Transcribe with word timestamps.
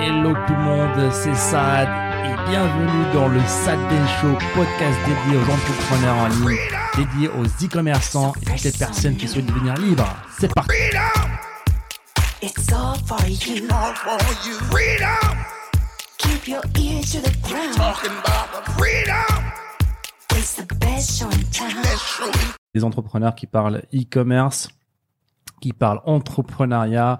Hello 0.00 0.32
tout 0.46 0.52
le 0.54 0.62
monde, 0.62 1.12
c'est 1.12 1.34
Sad 1.34 1.88
et 2.24 2.50
bienvenue 2.50 3.12
dans 3.12 3.28
le 3.28 3.40
Sad 3.40 3.78
Ben 3.88 4.06
Show, 4.20 4.32
podcast 4.54 4.98
dédié 5.06 5.38
aux 5.38 5.50
entrepreneurs 5.50 6.16
en 6.16 6.28
ligne, 6.28 6.58
dédié 6.96 7.28
aux 7.28 7.44
e-commerçants 7.44 8.32
et 8.42 8.44
toutes 8.44 8.62
les 8.64 8.72
personnes 8.72 9.16
qui 9.16 9.26
souhaitent 9.28 9.46
devenir 9.46 9.74
libres. 9.74 10.06
C'est 10.38 10.52
parti. 10.54 10.70
It's 12.40 12.72
all 12.72 12.94
for 13.06 13.18
you. 13.26 13.64
all 13.70 13.94
for 13.94 14.18
you. 14.46 14.54
Freedom, 14.70 15.36
Keep 16.18 16.48
your 16.48 16.62
ears 16.78 17.12
to 17.12 17.18
the 17.20 17.32
ground. 17.48 17.74
talking 17.76 18.12
about 18.12 18.64
the 18.64 18.70
freedom. 18.72 19.44
It's 20.36 20.54
the 20.54 20.74
best 20.76 21.18
show 21.18 21.26
in 21.30 21.42
town. 21.50 21.82
Let's 21.82 22.00
show 22.02 22.26
you. 22.26 22.54
Des 22.74 22.84
entrepreneurs 22.84 23.34
qui 23.34 23.46
parlent 23.46 23.82
e-commerce, 23.92 24.68
qui 25.60 25.72
parlent 25.72 26.00
entrepreneuriat, 26.04 27.18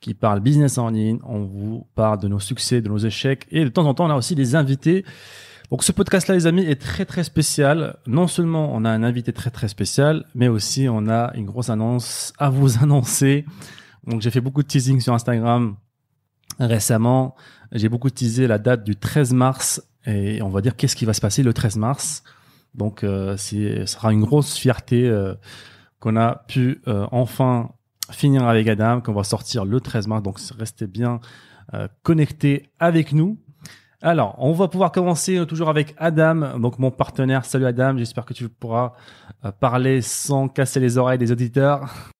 qui 0.00 0.14
parlent 0.14 0.40
business 0.40 0.78
en 0.78 0.90
ligne. 0.90 1.18
On 1.24 1.44
vous 1.44 1.86
parle 1.94 2.20
de 2.20 2.28
nos 2.28 2.40
succès, 2.40 2.80
de 2.80 2.88
nos 2.88 2.98
échecs 2.98 3.46
et 3.50 3.64
de 3.64 3.68
temps 3.68 3.86
en 3.86 3.94
temps 3.94 4.06
on 4.06 4.10
a 4.10 4.16
aussi 4.16 4.34
des 4.34 4.54
invités. 4.54 5.04
Donc 5.70 5.84
ce 5.84 5.92
podcast-là, 5.92 6.34
les 6.34 6.46
amis, 6.46 6.64
est 6.64 6.80
très 6.80 7.04
très 7.04 7.24
spécial. 7.24 7.96
Non 8.06 8.26
seulement 8.26 8.70
on 8.72 8.84
a 8.84 8.90
un 8.90 9.02
invité 9.02 9.32
très 9.32 9.50
très 9.50 9.68
spécial, 9.68 10.24
mais 10.34 10.48
aussi 10.48 10.88
on 10.88 11.08
a 11.08 11.32
une 11.34 11.44
grosse 11.44 11.68
annonce 11.68 12.32
à 12.38 12.48
vous 12.48 12.78
annoncer. 12.82 13.44
Donc 14.06 14.22
j'ai 14.22 14.30
fait 14.30 14.40
beaucoup 14.40 14.62
de 14.62 14.68
teasing 14.68 15.00
sur 15.00 15.12
Instagram 15.12 15.76
récemment. 16.58 17.36
J'ai 17.72 17.88
beaucoup 17.88 18.10
teasé 18.10 18.46
la 18.46 18.58
date 18.58 18.84
du 18.84 18.96
13 18.96 19.32
mars 19.32 19.82
et 20.06 20.40
on 20.42 20.48
va 20.48 20.60
dire 20.60 20.76
qu'est-ce 20.76 20.96
qui 20.96 21.04
va 21.04 21.12
se 21.12 21.20
passer 21.20 21.42
le 21.42 21.52
13 21.52 21.76
mars. 21.76 22.22
Donc 22.74 23.04
euh, 23.04 23.36
ce 23.36 23.84
sera 23.86 24.12
une 24.12 24.22
grosse 24.22 24.56
fierté 24.56 25.08
euh, 25.08 25.34
qu'on 26.00 26.16
a 26.16 26.44
pu 26.48 26.80
euh, 26.88 27.06
enfin 27.10 27.70
finir 28.10 28.46
avec 28.46 28.68
Adam, 28.68 29.00
qu'on 29.00 29.12
va 29.12 29.24
sortir 29.24 29.64
le 29.64 29.80
13 29.80 30.06
mars. 30.06 30.22
Donc 30.22 30.38
restez 30.58 30.86
bien 30.86 31.20
euh, 31.74 31.88
connectés 32.02 32.70
avec 32.78 33.12
nous. 33.12 33.38
Alors, 34.00 34.36
on 34.38 34.52
va 34.52 34.68
pouvoir 34.68 34.92
commencer 34.92 35.38
euh, 35.38 35.44
toujours 35.44 35.68
avec 35.68 35.94
Adam, 35.98 36.58
donc 36.58 36.78
mon 36.78 36.90
partenaire. 36.90 37.44
Salut 37.44 37.66
Adam, 37.66 37.96
j'espère 37.98 38.24
que 38.24 38.32
tu 38.32 38.48
pourras 38.48 38.92
euh, 39.44 39.50
parler 39.50 40.00
sans 40.02 40.48
casser 40.48 40.80
les 40.80 40.98
oreilles 40.98 41.18
des 41.18 41.32
auditeurs. 41.32 42.12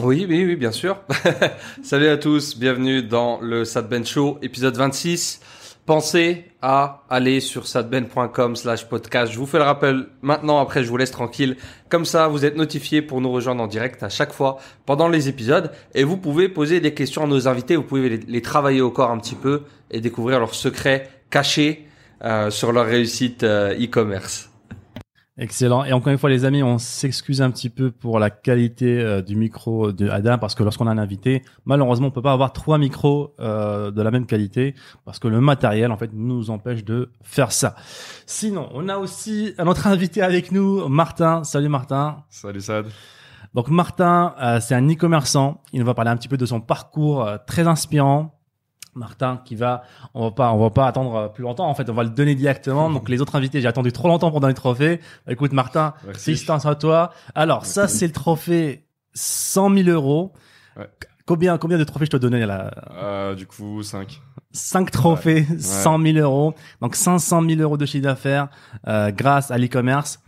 Oui, 0.00 0.26
oui, 0.28 0.44
oui, 0.44 0.56
bien 0.56 0.72
sûr. 0.72 0.98
Salut 1.82 2.08
à 2.08 2.16
tous, 2.16 2.58
bienvenue 2.58 3.02
dans 3.02 3.40
le 3.40 3.64
Sadben 3.64 4.04
Show, 4.04 4.38
épisode 4.42 4.76
26. 4.76 5.40
Pensez 5.86 6.46
à 6.62 7.02
aller 7.10 7.40
sur 7.40 7.66
sadben.com 7.66 8.56
slash 8.56 8.88
podcast. 8.88 9.30
Je 9.30 9.38
vous 9.38 9.44
fais 9.44 9.58
le 9.58 9.64
rappel 9.64 10.06
maintenant, 10.22 10.58
après 10.58 10.82
je 10.82 10.88
vous 10.88 10.96
laisse 10.96 11.10
tranquille. 11.10 11.58
Comme 11.90 12.06
ça, 12.06 12.26
vous 12.26 12.46
êtes 12.46 12.56
notifié 12.56 13.02
pour 13.02 13.20
nous 13.20 13.30
rejoindre 13.30 13.62
en 13.62 13.66
direct 13.66 14.02
à 14.02 14.08
chaque 14.08 14.32
fois 14.32 14.56
pendant 14.86 15.08
les 15.08 15.28
épisodes. 15.28 15.70
Et 15.94 16.02
vous 16.02 16.16
pouvez 16.16 16.48
poser 16.48 16.80
des 16.80 16.94
questions 16.94 17.24
à 17.24 17.26
nos 17.26 17.48
invités, 17.48 17.76
vous 17.76 17.82
pouvez 17.82 18.16
les, 18.16 18.42
travailler 18.42 18.80
au 18.80 18.90
corps 18.90 19.10
un 19.10 19.18
petit 19.18 19.34
peu 19.34 19.64
et 19.90 20.00
découvrir 20.00 20.38
leurs 20.38 20.54
secrets 20.54 21.10
cachés 21.28 21.86
euh, 22.24 22.48
sur 22.48 22.72
leur 22.72 22.86
réussite 22.86 23.42
euh, 23.42 23.74
e-commerce. 23.74 24.53
Excellent. 25.36 25.84
Et 25.84 25.92
encore 25.92 26.12
une 26.12 26.18
fois, 26.18 26.30
les 26.30 26.44
amis, 26.44 26.62
on 26.62 26.78
s'excuse 26.78 27.42
un 27.42 27.50
petit 27.50 27.68
peu 27.68 27.90
pour 27.90 28.20
la 28.20 28.30
qualité 28.30 29.00
euh, 29.00 29.20
du 29.20 29.34
micro 29.34 29.90
de 29.90 30.08
Adam 30.08 30.38
parce 30.38 30.54
que 30.54 30.62
lorsqu'on 30.62 30.86
a 30.86 30.92
un 30.92 30.98
invité, 30.98 31.42
malheureusement, 31.64 32.06
on 32.06 32.10
peut 32.12 32.22
pas 32.22 32.32
avoir 32.32 32.52
trois 32.52 32.78
micros 32.78 33.34
euh, 33.40 33.90
de 33.90 34.00
la 34.00 34.12
même 34.12 34.26
qualité 34.26 34.76
parce 35.04 35.18
que 35.18 35.26
le 35.26 35.40
matériel, 35.40 35.90
en 35.90 35.96
fait, 35.96 36.10
nous 36.12 36.50
empêche 36.50 36.84
de 36.84 37.10
faire 37.22 37.50
ça. 37.50 37.74
Sinon, 38.26 38.68
on 38.74 38.88
a 38.88 38.96
aussi 38.96 39.54
un 39.58 39.66
autre 39.66 39.88
invité 39.88 40.22
avec 40.22 40.52
nous, 40.52 40.88
Martin. 40.88 41.42
Salut 41.42 41.68
Martin. 41.68 42.22
Salut 42.28 42.60
Sad. 42.60 42.86
Donc 43.54 43.68
Martin, 43.68 44.34
euh, 44.40 44.58
c'est 44.60 44.74
un 44.74 44.86
e-commerçant. 44.88 45.62
Il 45.72 45.80
nous 45.80 45.86
va 45.86 45.94
parler 45.94 46.10
un 46.10 46.16
petit 46.16 46.28
peu 46.28 46.36
de 46.36 46.46
son 46.46 46.60
parcours 46.60 47.24
euh, 47.24 47.38
très 47.46 47.66
inspirant. 47.68 48.34
Martin 48.94 49.40
qui 49.44 49.54
va, 49.54 49.82
on 50.14 50.24
va 50.24 50.30
pas, 50.30 50.52
on 50.52 50.58
va 50.58 50.70
pas 50.70 50.86
attendre 50.86 51.14
euh, 51.14 51.28
plus 51.28 51.42
longtemps. 51.42 51.68
En 51.68 51.74
fait, 51.74 51.88
on 51.90 51.94
va 51.94 52.04
le 52.04 52.10
donner 52.10 52.34
directement. 52.34 52.90
Donc 52.90 53.08
les 53.08 53.20
autres 53.20 53.36
invités, 53.36 53.60
j'ai 53.60 53.68
attendu 53.68 53.92
trop 53.92 54.08
longtemps 54.08 54.30
pour 54.30 54.40
donner 54.40 54.52
le 54.52 54.56
trophée. 54.56 55.00
Bah, 55.26 55.32
écoute 55.32 55.52
Martin, 55.52 55.94
félicitations 56.14 56.68
à 56.68 56.74
toi. 56.74 57.12
Alors 57.34 57.66
ça, 57.66 57.88
c'est 57.88 58.06
le 58.06 58.12
trophée 58.12 58.86
100 59.14 59.74
000 59.74 59.88
euros. 59.88 60.32
Ouais. 60.76 60.88
Combien, 61.26 61.56
combien 61.56 61.78
de 61.78 61.84
trophées 61.84 62.04
je 62.04 62.10
te 62.10 62.16
donnais 62.18 62.44
là? 62.44 62.70
Euh, 62.92 63.34
du 63.34 63.46
coup, 63.46 63.82
5. 63.82 64.20
5 64.52 64.90
trophées, 64.90 65.46
100 65.58 66.02
000 66.02 66.18
euros. 66.18 66.54
Donc 66.82 66.96
500 66.96 67.42
000 67.48 67.60
euros 67.60 67.76
de 67.78 67.86
chiffre 67.86 68.04
d'affaires 68.04 68.48
euh, 68.86 69.10
grâce 69.10 69.50
à 69.50 69.56
l'e-commerce. 69.58 70.20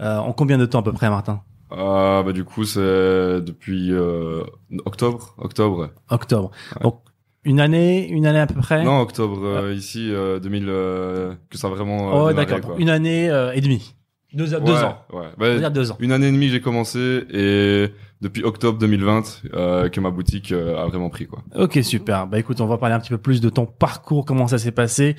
Euh, 0.00 0.16
en 0.16 0.32
combien 0.32 0.58
de 0.58 0.64
temps 0.64 0.80
à 0.80 0.82
peu 0.82 0.92
près, 0.92 1.10
Martin? 1.10 1.42
Euh, 1.72 2.22
bah, 2.22 2.32
du 2.32 2.44
coup, 2.44 2.64
c'est 2.64 2.80
depuis 2.80 3.92
euh, 3.92 4.42
octobre. 4.86 5.34
Octobre. 5.38 5.90
Octobre. 6.08 6.50
Ouais. 6.76 6.82
Donc 6.82 7.02
une 7.48 7.60
année, 7.60 8.08
une 8.08 8.26
année 8.26 8.38
à 8.40 8.46
peu 8.46 8.54
près. 8.60 8.84
Non, 8.84 9.00
octobre, 9.00 9.40
euh, 9.44 9.74
ici, 9.74 10.08
euh, 10.12 10.38
2000, 10.38 10.66
euh, 10.68 11.34
que 11.50 11.56
ça 11.58 11.66
a 11.66 11.70
vraiment. 11.70 12.08
euh, 12.10 12.12
Oh, 12.12 12.28
démarré, 12.28 12.34
d'accord. 12.46 12.60
quoi. 12.60 12.74
Une 12.78 12.90
année 12.90 13.28
euh, 13.30 13.52
et 13.52 13.60
demie. 13.60 13.94
Deux, 14.34 14.46
deux 14.46 14.56
Ouais, 14.58 14.84
ans. 14.84 14.98
Ouais. 15.10 15.20
On 15.20 15.20
va 15.20 15.30
Bah, 15.38 15.56
dire 15.58 15.70
deux 15.70 15.90
ans. 15.90 15.96
une 16.00 16.12
année 16.12 16.28
et 16.28 16.32
demie, 16.32 16.48
j'ai 16.50 16.60
commencé 16.60 17.24
et 17.32 17.86
depuis 18.20 18.44
octobre 18.44 18.78
2020, 18.78 19.42
euh, 19.54 19.88
que 19.88 20.00
ma 20.00 20.10
boutique 20.10 20.52
euh, 20.52 20.76
a 20.76 20.86
vraiment 20.86 21.08
pris, 21.08 21.26
quoi. 21.26 21.38
Ok, 21.56 21.78
super. 21.82 22.26
Bah 22.26 22.38
écoute, 22.38 22.60
on 22.60 22.66
va 22.66 22.76
parler 22.76 22.94
un 22.94 23.00
petit 23.00 23.08
peu 23.08 23.16
plus 23.16 23.40
de 23.40 23.48
ton 23.48 23.64
parcours, 23.64 24.26
comment 24.26 24.46
ça 24.46 24.58
s'est 24.58 24.70
passé. 24.72 25.16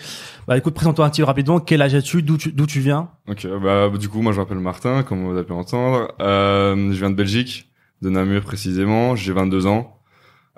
Bah 0.48 0.58
écoute, 0.60 0.76
présente-toi 0.76 1.06
un 1.06 1.10
petit 1.10 1.22
peu 1.22 1.26
rapidement. 1.26 1.60
Quel 1.60 1.82
âge 1.82 1.96
as-tu? 1.96 2.22
D'où 2.22 2.38
tu, 2.38 2.52
d'où 2.52 2.68
tu 2.68 2.82
viens? 2.82 3.10
Ok, 3.28 3.48
bah, 3.64 3.90
du 4.00 4.10
coup, 4.10 4.22
moi, 4.22 4.32
je 4.32 4.40
m'appelle 4.42 4.60
Martin, 4.60 5.02
comme 5.02 5.24
vous 5.26 5.32
avez 5.36 5.44
pu 5.44 5.54
entendre. 5.54 6.14
Euh, 6.22 6.76
je 6.92 6.98
viens 7.00 7.10
de 7.10 7.16
Belgique, 7.16 7.72
de 8.04 8.10
Namur 8.12 8.44
précisément. 8.44 9.16
J'ai 9.16 9.34
22 9.34 9.66
ans. 9.66 9.96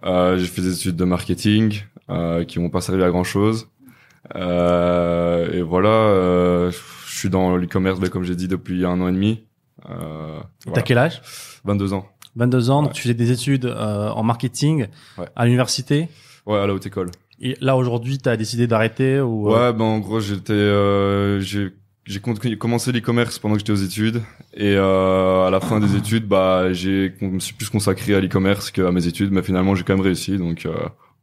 Euh, 0.04 0.38
j'ai 0.38 0.46
fait 0.48 0.62
des 0.62 0.74
études 0.74 0.96
de 0.96 1.06
marketing 1.06 1.82
euh, 2.10 2.44
qui 2.44 2.60
m'ont 2.60 2.70
pas 2.70 2.82
servi 2.82 3.04
à 3.04 3.10
grand 3.10 3.24
chose. 3.24 3.68
Euh, 4.36 5.52
et 5.52 5.62
voilà, 5.62 5.90
euh, 5.90 6.72
je 6.72 7.16
suis 7.18 7.30
dans 7.30 7.56
l'e-commerce, 7.56 8.00
bah, 8.00 8.10
comme 8.10 8.24
j'ai 8.24 8.36
dit, 8.36 8.48
depuis 8.48 8.86
un 8.86 9.00
an 9.02 9.08
et 9.08 9.12
demi. 9.12 9.44
Euh, 9.90 10.40
T'as 10.64 10.70
voilà. 10.70 10.82
quel 10.84 10.98
âge? 10.98 11.22
22 11.66 11.94
ans. 11.94 12.06
22 12.36 12.70
ans. 12.70 12.84
Donc 12.84 12.94
tu 12.94 13.02
faisais 13.02 13.14
des 13.14 13.32
études 13.32 13.66
euh, 13.66 14.10
en 14.10 14.24
marketing 14.24 14.88
Ouais. 15.18 15.26
à 15.36 15.46
l'université? 15.46 16.08
Ouais, 16.46 16.58
à 16.60 16.66
la 16.68 16.74
haute 16.74 16.86
école. 16.86 17.10
Et 17.42 17.58
là 17.60 17.76
aujourd'hui, 17.76 18.20
t'as 18.20 18.38
décidé 18.38 18.68
d'arrêter 18.68 19.20
ou 19.20 19.50
Ouais, 19.52 19.74
ben 19.74 19.84
en 19.86 20.00
gros, 20.00 20.20
j'étais, 20.20 20.54
euh, 20.54 21.40
j'ai, 21.40 21.72
j'ai 22.12 22.58
commencé 22.58 22.92
l'e-commerce 22.92 23.40
pendant 23.40 23.56
que 23.56 23.60
j'étais 23.60 23.72
aux 23.72 23.76
études, 23.76 24.22
et 24.54 24.76
euh, 24.76 25.48
à 25.48 25.50
la 25.50 25.60
fin 25.60 25.80
des 25.80 25.96
études, 25.96 26.28
bah, 26.28 26.74
j'ai, 26.74 27.14
je 27.20 27.26
me 27.26 27.40
suis 27.40 27.54
plus 27.54 27.70
consacré 27.70 28.14
à 28.16 28.20
l'e-commerce 28.20 28.72
qu'à 28.72 28.92
mes 28.92 29.08
études, 29.08 29.32
mais 29.32 29.42
finalement, 29.44 29.76
j'ai 29.76 29.84
quand 29.84 29.94
même 29.94 30.02
réussi, 30.04 30.38
donc, 30.38 30.66
euh, 30.66 30.74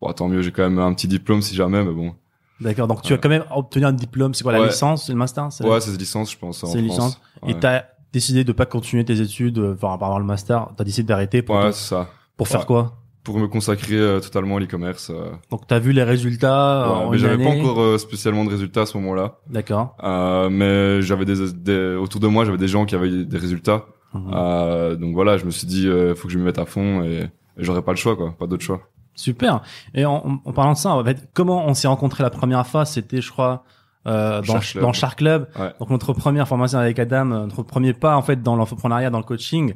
bon, 0.00 0.12
tant 0.12 0.28
mieux, 0.28 0.42
j'ai 0.42 0.50
quand 0.52 0.62
même 0.62 0.78
un 0.78 0.92
petit 0.94 1.08
diplôme 1.08 1.42
si 1.42 1.54
jamais, 1.54 1.84
mais 1.84 1.92
bon. 1.92 2.14
D'accord. 2.60 2.88
Donc 2.88 3.02
tu 3.02 3.12
as 3.12 3.18
quand 3.18 3.28
même 3.28 3.44
obtenu 3.54 3.84
un 3.84 3.92
diplôme. 3.92 4.34
C'est 4.34 4.42
quoi 4.42 4.52
la 4.52 4.66
licence, 4.66 5.06
c'est 5.06 5.12
le 5.12 5.18
master 5.18 5.52
c'est- 5.52 5.64
Ouais, 5.64 5.80
c'est 5.80 5.96
licence, 5.96 6.32
je 6.32 6.38
pense. 6.38 6.64
en 6.64 6.66
C'est 6.66 6.80
licence. 6.80 7.20
Ouais, 7.42 7.52
Et 7.52 7.54
t'as 7.60 7.84
décidé 8.12 8.42
de 8.42 8.50
pas 8.50 8.66
continuer 8.66 9.04
tes 9.04 9.20
études, 9.20 9.58
euh, 9.58 9.74
enfin 9.74 9.96
par 9.96 10.08
avoir 10.08 10.18
le 10.18 10.24
master. 10.24 10.68
T'as 10.76 10.82
décidé 10.82 11.06
d'arrêter 11.06 11.40
pour 11.42 11.54
ouais 11.54 11.70
te- 11.70 11.76
c'est 11.76 11.90
ça. 11.90 12.08
pour 12.36 12.48
faire 12.48 12.66
quoi? 12.66 12.96
Pour 13.28 13.38
me 13.38 13.46
consacrer 13.46 13.96
euh, 13.96 14.20
totalement 14.20 14.56
à 14.56 14.60
l'e-commerce. 14.60 15.10
euh, 15.10 15.30
Donc 15.50 15.66
t'as 15.66 15.78
vu 15.78 15.92
les 15.92 16.02
résultats 16.02 16.84
euh, 16.84 16.88
ouais, 16.88 16.94
en 17.04 17.10
mais 17.10 17.18
j'avais 17.18 17.44
pas 17.44 17.50
encore 17.50 17.78
euh, 17.82 17.98
spécialement 17.98 18.42
de 18.46 18.50
résultats 18.50 18.80
à 18.82 18.86
ce 18.86 18.96
moment-là. 18.96 19.34
D'accord. 19.50 19.94
Euh, 20.02 20.48
mais 20.48 21.02
j'avais 21.02 21.26
des, 21.26 21.52
des, 21.52 21.94
autour 22.00 22.20
de 22.20 22.26
moi, 22.26 22.46
j'avais 22.46 22.56
des 22.56 22.68
gens 22.68 22.86
qui 22.86 22.94
avaient 22.94 23.24
des 23.26 23.36
résultats. 23.38 23.84
Euh, 24.32 24.96
donc 24.96 25.12
voilà, 25.14 25.36
je 25.36 25.44
me 25.44 25.50
suis 25.50 25.66
dit, 25.66 25.86
euh, 25.86 26.14
faut 26.14 26.28
que 26.28 26.32
je 26.32 26.38
me 26.38 26.44
mette 26.44 26.58
à 26.58 26.64
fond 26.64 27.02
et, 27.02 27.24
et 27.24 27.28
j'aurais 27.58 27.82
pas 27.82 27.92
le 27.92 27.98
choix, 27.98 28.16
quoi, 28.16 28.34
pas 28.38 28.46
d'autre 28.46 28.64
choix. 28.64 28.80
Super. 29.14 29.60
Et 29.94 30.06
en, 30.06 30.40
en- 30.44 30.52
parlant 30.52 30.72
de 30.72 30.78
ça, 30.78 30.90
en 30.94 31.04
fait, 31.04 31.28
comment 31.34 31.66
on 31.66 31.74
s'est 31.74 31.88
rencontrés 31.88 32.22
la 32.22 32.30
première 32.30 32.66
fois? 32.66 32.86
C'était, 32.86 33.20
je 33.20 33.30
crois, 33.30 33.64
euh, 34.06 34.40
dans, 34.40 34.54
Shark 34.54 34.70
Club. 34.72 34.82
dans 34.84 34.92
Shark 34.94 35.18
Club. 35.18 35.48
Ouais. 35.58 35.72
Donc 35.80 35.90
notre 35.90 36.12
première 36.14 36.48
formation 36.48 36.78
avec 36.78 36.98
Adam, 36.98 37.24
notre 37.26 37.62
premier 37.62 37.92
pas 37.92 38.16
en 38.16 38.22
fait 38.22 38.42
dans 38.42 38.56
l'entrepreneuriat, 38.56 39.10
dans 39.10 39.18
le 39.18 39.24
coaching. 39.24 39.74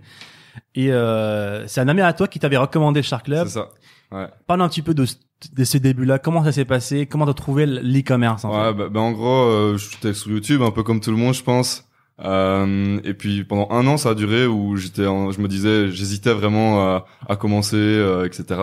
Et 0.74 0.92
euh, 0.92 1.66
c'est 1.66 1.80
un 1.80 1.88
ami 1.88 2.00
à 2.00 2.12
toi 2.12 2.28
qui 2.28 2.38
t'avait 2.38 2.56
recommandé 2.56 3.02
Shark 3.02 3.24
Club. 3.26 3.46
C'est 3.46 3.54
ça. 3.54 3.68
Ouais. 4.10 4.26
Parle 4.46 4.60
un 4.62 4.68
petit 4.68 4.82
peu 4.82 4.92
de, 4.94 5.06
de 5.54 5.64
ces 5.64 5.80
débuts-là. 5.80 6.18
Comment 6.18 6.44
ça 6.44 6.53
s'est 6.53 6.65
passé? 6.66 7.06
Comment 7.06 7.27
t'as 7.27 7.32
trouvé 7.34 7.65
l'e-commerce 7.66 8.44
en 8.44 8.50
Ouais, 8.50 8.68
fait? 8.68 8.74
bah, 8.74 8.88
bah, 8.91 9.00
en 9.00 9.12
gros, 9.12 9.44
euh, 9.44 9.78
j'étais 9.78 10.12
sur 10.15 10.30
YouTube, 10.30 10.60
un 10.62 10.71
peu 10.71 10.82
comme 10.82 11.00
tout 11.00 11.10
le 11.10 11.16
monde, 11.16 11.34
je 11.34 11.42
pense. 11.42 11.84
Euh, 12.22 13.00
et 13.04 13.15
puis 13.15 13.42
pendant 13.44 13.68
un 13.71 13.86
an, 13.86 13.97
ça 13.97 14.10
a 14.10 14.15
duré 14.15 14.47
où 14.47 14.77
j'étais, 14.77 15.06
en- 15.06 15.30
je 15.32 15.41
me 15.41 15.48
disais, 15.48 15.91
j'hésitais 15.91 16.32
vraiment 16.32 16.80
à, 16.82 17.06
à 17.28 17.36
commencer, 17.36 17.77
euh, 17.77 18.27
etc. 18.27 18.60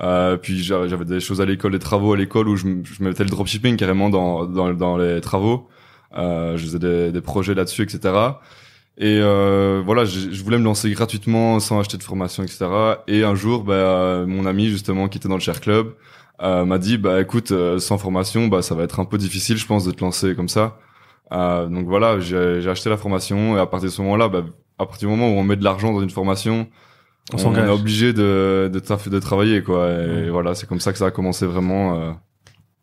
Euh, 0.00 0.36
puis 0.36 0.62
j'a- 0.62 0.86
j'avais 0.88 1.04
des 1.04 1.20
choses 1.20 1.40
à 1.40 1.46
l'école, 1.46 1.72
des 1.72 1.78
travaux 1.78 2.12
à 2.12 2.16
l'école 2.16 2.48
où 2.48 2.56
je, 2.56 2.66
je 2.82 3.02
mettais 3.02 3.24
le 3.24 3.30
dropshipping 3.30 3.76
carrément 3.76 4.10
dans, 4.10 4.44
dans, 4.46 4.72
dans 4.74 4.96
les 4.98 5.20
travaux. 5.20 5.68
Euh, 6.16 6.56
je 6.58 6.64
faisais 6.64 6.78
des, 6.78 7.12
des 7.12 7.20
projets 7.22 7.54
là-dessus, 7.54 7.82
etc. 7.82 8.14
Et 8.98 9.18
euh, 9.20 9.82
voilà, 9.84 10.04
je, 10.04 10.30
je 10.30 10.44
voulais 10.44 10.58
me 10.58 10.64
lancer 10.64 10.90
gratuitement 10.90 11.58
sans 11.60 11.80
acheter 11.80 11.96
de 11.96 12.02
formation, 12.02 12.42
etc. 12.42 12.66
Et 13.08 13.24
un 13.24 13.34
jour, 13.34 13.64
bah, 13.64 14.24
mon 14.26 14.44
ami 14.46 14.68
justement 14.68 15.08
qui 15.08 15.18
était 15.18 15.28
dans 15.28 15.34
le 15.36 15.40
share 15.40 15.60
club 15.60 15.94
euh, 16.42 16.64
m'a 16.64 16.78
dit, 16.78 16.98
bah 16.98 17.20
écoute, 17.20 17.52
euh, 17.52 17.78
sans 17.78 17.98
formation, 17.98 18.48
bah 18.48 18.62
ça 18.62 18.74
va 18.74 18.82
être 18.84 19.00
un 19.00 19.04
peu 19.04 19.18
difficile, 19.18 19.56
je 19.56 19.66
pense, 19.66 19.84
de 19.84 19.92
te 19.92 20.02
lancer 20.04 20.34
comme 20.34 20.48
ça. 20.48 20.78
Euh, 21.32 21.66
donc 21.68 21.86
voilà, 21.86 22.20
j'ai 22.20 22.68
acheté 22.68 22.90
la 22.90 22.96
formation 22.98 23.56
et 23.56 23.60
à 23.60 23.66
partir 23.66 23.88
de 23.88 23.94
ce 23.94 24.02
moment-là, 24.02 24.28
bah, 24.28 24.44
à 24.78 24.86
partir 24.86 25.08
du 25.08 25.14
moment 25.16 25.28
où 25.34 25.38
on 25.38 25.44
met 25.44 25.56
de 25.56 25.64
l'argent 25.64 25.92
dans 25.92 26.02
une 26.02 26.10
formation, 26.10 26.68
On 27.32 27.38
on, 27.46 27.54
est 27.54 27.68
obligé 27.68 28.12
de, 28.12 28.70
de, 28.72 29.08
de 29.10 29.18
travailler 29.20 29.62
quoi. 29.62 29.90
Et 29.90 30.28
voilà, 30.30 30.54
c'est 30.54 30.66
comme 30.68 30.80
ça 30.80 30.92
que 30.92 30.98
ça 30.98 31.06
a 31.06 31.10
commencé 31.10 31.46
vraiment. 31.46 32.00
euh, 32.00 32.12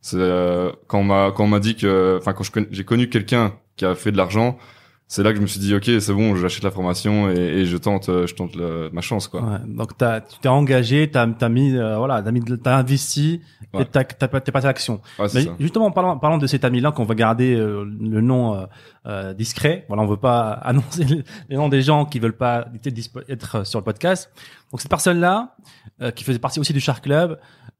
c'est 0.01 0.17
euh, 0.17 0.71
quand 0.87 0.99
on 0.99 1.03
m'a 1.03 1.31
quand 1.35 1.43
on 1.43 1.47
m'a 1.47 1.59
dit 1.59 1.75
que, 1.75 2.17
enfin 2.19 2.33
quand 2.33 2.43
j'ai 2.71 2.85
connu 2.85 3.09
quelqu'un 3.09 3.53
qui 3.75 3.85
a 3.85 3.95
fait 3.95 4.11
de 4.11 4.17
l'argent, 4.17 4.57
c'est 5.11 5.23
là 5.23 5.31
que 5.31 5.37
je 5.37 5.41
me 5.41 5.47
suis 5.47 5.59
dit 5.59 5.73
ok 5.73 5.85
c'est 5.99 6.13
bon, 6.13 6.35
j'achète 6.35 6.63
la 6.63 6.69
formation 6.69 7.31
et, 7.31 7.33
et 7.35 7.65
je 7.65 7.75
tente 7.77 8.09
euh, 8.09 8.27
je 8.27 8.35
tente 8.35 8.55
le- 8.55 8.89
ma 8.93 9.01
chance 9.01 9.27
quoi. 9.27 9.41
Ouais, 9.41 9.57
donc 9.65 9.97
t'as, 9.97 10.21
tu 10.21 10.37
t'es 10.39 10.47
engagé, 10.49 11.09
t'as, 11.09 11.25
t'as 11.27 11.49
mis, 11.49 11.75
euh, 11.75 11.97
voilà, 11.97 12.21
t'as 12.21 12.31
mis, 12.31 12.41
t'as 12.61 12.77
investi, 12.77 13.41
Ouais. 13.73 13.81
et 13.81 13.85
t'as, 13.85 14.03
t'as, 14.03 14.27
pas- 14.27 14.39
t'es 14.39 14.51
passé 14.51 14.65
à 14.67 14.69
l'action. 14.69 15.01
Ouais, 15.19 15.27
Mais 15.33 15.41
ça. 15.43 15.55
justement, 15.59 15.87
en 15.87 15.91
parlant, 15.91 16.17
parlant 16.17 16.37
de 16.37 16.45
cet 16.47 16.63
ami-là, 16.63 16.91
qu'on 16.91 17.03
va 17.05 17.15
garder 17.15 17.55
euh, 17.55 17.83
le 17.99 18.21
nom 18.21 18.55
euh, 18.55 18.65
euh, 19.07 19.33
discret. 19.33 19.85
Voilà, 19.87 20.03
on 20.03 20.07
veut 20.07 20.17
pas 20.17 20.49
annoncer 20.63 21.05
les, 21.49 21.55
noms 21.57 21.69
des 21.69 21.81
gens 21.81 22.05
qui 22.05 22.19
veulent 22.19 22.37
pas 22.37 22.67
être, 22.85 23.23
être 23.29 23.67
sur 23.67 23.79
le 23.79 23.83
podcast. 23.83 24.31
Donc 24.71 24.79
cette 24.81 24.89
personne-là, 24.89 25.55
euh, 26.01 26.11
qui 26.11 26.23
faisait 26.23 26.39
partie 26.39 26.59
aussi 26.59 26.73
du 26.73 26.79
Shark 26.79 27.03
Club, 27.03 27.39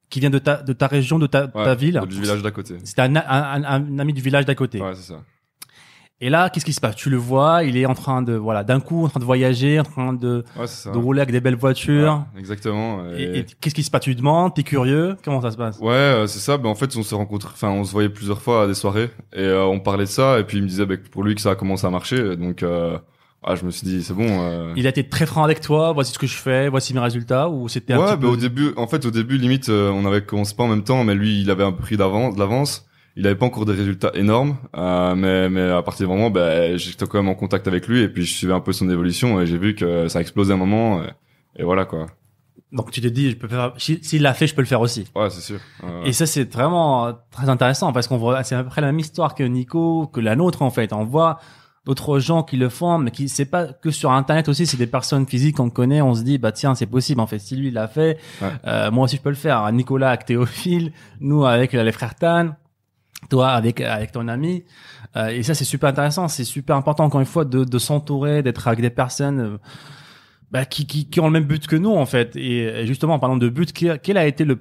qui 0.10 0.20
vient 0.20 0.30
de 0.32 0.40
ta, 0.40 0.58
de 0.64 0.74
ta 0.74 0.88
région, 0.88 1.20
de 1.20 1.28
ta, 1.28 1.48
ta 1.48 1.76
ville. 1.76 2.02
Du 2.10 2.20
village 2.22 2.42
d'à 2.42 2.50
côté. 2.52 2.78
C'était 2.84 3.04
un, 3.04 3.16
un, 3.16 3.22
un- 3.28 3.64
un 3.64 4.00
ami 4.00 4.14
du 4.14 4.22
village 4.22 4.46
d'à 4.46 4.56
côté. 4.56 4.82
Ouais, 4.82 4.96
c'est 4.96 5.14
ça. 5.14 5.22
Et 6.22 6.30
là, 6.30 6.50
qu'est-ce 6.50 6.66
qui 6.66 6.74
se 6.74 6.82
passe? 6.82 6.98
Tu 6.98 7.10
le 7.10 7.16
vois, 7.16 7.64
il 7.64 7.78
est 7.78 7.86
en 7.86 7.94
train 7.94 8.22
de, 8.22 8.34
voilà, 8.34 8.66
d'un 8.66 8.82
coup, 8.82 9.06
en 9.06 9.08
train 9.08 9.22
de 9.22 9.26
voyager, 9.26 9.80
en 9.80 9.84
train 9.84 10.12
de, 10.12 10.44
Ouais, 10.58 10.66
de 10.92 10.98
rouler 10.98 11.22
avec 11.22 11.32
des 11.32 11.40
belles 11.40 11.56
voitures. 11.56 12.26
Ouais, 12.34 12.40
exactement. 12.42 13.06
Et, 13.18 13.40
et 13.40 13.46
qu'est-ce 13.62 13.74
qui 13.74 13.84
se 13.84 13.90
passe? 13.90 14.02
Tu 14.02 14.10
lui 14.10 14.18
demandes, 14.18 14.54
t'es 14.54 14.64
curieux? 14.64 15.16
Comment 15.24 15.40
ça 15.42 15.52
se 15.52 15.56
passe? 15.58 15.80
Ouais, 15.80 15.94
euh, 15.94 16.28
c'est 16.28 16.40
ça. 16.40 16.58
Ben, 16.58 16.68
en 16.68 16.76
fait, 16.76 16.94
on 16.98 17.04
se 17.04 17.16
rencontre, 17.16 17.52
enfin, 17.54 17.70
on 17.70 17.86
se 17.86 17.94
voyait 17.94 18.10
plusieurs 18.10 18.42
fois 18.42 18.64
à 18.64 18.68
des 18.68 18.74
soirées 18.74 19.12
et 19.32 19.40
euh, 19.44 19.64
on 19.64 19.80
parlait 19.80 20.04
de 20.04 20.10
ça. 20.10 20.40
Et 20.40 20.44
puis 20.44 20.58
il 20.58 20.64
me 20.64 20.68
disait 20.68 20.86
ben, 20.86 20.98
pour 21.10 21.24
lui 21.24 21.36
que 21.36 21.42
ça 21.42 21.52
a 21.52 21.56
commencé 21.56 21.88
à 21.88 21.90
marcher. 21.90 22.36
Donc, 22.36 22.64
euh, 22.64 22.98
ah, 23.42 23.56
je 23.56 23.64
me 23.64 23.72
suis 23.72 23.88
dit 23.88 24.04
c'est 24.04 24.14
bon. 24.14 24.28
euh. 24.28 24.74
Il 24.76 24.88
a 24.88 24.90
été 24.90 25.08
très 25.08 25.26
franc 25.26 25.46
avec 25.46 25.62
toi. 25.62 25.94
Voici 25.94 26.12
ce 26.12 26.20
que 26.20 26.28
je 26.28 26.36
fais. 26.36 26.68
Voici 26.68 26.94
mes 26.94 27.00
résultats. 27.00 27.48
Ou 27.48 27.70
c'était 27.70 27.94
un 27.94 28.00
Ouais, 28.00 28.06
petit 28.08 28.16
ben, 28.16 28.22
peu... 28.24 28.28
au 28.28 28.36
début, 28.36 28.74
en 28.76 28.88
fait, 28.88 29.06
au 29.06 29.12
début, 29.12 29.38
limite, 29.38 29.70
euh, 29.70 29.90
on 29.90 30.06
avait 30.06 30.22
commencé 30.22 30.54
pas 30.54 30.64
en 30.64 30.68
même 30.68 30.84
temps, 30.84 31.06
mais 31.06 31.16
lui, 31.16 31.40
il 31.40 31.50
avait 31.50 31.64
un 31.64 31.72
pris 31.72 31.96
d'avance, 31.96 32.36
de 32.36 32.40
l'avance. 32.42 32.86
Il 33.16 33.26
avait 33.28 33.36
pas 33.36 33.46
encore 33.46 33.66
des 33.66 33.74
résultats 33.74 34.12
énormes, 34.14 34.58
euh, 34.78 35.14
mais 35.16 35.50
mais 35.50 35.70
à 35.72 35.82
partir 35.82 36.08
du 36.08 36.14
moment, 36.14 36.30
ben, 36.30 36.78
j'étais 36.78 37.06
quand 37.06 37.18
même 37.20 37.28
en 37.30 37.36
contact 37.36 37.68
avec 37.68 37.88
lui 37.88 38.02
et 38.02 38.08
puis 38.10 38.24
je 38.24 38.34
suivais 38.34 38.54
un 38.54 38.62
peu 38.62 38.72
son 38.72 38.90
évolution 38.90 39.42
et 39.42 39.46
j'ai 39.46 39.58
vu 39.58 39.76
que 39.76 40.08
ça 40.08 40.20
a 40.20 40.22
explosé 40.22 40.54
un 40.54 40.58
moment. 40.58 41.02
Et, 41.04 41.62
et 41.62 41.64
voilà 41.64 41.86
quoi. 41.86 42.06
Donc 42.72 42.92
tu 42.92 43.02
t'es 43.02 43.10
dit, 43.10 43.32
je 43.32 43.36
peux 43.36 43.48
faire. 43.48 43.74
si- 43.78 44.00
S'il 44.04 44.22
l'a 44.22 44.34
fait, 44.36 44.46
je 44.46 44.54
peux 44.54 44.62
le 44.62 44.68
faire 44.68 44.80
aussi. 44.82 45.06
Ouais, 45.16 45.30
c'est 45.32 45.42
sûr. 45.42 45.60
Et 46.06 46.14
ça, 46.14 46.28
c'est 46.28 46.54
vraiment 46.54 47.12
très 47.32 47.50
intéressant 47.50 47.92
parce 47.92 48.08
qu'on 48.08 48.18
voit, 48.18 48.44
c'est 48.44 48.54
à 48.56 48.64
peu 48.64 48.70
près 48.70 48.82
la 48.82 48.88
même 48.88 49.00
histoire 49.00 49.34
que 49.34 49.44
Nico, 49.44 50.06
que 50.08 50.20
la 50.22 50.36
nôtre 50.36 50.62
en 50.62 50.70
fait. 50.70 50.94
On 50.94 51.04
voit 51.04 51.40
d'autres 51.86 52.20
gens 52.20 52.44
qui 52.44 52.58
le 52.58 52.70
font, 52.70 53.00
mais 53.00 53.10
qui 53.10 53.28
c'est 53.28 53.46
pas 53.46 53.66
que 53.74 53.90
sur 53.90 54.12
Internet 54.12 54.48
aussi. 54.50 54.68
C'est 54.68 54.78
des 54.78 54.86
personnes 54.86 55.26
physiques 55.26 55.56
qu'on 55.58 55.72
connaît. 55.72 56.02
On 56.04 56.14
se 56.14 56.22
dit, 56.22 56.38
bah 56.38 56.52
tiens, 56.52 56.76
c'est 56.76 56.86
possible. 56.86 57.20
En 57.22 57.28
fait, 57.28 57.40
si 57.40 57.56
lui 57.56 57.72
l'a 57.72 57.88
fait, 57.88 58.20
Ouais. 58.42 58.50
euh, 58.68 58.92
moi 58.92 59.06
aussi 59.06 59.16
je 59.18 59.22
peux 59.24 59.30
le 59.30 59.36
faire. 59.36 59.70
Nicolas 59.72 60.10
avec 60.10 60.26
Théophile, 60.26 60.92
nous 61.20 61.46
avec 61.46 61.74
euh, 61.74 61.84
les 61.84 61.92
frères 61.92 62.14
Tan, 62.14 62.50
toi 63.30 63.50
avec 63.50 63.82
avec 63.82 64.12
ton 64.12 64.28
ami. 64.28 64.64
Euh, 65.18 65.28
et 65.30 65.44
ça, 65.44 65.54
c'est 65.56 65.66
super 65.66 65.90
intéressant. 65.90 66.28
C'est 66.28 66.44
super 66.44 66.76
important 66.76 67.04
encore 67.06 67.20
une 67.20 67.26
fois 67.26 67.46
de, 67.46 67.64
de 67.64 67.78
s'entourer, 67.80 68.44
d'être 68.44 68.68
avec 68.68 68.82
des 68.82 68.90
personnes. 68.92 69.40
euh, 69.40 69.58
bah, 70.52 70.66
qui, 70.66 70.88
qui, 70.88 71.08
qui 71.10 71.20
ont 71.20 71.26
le 71.26 71.32
même 71.32 71.44
but 71.46 71.68
que 71.68 71.76
nous 71.76 71.92
en 71.96 72.06
fait. 72.08 72.36
Et, 72.36 72.64
et 72.64 72.88
justement, 72.88 73.14
en 73.16 73.20
parlant 73.20 73.38
de 73.38 73.50
but, 73.50 73.72
quel, 73.72 74.00
quel 74.00 74.18
a 74.18 74.26
été 74.26 74.46
le, 74.46 74.58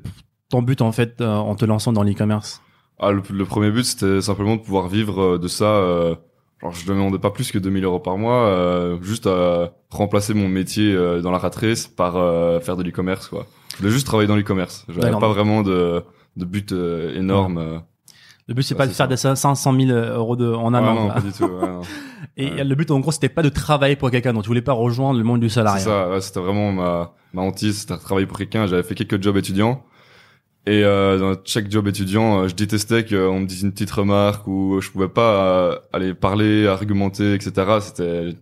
ton 0.51 0.61
but 0.63 0.83
en 0.83 0.93
fait 0.93 1.21
euh, 1.21 1.35
en 1.35 1.55
te 1.55 1.65
lançant 1.65 1.93
dans 1.95 2.03
l'e-commerce? 2.03 2.61
Ah, 2.99 3.11
le, 3.13 3.23
le 3.31 3.45
premier 3.45 3.71
but, 3.71 3.85
c'était 3.85 4.21
simplement 4.21 4.57
de 4.57 4.61
pouvoir 4.61 4.89
vivre 4.89 5.23
euh, 5.23 5.39
de 5.39 5.49
ça. 5.49 5.65
Euh, 5.65 6.15
genre, 6.61 6.73
je 6.73 6.87
demandais 6.87 7.19
pas 7.19 7.31
plus 7.31 7.51
que 7.53 7.59
2000 7.59 7.85
euros 7.85 8.01
par 8.01 8.19
mois, 8.19 8.49
euh, 8.49 8.99
juste 9.01 9.27
à 9.27 9.73
remplacer 9.91 10.35
mon 10.35 10.49
métier 10.49 10.93
euh, 10.93 11.23
dans 11.23 11.31
la 11.31 11.39
rat 11.39 11.53
race 11.59 11.87
par 11.87 12.17
euh, 12.17 12.61
faire 12.61 12.77
de 12.77 12.83
l'e-commerce, 12.83 13.29
quoi. 13.29 13.47
Je 13.73 13.79
voulais 13.79 13.91
juste 13.91 14.07
travailler 14.07 14.27
dans 14.29 14.37
l'e-commerce. 14.37 14.85
J'avais 14.89 15.13
pas 15.13 15.29
vraiment 15.29 15.63
de, 15.63 16.03
de 16.37 16.45
but 16.45 16.73
énorme. 16.73 17.59
euh. 17.59 17.79
Le 18.49 18.55
but 18.55 18.62
c'est 18.62 18.75
pas 18.75 18.87
de 18.87 18.93
c'est 18.93 18.97
faire 18.97 19.17
ça. 19.19 19.31
des 19.33 19.37
500 19.37 19.75
000 19.79 19.91
euros 19.93 20.35
de, 20.37 20.50
en 20.53 20.73
un 20.75 20.83
Ouais, 20.83 20.89
an. 20.89 20.95
non, 20.95 21.09
pas 21.12 21.21
du 21.21 21.33
tout. 21.33 21.45
ouais, 21.45 21.69
non. 21.69 21.81
Et 22.37 22.50
ouais. 22.53 22.65
le 22.65 22.75
but 22.75 22.91
en 22.91 22.99
gros 23.00 23.12
c'était 23.12 23.29
pas 23.29 23.43
de 23.43 23.49
travailler 23.50 23.95
pour 23.97 24.11
quelqu'un, 24.11 24.33
donc 24.33 24.43
tu 24.45 24.49
voulais 24.49 24.62
pas 24.62 24.73
rejoindre 24.73 25.19
le 25.19 25.25
monde 25.25 25.41
du 25.41 25.49
C'est 25.49 25.56
salariat. 25.56 25.81
ça, 25.85 26.09
ouais, 26.11 26.21
c'était 26.21 26.41
vraiment 26.41 26.73
ma, 26.73 27.12
ma 27.35 27.43
hantise, 27.43 27.81
c'était 27.81 27.97
travailler 27.99 28.27
pour 28.27 28.39
quelqu'un. 28.39 28.67
J'avais 28.67 28.83
fait 28.83 28.95
quelques 28.95 29.23
jobs 29.23 29.37
étudiants. 29.37 29.85
Et 30.67 30.85
euh, 30.85 31.19
dans 31.19 31.41
chaque 31.45 31.71
job 31.71 31.89
étudiant, 31.89 32.43
euh, 32.43 32.49
je 32.49 32.55
détestais 32.55 33.05
qu'on 33.05 33.41
me 33.41 33.47
dise 33.47 33.62
une 33.62 33.73
petite 33.73 33.91
remarque 33.91 34.47
ou 34.47 34.81
je 34.83 34.91
pouvais 34.91 35.09
pas 35.09 35.45
euh, 35.47 35.79
aller 35.95 36.12
parler, 36.15 36.67
argumenter, 36.67 37.33
etc. 37.35 37.53
C'était 37.81 38.35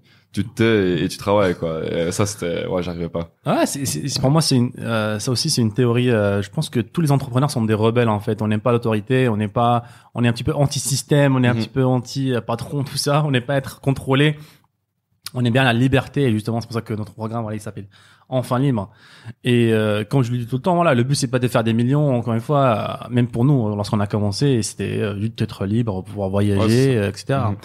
tu 0.42 0.44
te 0.48 0.54
tais 0.56 1.04
et, 1.04 1.08
tu 1.08 1.16
travailles 1.18 1.54
quoi. 1.54 1.80
Et 1.90 2.12
ça 2.12 2.26
c'était 2.26 2.66
ouais, 2.66 2.82
j'arrivais 2.82 3.08
pas. 3.08 3.30
Ouais, 3.46 3.64
c'est, 3.66 4.20
pour 4.20 4.30
moi, 4.30 4.42
c'est 4.42 4.56
une, 4.56 4.70
euh, 4.78 5.18
ça 5.18 5.30
aussi, 5.30 5.48
c'est 5.50 5.62
une 5.62 5.72
théorie. 5.72 6.10
euh, 6.10 6.42
je 6.42 6.50
pense 6.50 6.68
que 6.68 6.80
tous 6.80 7.00
les 7.00 7.10
entrepreneurs 7.10 7.50
sont 7.50 7.64
des 7.64 7.74
rebelles 7.74 8.08
en 8.08 8.20
fait. 8.20 8.42
On 8.42 8.48
n'aime 8.48 8.60
pas 8.60 8.72
l'autorité, 8.72 9.28
on 9.28 9.36
n'est 9.36 9.48
pas, 9.48 9.84
on 10.14 10.24
est 10.24 10.28
un 10.28 10.32
petit 10.32 10.44
peu 10.44 10.54
anti-système, 10.54 11.36
on 11.36 11.42
est 11.42 11.48
un 11.48 11.54
Mhm. 11.54 11.60
petit 11.60 11.68
peu 11.68 11.84
anti-patron, 11.84 12.84
tout 12.84 12.96
ça. 12.98 13.22
On 13.24 13.30
n'est 13.30 13.40
pas 13.40 13.56
être 13.56 13.80
contrôlé. 13.80 14.36
On 15.34 15.44
aime 15.44 15.52
bien 15.52 15.64
la 15.64 15.72
liberté 15.72 16.22
et 16.24 16.32
justement, 16.32 16.60
c'est 16.60 16.66
pour 16.66 16.74
ça 16.74 16.82
que 16.82 16.94
notre 16.94 17.12
programme, 17.12 17.42
voilà, 17.42 17.56
il 17.56 17.60
s'appelle 17.60 17.86
Enfin 18.28 18.58
libre. 18.58 18.90
Et 19.44 19.72
euh, 19.72 20.02
comme 20.04 20.22
je 20.24 20.32
le 20.32 20.38
dis 20.38 20.46
tout 20.46 20.56
le 20.56 20.62
temps, 20.62 20.74
voilà, 20.74 20.94
le 20.94 21.02
but 21.04 21.14
c'est 21.14 21.28
pas 21.30 21.38
de 21.38 21.46
faire 21.48 21.62
des 21.62 21.72
millions. 21.72 22.16
Encore 22.16 22.34
une 22.34 22.40
fois, 22.40 22.64
euh, 23.04 23.08
même 23.14 23.28
pour 23.28 23.44
nous, 23.44 23.74
lorsqu'on 23.76 24.00
a 24.00 24.06
commencé, 24.08 24.62
c'était 24.62 24.98
euh, 25.00 25.18
juste 25.20 25.38
d'être 25.38 25.64
libre, 25.64 26.02
pouvoir 26.02 26.28
voyager, 26.30 26.60
Ouais, 26.90 26.96
euh, 26.96 27.08
etc. 27.08 27.38
Mhm. 27.50 27.56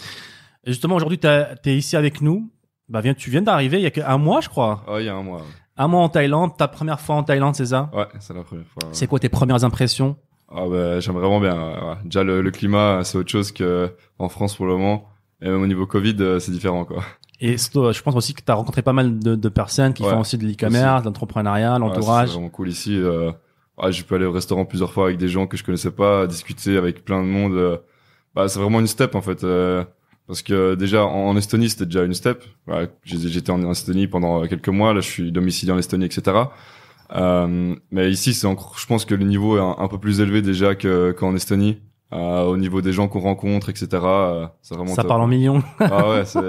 Et 0.65 0.71
justement, 0.71 0.95
aujourd'hui, 0.95 1.17
tu 1.17 1.27
es 1.27 1.75
ici 1.75 1.95
avec 1.97 2.21
nous. 2.21 2.50
Bah, 2.91 3.01
viens, 3.01 3.13
tu 3.13 3.29
viens 3.29 3.41
d'arriver 3.41 3.77
il 3.77 3.83
y 3.83 3.85
a 3.85 3.91
qu'un 3.91 4.17
mois, 4.17 4.41
je 4.41 4.49
crois. 4.49 4.83
Ah, 4.87 4.97
il 4.99 5.05
y 5.05 5.09
a 5.09 5.15
un 5.15 5.23
mois. 5.23 5.41
Un 5.77 5.87
mois 5.87 6.01
en 6.01 6.09
Thaïlande, 6.09 6.57
ta 6.57 6.67
première 6.67 6.99
fois 6.99 7.15
en 7.15 7.23
Thaïlande, 7.23 7.55
c'est 7.55 7.67
ça? 7.67 7.89
Ouais, 7.93 8.05
c'est 8.19 8.33
la 8.33 8.43
première 8.43 8.65
fois. 8.67 8.83
ouais. 8.83 8.89
C'est 8.93 9.07
quoi 9.07 9.17
tes 9.19 9.29
premières 9.29 9.63
impressions? 9.63 10.17
Ah 10.53 10.65
bah, 10.69 10.99
j'aime 10.99 11.15
vraiment 11.15 11.39
bien. 11.39 11.55
ouais. 11.55 11.95
Déjà 12.03 12.23
le, 12.23 12.41
le 12.41 12.51
climat, 12.51 13.03
c'est 13.05 13.17
autre 13.17 13.29
chose 13.31 13.51
que 13.53 13.89
en 14.19 14.27
France 14.27 14.55
pour 14.55 14.65
le 14.65 14.73
moment. 14.73 15.05
Et 15.41 15.49
même 15.49 15.61
au 15.61 15.67
niveau 15.67 15.87
Covid, 15.87 16.17
euh, 16.19 16.39
c'est 16.39 16.51
différent 16.51 16.83
quoi. 16.85 17.01
Et 17.39 17.55
euh, 17.75 17.91
je 17.93 18.01
pense 18.03 18.15
aussi 18.15 18.33
que 18.35 18.43
tu 18.45 18.51
as 18.51 18.55
rencontré 18.55 18.81
pas 18.83 18.93
mal 18.93 19.17
de, 19.17 19.33
de 19.35 19.49
personnes 19.49 19.93
qui 19.93 20.03
font 20.03 20.19
aussi 20.19 20.37
de 20.37 20.45
l'e-commerce, 20.45 21.01
de 21.01 21.07
l'entrepreneuriat, 21.07 21.79
l'entourage. 21.79 22.27
c'est 22.27 22.33
vraiment 22.35 22.49
cool 22.49 22.67
ici. 22.69 22.95
Euh, 22.95 23.31
j'ai 23.89 24.03
pu 24.03 24.13
aller 24.13 24.25
au 24.25 24.31
restaurant 24.31 24.65
plusieurs 24.65 24.91
fois 24.91 25.05
avec 25.05 25.17
des 25.17 25.29
gens 25.29 25.47
que 25.47 25.57
je 25.57 25.63
connaissais 25.63 25.89
pas, 25.89 26.27
discuter 26.27 26.77
avec 26.77 27.03
plein 27.05 27.21
de 27.23 27.27
monde. 27.27 27.53
euh, 27.53 27.77
bah, 28.35 28.47
c'est 28.47 28.59
vraiment 28.59 28.79
une 28.81 28.87
step 28.87 29.15
en 29.15 29.21
fait. 29.21 29.43
euh, 29.43 29.83
parce 30.31 30.43
que 30.43 30.75
déjà 30.75 31.03
en, 31.05 31.35
Estonie 31.35 31.69
c'était 31.69 31.85
déjà 31.85 32.05
une 32.05 32.13
step. 32.13 32.41
Ouais, 32.65 32.87
j'ai- 33.03 33.27
J'étais 33.27 33.51
en, 33.51 33.69
Estonie 33.69 34.07
pendant 34.07 34.47
quelques 34.47 34.69
mois. 34.69 34.93
Là, 34.93 35.01
je 35.01 35.09
suis 35.09 35.29
domicilié 35.29 35.73
en 35.73 35.77
Estonie, 35.77 36.05
etc. 36.05 36.37
Euh, 37.13 37.75
mais 37.91 38.09
ici, 38.09 38.33
c'est 38.33 38.47
encore. 38.47 38.75
Je 38.79 38.85
pense 38.87 39.03
que 39.03 39.13
le 39.13 39.25
niveau 39.25 39.57
est 39.57 39.59
un, 39.59 39.75
un 39.77 39.87
peu 39.89 39.97
plus 39.97 40.21
élevé 40.21 40.41
déjà 40.41 40.73
que 40.73 41.11
qu'en 41.11 41.35
Estonie. 41.35 41.79
Euh, 42.13 42.43
au 42.43 42.55
niveau 42.55 42.81
des 42.81 42.93
gens 42.93 43.09
qu'on 43.09 43.19
rencontre, 43.19 43.67
etc. 43.69 43.87
euh, 44.03 44.47
c'est 44.61 44.75
vraiment. 44.75 44.95
Ça 44.95 45.01
top. 45.01 45.09
parle 45.09 45.21
en 45.23 45.27
millions. 45.27 45.61
Ah 45.81 46.09
ouais, 46.09 46.23
c'est 46.25 46.39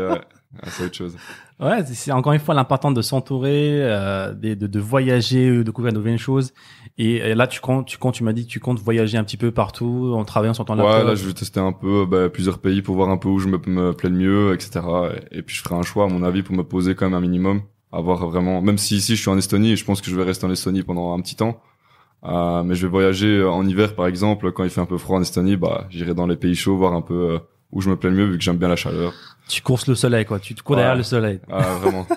ouais, 0.55 0.61
ouais, 0.65 0.71
c'est 0.71 0.83
autre 0.83 0.95
chose. 0.97 1.19
ouais, 1.61 1.85
c'est- 1.87 2.13
encore 2.13 2.33
une 2.33 2.41
fois 2.41 2.55
l'important 2.55 2.91
de 2.93 3.03
s'entourer, 3.03 3.79
euh, 3.83 4.33
de, 4.35 4.55
de, 4.55 4.67
de 4.67 4.81
voyager, 4.81 5.51
de 5.51 5.63
découvrir 5.63 5.93
de 5.93 5.99
nouvelles 5.99 6.19
choses. 6.19 6.53
Et, 6.99 7.17
et 7.17 7.35
là, 7.35 7.47
tu 7.47 7.61
comptes, 7.61 7.87
tu 7.87 7.99
comptes, 7.99 8.15
tu 8.15 8.25
m'as 8.25 8.33
dit 8.33 8.45
que 8.47 8.51
tu 8.51 8.61
comptes 8.61 8.79
voyager 8.81 9.17
un 9.19 9.25
petit 9.25 9.37
peu 9.37 9.51
partout 9.51 10.13
en 10.15 10.25
travaillant 10.25 10.55
sur 10.55 10.65
ton 10.65 10.75
Ouais, 10.77 10.83
laptop. 10.85 11.07
là, 11.07 11.15
je 11.15 11.27
vais 11.27 11.33
tester 11.35 11.61
un 11.61 11.73
peu 11.73 12.07
bah, 12.07 12.29
plusieurs 12.29 12.59
pays 12.59 12.83
pour 12.83 12.97
voir 12.97 13.09
un 13.11 13.17
peu 13.17 13.29
où 13.29 13.39
je 13.39 13.49
me, 13.49 13.59
me 13.67 13.93
plais 13.93 14.09
le 14.11 14.17
mieux, 14.17 14.55
etc. 14.55 14.81
Et, 15.33 15.39
et 15.39 15.43
puis, 15.43 15.55
je 15.57 15.63
ferai 15.63 15.75
un 15.77 15.83
choix, 15.83 16.05
à 16.05 16.09
mon 16.09 16.23
avis, 16.23 16.43
pour 16.43 16.55
me 16.55 16.63
poser 16.65 16.95
quand 16.95 17.07
même 17.07 17.15
un 17.15 17.21
minimum. 17.21 17.63
Avoir 17.93 18.27
vraiment, 18.27 18.63
même 18.63 18.79
si 18.79 18.97
ici, 18.97 19.17
je 19.17 19.21
suis 19.21 19.29
en 19.31 19.37
Estonie, 19.37 19.77
je 19.77 19.85
pense 19.85 20.01
que 20.01 20.11
je 20.11 20.17
vais 20.17 20.23
rester 20.25 20.47
en 20.47 20.51
Estonie 20.51 20.83
pendant 20.83 21.13
un 21.15 21.21
petit 21.21 21.37
temps. 21.37 21.61
Euh, 22.25 22.63
mais 22.63 22.75
je 22.75 22.87
vais 22.87 22.91
voyager 22.91 23.43
en 23.45 23.67
hiver, 23.67 23.95
par 23.95 24.07
exemple, 24.07 24.53
quand 24.53 24.65
il 24.65 24.71
fait 24.71 24.81
un 24.81 24.87
peu 24.87 24.97
froid 24.99 25.19
en 25.19 25.23
Estonie, 25.23 25.57
bah, 25.57 25.87
j'irai 25.91 26.15
dans 26.15 26.27
les 26.27 26.37
pays 26.37 26.55
chauds, 26.55 26.77
voir 26.77 26.95
un 26.95 27.03
peu 27.03 27.33
euh, 27.33 27.39
où 27.73 27.81
je 27.81 27.91
me 27.91 27.97
plais 27.97 28.11
le 28.11 28.17
mieux, 28.17 28.25
vu 28.27 28.39
que 28.39 28.45
j'aime 28.45 28.59
bien 28.59 28.69
la 28.69 28.77
chaleur. 28.77 29.13
Tu 29.49 29.61
courses 29.63 29.87
le 29.89 29.95
soleil, 29.95 30.25
quoi. 30.25 30.39
Tu 30.39 30.55
te 30.55 30.63
cours 30.63 30.77
Ouais. 30.77 30.83
derrière 30.83 30.97
le 30.97 31.03
soleil. 31.03 31.41
Ah, 31.51 31.61
vraiment. 31.81 32.07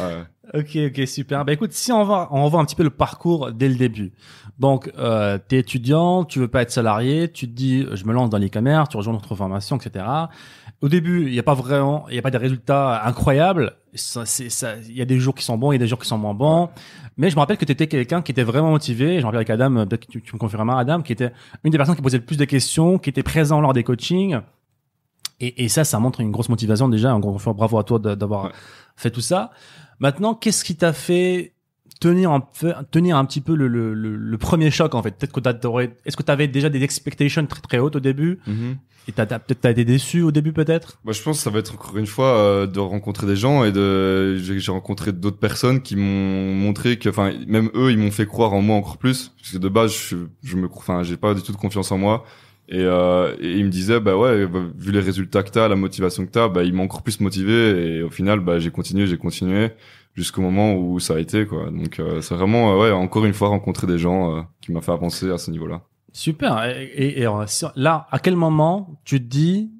Ouais. 0.00 0.60
Ok, 0.60 0.78
ok, 0.98 1.06
super. 1.06 1.44
Bah 1.44 1.52
écoute, 1.52 1.72
si 1.72 1.92
on 1.92 2.04
va, 2.04 2.28
on 2.30 2.48
va 2.48 2.58
un 2.58 2.64
petit 2.64 2.74
peu 2.76 2.82
le 2.84 2.90
parcours 2.90 3.52
dès 3.52 3.68
le 3.68 3.74
début. 3.74 4.12
Donc, 4.58 4.90
euh, 4.98 5.36
t'es 5.46 5.58
étudiant, 5.58 6.24
tu 6.24 6.38
veux 6.38 6.48
pas 6.48 6.62
être 6.62 6.70
salarié, 6.70 7.30
tu 7.30 7.46
te 7.48 7.52
dis, 7.52 7.86
je 7.92 8.04
me 8.04 8.12
lance 8.14 8.30
dans 8.30 8.38
l'e-commerce, 8.38 8.88
tu 8.88 8.96
rejoins 8.96 9.12
notre 9.12 9.34
formation, 9.34 9.76
etc. 9.76 10.04
Au 10.80 10.88
début, 10.88 11.26
il 11.26 11.34
y 11.34 11.38
a 11.38 11.42
pas 11.42 11.54
vraiment, 11.54 12.06
il 12.08 12.14
y 12.14 12.18
a 12.18 12.22
pas 12.22 12.30
des 12.30 12.38
résultats 12.38 13.04
incroyables. 13.04 13.74
Il 13.92 14.96
y 14.96 15.02
a 15.02 15.04
des 15.04 15.18
jours 15.18 15.34
qui 15.34 15.44
sont 15.44 15.58
bons, 15.58 15.72
il 15.72 15.74
y 15.74 15.76
a 15.76 15.80
des 15.80 15.86
jours 15.88 15.98
qui 15.98 16.08
sont 16.08 16.18
moins 16.18 16.34
bons. 16.34 16.70
Mais 17.16 17.28
je 17.30 17.34
me 17.36 17.40
rappelle 17.40 17.58
que 17.58 17.64
tu 17.64 17.72
étais 17.72 17.86
quelqu'un 17.86 18.22
qui 18.22 18.32
était 18.32 18.42
vraiment 18.42 18.70
motivé. 18.70 19.16
Je 19.16 19.20
me 19.20 19.24
rappelle 19.24 19.38
avec 19.38 19.50
Adam, 19.50 19.86
peut-être 19.86 20.06
que 20.06 20.12
tu, 20.12 20.22
tu 20.22 20.34
me 20.34 20.38
confirmeras, 20.38 20.80
Adam, 20.80 21.02
qui 21.02 21.12
était 21.12 21.32
une 21.64 21.70
des 21.72 21.78
personnes 21.78 21.96
qui 21.96 22.02
posait 22.02 22.18
le 22.18 22.24
plus 22.24 22.36
de 22.38 22.44
questions, 22.44 22.98
qui 22.98 23.10
était 23.10 23.22
présent 23.22 23.60
lors 23.60 23.72
des 23.74 23.82
coachings. 23.82 24.38
Et, 25.40 25.64
et 25.64 25.68
ça, 25.68 25.84
ça 25.84 25.98
montre 25.98 26.20
une 26.20 26.30
grosse 26.30 26.48
motivation 26.48 26.88
déjà. 26.88 27.10
Une 27.12 27.38
fois, 27.38 27.52
bravo 27.52 27.78
à 27.78 27.84
toi 27.84 27.98
d'avoir 27.98 28.44
Ouais. 28.46 28.50
fait 28.96 29.10
tout 29.10 29.20
ça. 29.20 29.50
Maintenant, 29.98 30.34
qu'est-ce 30.34 30.64
qui 30.64 30.76
t'a 30.76 30.92
fait 30.92 31.52
tenir 32.00 32.30
un, 32.32 32.40
peu- 32.40 32.74
tenir 32.90 33.16
un 33.16 33.24
petit 33.24 33.40
peu 33.40 33.54
le, 33.54 33.68
le, 33.68 33.94
le, 33.94 34.16
le 34.16 34.38
premier 34.38 34.70
choc 34.70 34.94
en 34.94 35.02
fait? 35.02 35.12
Peut-être 35.16 35.32
que 35.32 35.40
t'aurais, 35.52 35.96
est-ce 36.04 36.16
que 36.16 36.22
tu 36.22 36.30
avais 36.32 36.48
déjà 36.48 36.68
des 36.68 36.82
expectations 36.82 37.46
très 37.46 37.60
très 37.60 37.78
hautes 37.78 37.96
au 37.96 38.00
début? 38.00 38.40
Mhm. 38.46 38.76
et 39.08 39.12
t'as, 39.12 39.26
peut-être 39.26 39.60
t'as 39.60 39.70
été 39.70 39.84
déçu 39.84 40.22
au 40.22 40.30
début 40.32 40.52
peut-être? 40.52 40.98
Bah, 41.04 41.12
je 41.12 41.22
pense 41.22 41.36
que 41.38 41.42
ça 41.42 41.50
va 41.50 41.58
être 41.60 41.74
encore 41.74 41.96
une 41.96 42.06
fois 42.06 42.36
euh, 42.38 42.66
de 42.66 42.80
rencontrer 42.80 43.26
des 43.26 43.36
gens 43.36 43.64
et 43.64 43.70
de 43.72 44.36
j'ai 44.38 44.58
j'ai 44.58 44.72
rencontré 44.72 45.12
d'autres 45.12 45.38
personnes 45.38 45.82
qui 45.82 45.94
m'ont 45.96 46.54
montré 46.54 46.98
que 46.98 47.08
enfin 47.10 47.32
même 47.46 47.70
eux 47.74 47.90
ils 47.92 47.98
m'ont 47.98 48.10
fait 48.10 48.26
croire 48.26 48.52
en 48.54 48.62
moi 48.62 48.76
encore 48.76 48.96
plus 48.98 49.32
parce 49.38 49.52
que 49.52 49.58
de 49.58 49.68
base 49.68 49.92
je 49.92 50.16
je 50.42 50.56
me 50.56 50.68
enfin 50.74 51.02
j'ai 51.02 51.16
pas 51.16 51.34
du 51.34 51.42
tout 51.42 51.52
de 51.52 51.56
confiance 51.58 51.92
en 51.92 51.98
moi 51.98 52.24
et, 52.68 52.80
euh, 52.82 53.34
et 53.40 53.52
ils 53.58 53.64
me 53.64 53.70
disaient 53.70 54.00
bah 54.00 54.16
ouais 54.16 54.46
bah, 54.46 54.60
vu 54.76 54.90
les 54.92 55.00
résultats 55.00 55.42
que 55.42 55.50
t'as 55.50 55.68
la 55.68 55.76
motivation 55.76 56.24
que 56.24 56.30
t'as 56.30 56.48
bah 56.48 56.62
ils 56.64 56.72
m'ont 56.72 56.84
encore 56.84 57.02
plus 57.02 57.20
motivé 57.20 57.96
et 57.98 58.02
au 58.02 58.10
final 58.10 58.40
bah 58.40 58.58
j'ai 58.58 58.70
continué 58.70 59.06
j'ai 59.06 59.18
continué 59.18 59.70
jusqu'au 60.14 60.40
moment 60.42 60.74
où 60.74 60.98
ça 61.00 61.14
a 61.16 61.18
été 61.18 61.46
quoi 61.46 61.70
donc 61.70 61.98
euh, 62.00 62.20
c'est 62.22 62.34
vraiment 62.34 62.72
euh, 62.72 62.82
ouais 62.82 62.90
encore 62.92 63.24
une 63.26 63.34
fois 63.34 63.48
rencontrer 63.48 63.86
des 63.86 63.98
gens 63.98 64.36
euh, 64.38 64.42
qui 64.62 64.72
m'a 64.72 64.80
fait 64.80 64.92
avancer 64.92 65.30
à 65.30 65.38
ce 65.38 65.50
niveau 65.50 65.66
là 65.66 65.82
Super. 66.16 66.64
Et, 66.64 66.84
et- 66.84 67.20
et, 67.22 67.26
euh, 67.26 67.44
là, 67.74 68.06
à 68.12 68.20
quel 68.20 68.36
moment 68.36 69.00
tu 69.04 69.18
te 69.18 69.24
dis, 69.26 69.72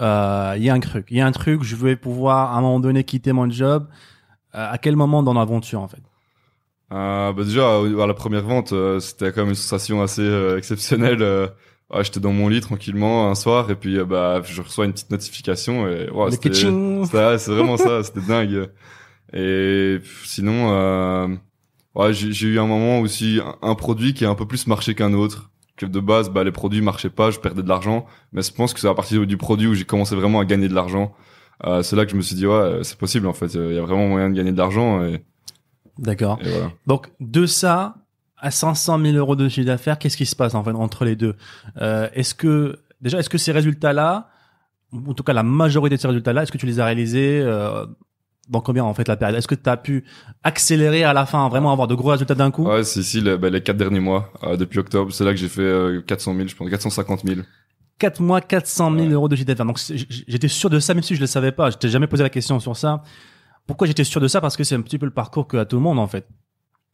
euh, 0.00 0.54
il 0.56 0.64
y 0.64 0.70
a 0.70 0.74
un 0.74 0.80
truc, 0.80 1.08
il 1.10 1.18
y 1.18 1.20
a 1.20 1.26
un 1.26 1.30
truc, 1.32 1.62
je 1.62 1.76
vais 1.76 1.94
pouvoir 1.94 2.54
à 2.54 2.56
un 2.58 2.62
moment 2.62 2.80
donné 2.80 3.04
quitter 3.04 3.34
mon 3.34 3.50
job. 3.50 3.86
À 4.54 4.78
quel 4.78 4.96
moment 4.96 5.22
dans 5.22 5.34
l'aventure 5.34 5.82
en 5.82 5.88
fait? 5.88 6.00
Euh, 6.92 7.32
bah 7.34 7.44
déjà 7.44 7.80
à 7.80 8.06
la 8.06 8.14
première 8.14 8.44
vente 8.44 8.72
euh, 8.72 8.98
c'était 9.00 9.32
quand 9.32 9.40
même 9.42 9.50
une 9.50 9.54
sensation 9.56 10.00
assez 10.02 10.26
exceptionnelle 10.56 11.50
ouais, 11.92 12.04
j'étais 12.04 12.20
dans 12.20 12.32
mon 12.32 12.48
lit 12.48 12.60
tranquillement 12.60 13.30
un 13.30 13.34
soir 13.34 13.70
et 13.70 13.76
puis 13.76 13.98
euh, 13.98 14.04
bah 14.04 14.42
je 14.44 14.62
reçois 14.62 14.84
une 14.86 14.92
petite 14.92 15.10
notification 15.10 15.88
et 15.88 16.06
Le 16.06 16.30
c'était 16.30 16.52
c'est 17.38 17.50
vraiment 17.50 17.76
ça 17.76 18.02
c'était 18.02 18.20
dingue. 18.20 18.70
Et 19.32 19.98
sinon 20.24 20.72
euh, 20.72 21.28
ouais 21.94 22.12
j'ai 22.12 22.46
eu 22.46 22.58
un 22.58 22.66
moment 22.66 23.00
aussi 23.00 23.40
un, 23.44 23.56
un 23.68 23.74
produit 23.74 24.14
qui 24.14 24.24
a 24.24 24.30
un 24.30 24.34
peu 24.34 24.46
plus 24.46 24.66
marché 24.66 24.94
qu'un 24.94 25.12
autre. 25.12 25.50
Que 25.76 25.86
de 25.86 25.98
base 25.98 26.30
bah 26.30 26.44
les 26.44 26.52
produits 26.52 26.82
marchaient 26.82 27.10
pas 27.10 27.32
je 27.32 27.40
perdais 27.40 27.62
de 27.62 27.68
l'argent. 27.68 28.06
Mais 28.32 28.42
je 28.42 28.52
pense 28.52 28.72
que 28.72 28.80
c'est 28.80 28.88
à 28.88 28.94
partir 28.94 29.26
du 29.26 29.36
produit 29.36 29.66
où 29.66 29.74
j'ai 29.74 29.84
commencé 29.84 30.14
vraiment 30.14 30.38
à 30.38 30.44
gagner 30.44 30.68
de 30.68 30.74
l'argent. 30.74 31.14
Euh, 31.64 31.82
c'est 31.82 31.96
là 31.96 32.04
que 32.04 32.12
je 32.12 32.16
me 32.16 32.22
suis 32.22 32.36
dit 32.36 32.46
ouais 32.46 32.80
c'est 32.82 32.98
possible 32.98 33.26
en 33.26 33.32
fait. 33.32 33.54
Il 33.54 33.74
y 33.74 33.78
a 33.78 33.82
vraiment 33.82 34.06
moyen 34.06 34.30
de 34.30 34.36
gagner 34.36 34.52
de 34.52 34.58
l'argent 34.58 35.04
et, 35.04 35.24
D'accord. 35.98 36.38
voilà. 36.42 36.72
Donc 36.86 37.12
de 37.20 37.46
ça 37.46 37.96
à 38.44 38.50
500 38.50 39.00
000 39.00 39.16
euros 39.16 39.36
de 39.36 39.48
chiffre 39.48 39.66
d'affaires, 39.66 39.98
qu'est-ce 39.98 40.16
qui 40.16 40.26
se 40.26 40.36
passe 40.36 40.54
en 40.54 40.62
fait 40.62 40.72
entre 40.72 41.04
les 41.04 41.16
deux? 41.16 41.34
Euh, 41.80 42.08
Est-ce 42.12 42.34
que 42.34 42.78
déjà, 43.00 43.18
est-ce 43.18 43.30
que 43.30 43.38
ces 43.38 43.52
résultats-là, 43.52 44.28
en 44.92 45.14
tout 45.14 45.22
cas 45.24 45.32
la 45.32 45.42
majorité 45.42 45.96
de 45.96 46.00
ces 46.00 46.08
résultats-là, 46.08 46.42
est-ce 46.42 46.52
que 46.52 46.58
tu 46.58 46.66
les 46.66 46.78
as 46.80 46.84
réalisés 46.84 47.40
euh, 47.42 47.86
dans 48.48 48.60
combien 48.60 48.84
en 48.84 48.92
fait 48.94 49.08
la 49.08 49.16
période? 49.16 49.36
Est-ce 49.38 49.48
que 49.48 49.54
tu 49.54 49.68
as 49.70 49.76
pu 49.76 50.04
accélérer 50.42 51.02
à 51.04 51.12
la 51.12 51.26
fin, 51.26 51.48
vraiment 51.48 51.72
avoir 51.72 51.88
de 51.88 51.94
gros 51.94 52.10
résultats 52.10 52.34
d'un 52.34 52.50
coup? 52.50 52.66
Ouais, 52.68 52.84
c'est 52.84 53.00
ici 53.00 53.20
les, 53.20 53.36
bah, 53.38 53.48
les 53.50 53.62
quatre 53.62 53.76
derniers 53.78 54.00
mois, 54.00 54.32
euh, 54.42 54.56
depuis 54.56 54.78
octobre. 54.78 55.10
C'est 55.12 55.24
là 55.24 55.30
que 55.32 55.36
j'ai 55.38 55.48
fait 55.48 55.62
euh, 55.62 56.02
400 56.06 56.34
000, 56.36 56.48
je 56.48 56.54
pense, 56.54 56.68
450 56.70 57.26
000. 57.26 57.40
4 57.98 58.20
mois, 58.20 58.40
400 58.40 58.90
000 58.92 59.06
Ouais. 59.06 59.12
euros 59.14 59.28
de 59.28 59.36
chiffre 59.36 59.46
d'affaires. 59.46 59.64
Donc 59.66 59.78
j'étais 60.28 60.48
sûr 60.48 60.68
de 60.68 60.78
ça, 60.80 60.92
même 60.94 61.02
si 61.02 61.14
je 61.14 61.20
le 61.20 61.26
savais 61.26 61.52
pas. 61.52 61.70
Je 61.70 61.76
t'ai 61.78 61.88
jamais 61.88 62.06
posé 62.08 62.22
la 62.22 62.30
question 62.30 62.60
sur 62.60 62.76
ça. 62.76 63.02
Pourquoi 63.66 63.86
j'étais 63.86 64.04
sûr 64.04 64.20
de 64.20 64.28
ça? 64.28 64.40
Parce 64.42 64.56
que 64.56 64.64
c'est 64.64 64.74
un 64.74 64.82
petit 64.82 64.98
peu 64.98 65.06
le 65.06 65.12
parcours 65.12 65.46
que 65.46 65.64
tout 65.64 65.76
le 65.76 65.82
monde 65.82 65.98
en 65.98 66.06
fait. 66.06 66.26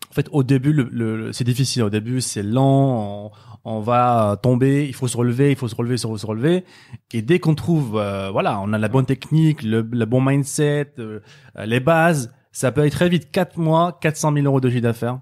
En 0.08 0.12
fait, 0.12 0.28
au 0.32 0.42
début, 0.42 0.72
le, 0.72 0.88
le- 0.90 1.32
c'est 1.32 1.44
difficile. 1.44 1.82
Au 1.82 1.90
début, 1.90 2.20
c'est 2.20 2.42
lent. 2.42 3.30
On, 3.64 3.76
on 3.76 3.80
va 3.80 4.38
tomber. 4.42 4.86
Il 4.88 4.94
faut 4.94 5.06
se 5.08 5.16
relever. 5.16 5.50
Il 5.50 5.56
faut 5.56 5.68
se 5.68 5.74
relever. 5.76 5.94
Il 5.96 6.00
faut 6.00 6.16
se 6.18 6.26
relever. 6.26 6.64
Et 7.12 7.22
dès 7.22 7.38
qu'on 7.38 7.54
trouve, 7.54 7.96
euh, 7.96 8.30
voilà, 8.30 8.60
on 8.60 8.72
a 8.72 8.78
la 8.78 8.88
bonne 8.88 9.06
technique, 9.06 9.62
le, 9.62 9.82
le 9.90 10.04
bon 10.06 10.20
mindset, 10.20 10.94
euh, 10.98 11.20
les 11.64 11.78
bases, 11.80 12.32
ça 12.50 12.72
peut 12.72 12.80
aller 12.80 12.90
très 12.90 13.08
vite. 13.08 13.30
4 13.30 13.56
mois, 13.58 13.98
400 14.00 14.32
000 14.34 14.46
euros 14.46 14.60
de 14.60 14.68
chiffre 14.68 14.82
d'affaires. 14.82 15.20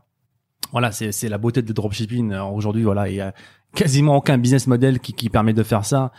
Voilà, 0.72 0.90
c'est 0.92 1.28
la 1.28 1.38
beauté 1.38 1.60
de 1.62 1.72
dropshipping. 1.72 2.32
Alors, 2.32 2.54
Aujourd'hui, 2.54 2.82
voilà, 2.82 3.08
il 3.08 3.16
y 3.16 3.20
a 3.20 3.32
quasiment 3.74 4.16
aucun 4.16 4.38
business 4.38 4.66
model 4.66 5.00
qui, 5.00 5.12
qui 5.12 5.28
permet 5.28 5.52
de 5.54 5.62
faire 5.62 5.84
ça. 5.84 6.12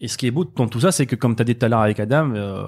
Et 0.00 0.08
ce 0.08 0.18
qui 0.18 0.26
est 0.26 0.30
beau 0.30 0.44
dans 0.44 0.68
tout 0.68 0.80
ça, 0.80 0.90
c'est 0.92 1.06
que 1.06 1.16
comme 1.16 1.34
tu 1.36 1.42
as 1.42 1.44
dit 1.44 1.56
tout 1.56 1.64
à 1.66 1.68
l'heure 1.68 1.80
avec 1.80 1.98
Adam, 2.00 2.32
euh, 2.34 2.64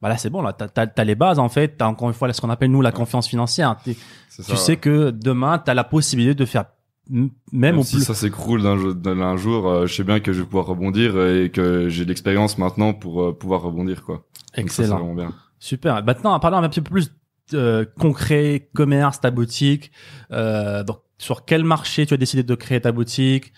bah 0.00 0.08
là 0.08 0.16
c'est 0.16 0.30
bon, 0.30 0.42
là 0.42 0.52
t'as 0.52 0.86
as, 0.96 1.04
les 1.04 1.14
bases 1.14 1.38
en 1.38 1.48
fait, 1.48 1.76
t'as 1.78 1.86
encore 1.86 2.08
une 2.08 2.14
fois 2.14 2.32
ce 2.32 2.40
qu'on 2.40 2.50
appelle 2.50 2.70
nous 2.70 2.82
la 2.82 2.92
confiance 2.92 3.26
financière. 3.28 3.76
Tu 3.84 3.96
ça, 4.28 4.56
sais 4.56 4.72
ouais. 4.72 4.76
que 4.76 5.10
demain 5.10 5.58
t'as 5.58 5.74
la 5.74 5.84
possibilité 5.84 6.34
de 6.34 6.44
faire 6.44 6.64
même, 7.10 7.30
Même 7.52 7.78
au 7.78 7.82
si 7.82 7.96
plus. 7.96 8.04
ça 8.04 8.14
s'écroule 8.14 8.62
d'un 8.62 8.76
jour, 8.76 8.94
d'un 8.94 9.36
jour 9.36 9.66
euh, 9.66 9.86
je 9.86 9.94
sais 9.94 10.04
bien 10.04 10.20
que 10.20 10.32
je 10.32 10.40
vais 10.40 10.46
pouvoir 10.46 10.66
rebondir 10.66 11.18
et 11.26 11.50
que 11.50 11.88
j'ai 11.88 12.04
l'expérience 12.04 12.58
maintenant 12.58 12.92
pour 12.92 13.22
euh, 13.22 13.32
pouvoir 13.36 13.62
rebondir, 13.62 14.04
quoi. 14.04 14.16
Donc 14.56 14.70
ça, 14.70 14.82
Excellent, 14.82 15.14
bien. 15.14 15.32
super. 15.58 16.04
Maintenant, 16.04 16.38
parlons 16.38 16.58
un 16.58 16.68
petit 16.68 16.82
peu 16.82 16.90
plus 16.90 17.10
euh, 17.54 17.86
concret, 17.98 18.68
commerce, 18.74 19.20
ta 19.20 19.30
boutique. 19.30 19.90
Euh, 20.32 20.84
donc 20.84 20.98
sur 21.16 21.44
quel 21.46 21.64
marché 21.64 22.04
tu 22.06 22.12
as 22.14 22.18
décidé 22.18 22.42
de 22.42 22.54
créer 22.54 22.80
ta 22.80 22.92
boutique 22.92 23.52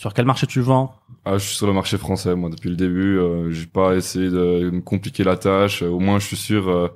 Sur 0.00 0.14
quel 0.14 0.24
marché 0.24 0.46
tu 0.46 0.62
vends? 0.62 0.94
Ah, 1.26 1.36
je 1.36 1.44
suis 1.44 1.56
sur 1.56 1.66
le 1.66 1.74
marché 1.74 1.98
français, 1.98 2.34
moi, 2.34 2.48
depuis 2.48 2.70
le 2.70 2.76
début. 2.76 3.18
Euh, 3.18 3.50
j'ai 3.50 3.66
pas 3.66 3.96
essayé 3.96 4.30
de 4.30 4.70
me 4.70 4.80
compliquer 4.80 5.24
la 5.24 5.36
tâche. 5.36 5.82
Euh, 5.82 5.88
Au 5.90 5.98
moins, 5.98 6.18
je 6.18 6.24
suis 6.24 6.38
sûr 6.38 6.70
euh, 6.70 6.88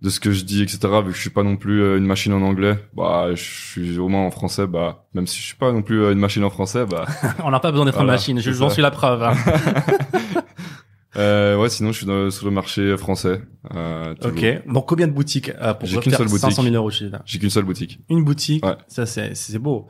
de 0.00 0.10
ce 0.10 0.18
que 0.18 0.32
je 0.32 0.42
dis, 0.42 0.60
etc. 0.60 0.78
Vu 1.04 1.12
que 1.12 1.16
je 1.16 1.20
suis 1.20 1.30
pas 1.30 1.44
non 1.44 1.54
plus 1.54 1.80
euh, 1.80 1.98
une 1.98 2.04
machine 2.04 2.32
en 2.32 2.42
anglais, 2.42 2.84
bah, 2.96 3.28
je 3.32 3.44
suis 3.44 3.96
au 4.00 4.08
moins 4.08 4.22
en 4.26 4.32
français, 4.32 4.66
bah, 4.66 5.04
même 5.14 5.28
si 5.28 5.38
je 5.40 5.44
suis 5.46 5.54
pas 5.54 5.70
non 5.70 5.82
plus 5.82 6.10
une 6.10 6.18
machine 6.18 6.42
en 6.42 6.50
français, 6.50 6.84
bah, 6.84 7.06
On 7.44 7.50
n'a 7.52 7.60
pas 7.60 7.70
besoin 7.70 7.86
d'être 7.86 8.00
une 8.00 8.08
machine, 8.08 8.40
j'en 8.40 8.70
suis 8.70 8.82
la 8.82 8.90
preuve. 8.90 9.22
hein. 9.22 9.34
euh, 11.16 11.56
ouais, 11.58 11.68
sinon, 11.68 11.92
je 11.92 11.98
suis 11.98 12.06
dans- 12.06 12.30
sur 12.30 12.46
le 12.46 12.52
marché 12.52 12.96
français. 12.96 13.42
Euh, 13.74 14.14
ok, 14.24 14.66
donc 14.66 14.86
combien 14.88 15.06
de 15.06 15.12
boutiques 15.12 15.50
euh, 15.60 15.74
pour 15.74 15.86
J'ai 15.88 15.94
faire 15.94 16.02
qu'une 16.02 16.12
seule 16.12 16.28
500 16.28 16.46
boutique. 16.48 16.64
000 16.64 16.74
euros 16.76 16.88
de 16.90 16.94
chiffre 16.94 17.16
J'ai 17.24 17.38
qu'une 17.38 17.50
seule 17.50 17.64
boutique. 17.64 18.00
une 18.08 18.24
boutique, 18.24 18.64
Ouais. 18.64 18.76
ça 18.88 19.04
c'est 19.06 19.34
c'est 19.34 19.58
beau. 19.58 19.86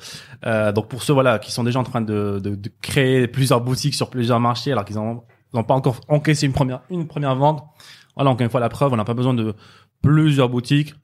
Euh, 0.46 0.72
donc 0.72 0.88
pour 0.88 1.02
ceux 1.02 1.12
voilà 1.12 1.38
qui 1.38 1.52
sont 1.52 1.64
déjà 1.64 1.78
en 1.78 1.84
train 1.84 2.00
de, 2.00 2.40
de, 2.42 2.54
de 2.54 2.70
créer 2.80 3.28
plusieurs 3.28 3.60
boutiques 3.60 3.94
sur 3.94 4.10
plusieurs 4.10 4.40
marchés 4.40 4.72
alors 4.72 4.84
qu'ils 4.84 4.98
ont 4.98 5.22
ils 5.54 5.58
ont 5.58 5.64
pas 5.64 5.74
encore 5.74 6.00
encaissé 6.08 6.46
une 6.46 6.52
première 6.52 6.80
une 6.90 7.06
première 7.06 7.34
vente. 7.36 7.62
Voilà 8.16 8.30
encore 8.30 8.44
une 8.44 8.50
fois 8.50 8.60
la 8.60 8.68
preuve, 8.68 8.92
on 8.92 8.96
n'a 8.96 9.04
pas 9.04 9.14
besoin 9.14 9.32
de 9.34 9.54
plusieurs 10.02 10.48
boutiques 10.48 10.94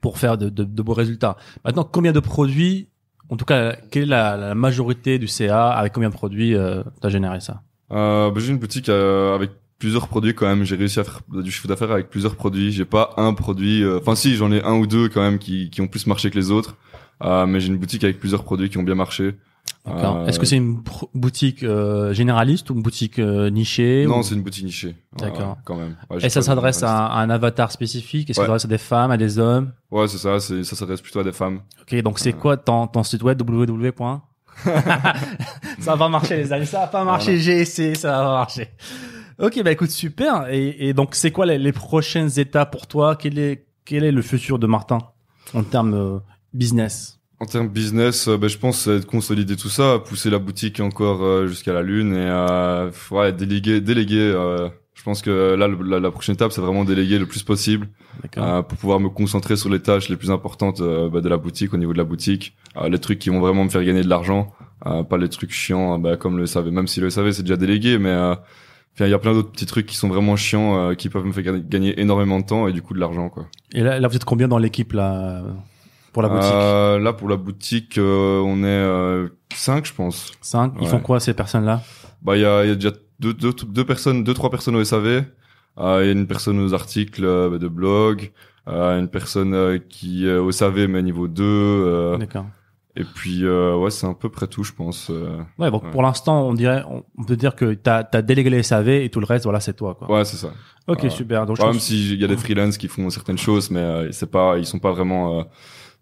pour 0.00 0.18
faire 0.18 0.38
de, 0.38 0.48
de, 0.48 0.64
de 0.64 0.82
beaux 0.82 0.94
résultats. 0.94 1.36
Maintenant 1.64 1.84
combien 1.84 2.12
de 2.12 2.20
produits, 2.20 2.88
en 3.28 3.36
tout 3.36 3.44
cas 3.44 3.74
quelle 3.90 4.04
est 4.04 4.06
la, 4.06 4.36
la 4.36 4.54
majorité 4.54 5.18
du 5.18 5.26
CA 5.26 5.70
avec 5.70 5.92
combien 5.92 6.08
de 6.10 6.14
produits 6.14 6.54
euh, 6.54 6.82
t'as 7.00 7.08
généré 7.10 7.40
ça? 7.40 7.62
Euh, 7.92 8.30
bah, 8.30 8.40
j'ai 8.40 8.50
une 8.50 8.58
boutique 8.58 8.88
euh, 8.88 9.34
avec 9.34 9.50
plusieurs 9.78 10.08
produits 10.08 10.34
quand 10.34 10.46
même. 10.46 10.64
J'ai 10.64 10.76
réussi 10.76 11.00
à 11.00 11.04
faire 11.04 11.20
du 11.28 11.50
chiffre 11.50 11.68
d'affaires 11.68 11.90
avec 11.90 12.08
plusieurs 12.10 12.36
produits. 12.36 12.72
J'ai 12.72 12.84
pas 12.84 13.12
un 13.16 13.34
produit. 13.34 13.82
euh, 13.82 13.98
Enfin, 14.00 14.14
si, 14.14 14.36
j'en 14.36 14.50
ai 14.52 14.62
un 14.62 14.74
ou 14.74 14.86
deux 14.86 15.08
quand 15.08 15.20
même 15.20 15.38
qui, 15.38 15.70
qui 15.70 15.80
ont 15.80 15.88
plus 15.88 16.06
marché 16.06 16.30
que 16.30 16.38
les 16.38 16.50
autres. 16.50 16.76
Euh, 17.24 17.46
mais 17.46 17.60
j'ai 17.60 17.68
une 17.68 17.78
boutique 17.78 18.02
avec 18.04 18.18
plusieurs 18.18 18.42
produits 18.44 18.68
qui 18.70 18.78
ont 18.78 18.82
bien 18.82 18.94
marché. 18.94 19.34
D'accord. 19.86 20.16
Euh, 20.18 20.26
Est-ce 20.26 20.38
que 20.40 20.46
c'est 20.46 20.56
une 20.56 20.80
boutique 21.14 21.62
euh, 21.62 22.12
généraliste 22.12 22.70
ou 22.70 22.74
une 22.74 22.82
boutique 22.82 23.18
euh, 23.18 23.50
nichée 23.50 24.06
Non, 24.08 24.20
ou- 24.20 24.22
c'est 24.22 24.34
une 24.34 24.42
boutique 24.42 24.64
nichée. 24.64 24.88
Ouais, 24.88 25.28
D'accord. 25.28 25.50
ouais, 25.50 25.54
quand 25.64 25.76
même. 25.76 25.96
Ouais, 26.10 26.24
Et 26.24 26.28
ça 26.30 26.42
s'adresse 26.42 26.82
à, 26.82 27.06
à 27.06 27.20
un 27.20 27.30
avatar 27.30 27.70
spécifique? 27.72 28.30
Est-ce 28.30 28.38
que 28.40 28.46
ça 28.46 28.52
Ouais. 28.52 28.58
s'adresse 28.58 28.64
à 28.64 28.68
des 28.68 28.78
femmes, 28.78 29.10
à 29.10 29.16
des 29.16 29.38
hommes? 29.38 29.72
Ouais, 29.90 30.06
c'est 30.08 30.18
ça. 30.18 30.38
C'est 30.40 30.64
ça 30.64 30.74
s'adresse 30.76 31.00
plutôt 31.00 31.20
à 31.20 31.24
des 31.24 31.32
femmes. 31.32 31.60
Ok, 31.80 32.00
donc 32.02 32.18
c'est 32.18 32.34
Euh. 32.34 32.38
quoi 32.38 32.56
ton, 32.56 32.86
ton 32.86 33.02
site 33.02 33.22
web 33.22 33.40
www. 33.40 33.92
ça 35.80 35.96
va 35.96 36.08
marcher 36.08 36.36
les 36.36 36.52
amis, 36.52 36.66
ça 36.66 36.80
va 36.80 36.86
pas 36.86 37.04
marcher, 37.04 37.38
j'ai 37.38 37.60
essayé, 37.60 37.94
ça 37.94 38.10
va 38.12 38.24
marcher. 38.24 38.68
Ok, 39.38 39.60
bah 39.64 39.72
écoute, 39.72 39.90
super. 39.90 40.46
Et, 40.50 40.88
et 40.88 40.92
donc 40.94 41.14
c'est 41.14 41.30
quoi 41.30 41.46
les, 41.46 41.58
les 41.58 41.72
prochaines 41.72 42.30
étapes 42.38 42.70
pour 42.70 42.86
toi? 42.86 43.16
Quel 43.16 43.38
est 43.38 43.66
quel 43.84 44.04
est 44.04 44.12
le 44.12 44.22
futur 44.22 44.58
de 44.58 44.66
Martin 44.66 44.98
en 45.54 45.64
termes 45.64 45.94
euh, 45.94 46.18
business? 46.54 47.18
En 47.40 47.46
termes 47.46 47.68
business, 47.68 48.28
euh, 48.28 48.36
ben, 48.36 48.48
je 48.48 48.58
pense 48.58 48.82
c'est 48.82 49.00
de 49.00 49.04
consolider 49.04 49.56
tout 49.56 49.68
ça, 49.70 49.98
pousser 49.98 50.30
la 50.30 50.38
boutique 50.38 50.78
encore 50.78 51.24
euh, 51.24 51.48
jusqu'à 51.48 51.72
la 51.72 51.82
lune 51.82 52.14
et 52.14 52.28
euh, 52.28 52.90
ouais, 53.10 53.32
déléguer, 53.32 53.80
déléguer. 53.80 54.20
euh, 54.20 54.68
je 55.02 55.04
pense 55.04 55.20
que 55.20 55.54
là, 55.56 55.66
le- 55.66 55.82
la, 55.82 55.98
la 55.98 56.10
prochaine 56.12 56.36
étape, 56.36 56.52
c'est 56.52 56.60
vraiment 56.60 56.84
déléguer 56.84 57.18
le 57.18 57.26
plus 57.26 57.42
possible 57.42 57.88
euh, 58.38 58.62
pour 58.62 58.78
pouvoir 58.78 59.00
me 59.00 59.08
concentrer 59.08 59.56
sur 59.56 59.68
les 59.68 59.80
tâches 59.80 60.08
les 60.08 60.14
plus 60.16 60.30
importantes 60.30 60.80
euh, 60.80 61.08
bah, 61.08 61.20
de 61.20 61.28
la 61.28 61.38
boutique, 61.38 61.74
au 61.74 61.76
niveau 61.76 61.92
de 61.92 61.98
la 61.98 62.04
boutique, 62.04 62.54
Euh, 62.76 62.88
les 62.88 63.00
trucs 63.00 63.18
qui 63.18 63.28
vont 63.28 63.40
vraiment 63.40 63.64
me 63.64 63.68
faire 63.68 63.82
gagner 63.82 64.02
de 64.02 64.08
l'argent, 64.08 64.52
pas 64.84 65.16
les 65.18 65.28
trucs 65.28 65.50
chiants, 65.52 65.98
bah, 65.98 66.16
comme 66.16 66.38
le 66.38 66.46
savait. 66.46 66.70
Même 66.70 66.86
si 66.86 67.00
le 67.00 67.10
savait, 67.10 67.32
c'est 67.32 67.42
déjà 67.42 67.56
délégué, 67.56 67.98
mais 67.98 68.14
il 69.00 69.08
y 69.08 69.12
a 69.12 69.18
plein 69.18 69.32
d'autres 69.34 69.50
petits 69.50 69.66
trucs 69.66 69.86
qui 69.86 69.96
sont 69.96 70.08
vraiment 70.08 70.36
chiants, 70.36 70.94
qui 70.94 71.08
peuvent 71.08 71.24
me 71.26 71.32
faire 71.32 71.42
gagner- 71.58 72.00
énormément 72.00 72.38
de 72.38 72.46
temps 72.46 72.68
et 72.68 72.72
du 72.72 72.80
coup 72.80 72.94
de 72.94 73.00
l'argent, 73.00 73.28
quoi. 73.28 73.46
Et 73.74 73.80
là, 73.82 73.98
là, 73.98 74.06
vous 74.06 74.14
êtes 74.14 74.24
combien 74.24 74.46
dans 74.46 74.58
l'équipe 74.58 74.92
là 74.92 75.42
pour 76.12 76.22
la 76.22 76.28
boutique? 76.28 77.04
Là, 77.04 77.12
pour 77.12 77.28
la 77.28 77.36
boutique, 77.36 77.98
on 77.98 78.58
est 78.62 78.66
euh, 78.66 79.28
cinq, 79.52 79.84
je 79.86 79.94
pense. 79.94 80.30
Cinq. 80.40 80.74
Ils 80.76 80.82
ouais. 80.84 80.88
font 80.88 81.00
quoi 81.00 81.18
ces 81.18 81.34
personnes-là? 81.34 81.82
Bah, 82.22 82.36
il 82.36 82.42
y 82.42 82.44
a, 82.44 82.62
il 82.64 82.68
y 82.68 82.72
a 82.72 82.76
déjà 82.76 82.92
deux, 83.22 83.32
deux, 83.32 83.52
deux 83.52 83.84
personnes, 83.84 84.24
deux, 84.24 84.34
trois 84.34 84.50
personnes 84.50 84.76
au 84.76 84.84
SAV. 84.84 85.24
Euh, 85.78 86.12
une 86.12 86.26
personne 86.26 86.58
aux 86.60 86.74
articles 86.74 87.24
euh, 87.24 87.48
bah, 87.48 87.56
de 87.56 87.66
blog, 87.68 88.30
euh, 88.68 89.00
une 89.00 89.08
personne 89.08 89.54
euh, 89.54 89.78
qui 89.78 90.26
est 90.28 90.36
au 90.36 90.52
SAV 90.52 90.86
mais 90.86 91.02
niveau 91.02 91.28
2. 91.28 91.42
euh, 91.42 92.18
D'accord. 92.18 92.44
et 92.94 93.04
puis, 93.04 93.46
euh, 93.46 93.74
ouais, 93.76 93.90
c'est 93.90 94.06
à 94.06 94.12
peu 94.12 94.28
près 94.28 94.46
tout, 94.46 94.64
je 94.64 94.72
pense. 94.74 95.08
euh. 95.10 95.38
Ouais, 95.58 95.70
donc 95.70 95.84
Ouais. 95.84 95.90
pour 95.90 96.02
l'instant, 96.02 96.46
on 96.46 96.52
dirait, 96.52 96.82
on 97.16 97.24
peut 97.24 97.36
dire 97.36 97.56
que 97.56 97.72
t'as 97.72 98.04
as 98.12 98.20
délégué 98.20 98.50
les 98.50 98.62
SAV 98.62 98.88
et 98.90 99.08
tout 99.08 99.20
le 99.20 99.24
reste, 99.24 99.44
voilà, 99.44 99.60
c'est 99.60 99.72
toi, 99.72 99.94
quoi. 99.98 100.10
Ouais, 100.14 100.26
c'est 100.26 100.36
ça. 100.36 100.52
Ok, 100.88 101.06
super. 101.10 101.46
Donc, 101.46 101.56
je 101.56 101.62
Ouais, 101.62 101.68
pense- 101.68 101.76
même 101.76 101.80
s'il 101.80 102.20
y 102.20 102.24
a 102.24 102.28
des 102.28 102.36
freelances 102.36 102.76
qui 102.76 102.88
font 102.88 103.08
certaines 103.08 103.38
choses, 103.38 103.70
mais 103.70 103.80
euh, 103.80 104.12
c'est 104.12 104.30
pas, 104.30 104.58
ils 104.58 104.66
sont 104.66 104.78
pas 104.78 104.92
vraiment 104.92 105.38
euh, 105.40 105.42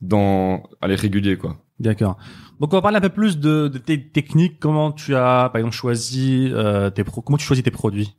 dans 0.02 0.62
aller 0.80 0.94
régulier 0.96 1.36
quoi. 1.36 1.56
D'accord. 1.78 2.16
Donc 2.60 2.72
on 2.72 2.76
va 2.76 2.82
parler 2.82 2.98
un 2.98 3.00
peu 3.00 3.08
plus 3.08 3.38
de, 3.38 3.68
de 3.68 3.78
tes 3.78 4.00
techniques. 4.08 4.60
Comment 4.60 4.92
tu 4.92 5.14
as, 5.16 5.48
par 5.50 5.56
exemple, 5.56 5.74
choisi 5.74 6.50
euh, 6.52 6.90
tes 6.90 7.04
pro- 7.04 7.22
comment 7.22 7.38
tu 7.38 7.44
choisis 7.46 7.64
tes 7.64 7.70
produits? 7.70 8.14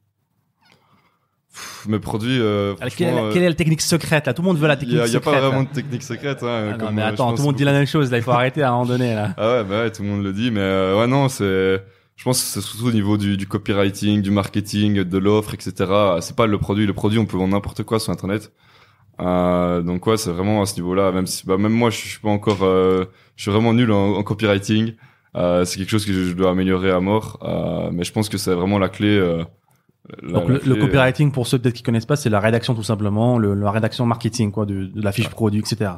Pff, 1.53 1.85
Mes 1.87 1.99
produits, 1.99 2.39
euh, 2.39 2.73
quelle, 2.79 2.89
franchement, 2.91 3.07
est 3.07 3.15
la, 3.15 3.21
euh, 3.27 3.33
quelle 3.33 3.43
est 3.43 3.49
la 3.49 3.55
technique 3.55 3.81
secrète 3.81 4.25
là? 4.25 4.33
Tout 4.33 4.41
le 4.41 4.47
monde 4.47 4.57
veut 4.57 4.67
la 4.67 4.77
technique 4.77 4.97
y 4.97 4.99
a, 5.01 5.05
il 5.05 5.11
y 5.13 5.15
a 5.15 5.19
secrète. 5.19 5.23
pas 5.35 5.41
là. 5.41 5.47
vraiment 5.49 5.63
de 5.63 5.69
technique 5.69 6.01
secrète. 6.03 6.41
Hein, 6.43 6.71
Ah 6.73 6.77
non, 6.77 6.91
mais 6.91 7.01
attends, 7.03 7.31
tout 7.33 7.37
le 7.41 7.43
monde 7.43 7.55
dit 7.55 7.65
la 7.65 7.73
même 7.73 7.85
chose. 7.85 8.09
Là, 8.09 8.17
il 8.17 8.23
faut 8.23 8.31
arrêter 8.31 8.63
à 8.63 8.69
un 8.69 8.71
moment 8.71 8.85
donné 8.85 9.13
là. 9.13 9.33
Ah 9.37 9.47
ouais, 9.57 9.63
bah 9.63 9.81
ouais, 9.83 9.91
tout 9.91 10.01
le 10.01 10.09
monde 10.09 10.23
le 10.23 10.31
dit, 10.33 10.49
mais 10.49 10.61
euh, 10.61 10.97
ouais 10.99 11.07
non, 11.07 11.27
c'est, 11.29 11.83
je 12.15 12.23
pense 12.23 12.39
que 12.41 12.47
c'est 12.47 12.61
surtout 12.61 12.87
au 12.87 12.91
niveau 12.91 13.17
du, 13.17 13.35
du 13.37 13.47
copywriting, 13.47 14.21
du 14.21 14.31
marketing, 14.31 15.03
de 15.03 15.17
l'offre, 15.17 15.53
etc. 15.53 15.73
C'est 16.21 16.35
pas 16.35 16.47
le 16.47 16.57
produit, 16.57 16.85
le 16.87 16.93
produit, 16.93 17.19
on 17.19 17.25
peut 17.25 17.37
vendre 17.37 17.53
n'importe 17.53 17.83
quoi 17.83 17.99
sur 17.99 18.11
internet. 18.13 18.51
Euh, 19.21 19.81
donc 19.81 20.05
ouais, 20.07 20.17
c'est 20.17 20.31
vraiment 20.31 20.61
à 20.61 20.65
ce 20.65 20.75
niveau-là. 20.75 21.11
Même 21.11 21.27
si, 21.27 21.45
bah 21.45 21.57
même 21.57 21.71
moi, 21.73 21.89
je 21.89 21.97
suis 21.97 22.19
pas 22.19 22.29
encore, 22.29 22.63
euh, 22.63 23.05
je 23.35 23.43
suis 23.43 23.51
vraiment 23.51 23.73
nul 23.73 23.91
en, 23.91 24.13
en 24.15 24.23
copywriting. 24.23 24.93
Euh, 25.35 25.63
c'est 25.63 25.77
quelque 25.77 25.89
chose 25.89 26.05
que 26.05 26.11
je, 26.13 26.23
je 26.25 26.33
dois 26.33 26.51
améliorer 26.51 26.91
à 26.91 26.99
mort. 26.99 27.39
Euh, 27.43 27.89
mais 27.93 28.03
je 28.03 28.11
pense 28.11 28.27
que 28.29 28.37
c'est 28.37 28.53
vraiment 28.53 28.79
la 28.79 28.89
clé. 28.89 29.15
Euh, 29.17 29.43
la- 30.23 30.31
Donc 30.39 30.47
la 30.49 30.53
le, 30.55 30.59
clé, 30.59 30.69
le 30.73 30.75
copywriting, 30.81 31.31
pour 31.31 31.47
ceux 31.47 31.59
peut-être 31.59 31.75
qui 31.75 31.83
connaissent 31.83 32.05
pas, 32.07 32.15
c'est 32.15 32.29
la 32.29 32.39
rédaction 32.39 32.73
tout 32.73 32.83
simplement, 32.83 33.37
le, 33.37 33.53
la 33.53 33.71
rédaction 33.71 34.05
marketing 34.05 34.51
quoi, 34.51 34.65
de, 34.65 34.85
de 34.85 35.01
la 35.01 35.11
fiche 35.11 35.29
produit, 35.29 35.59
etc. 35.59 35.91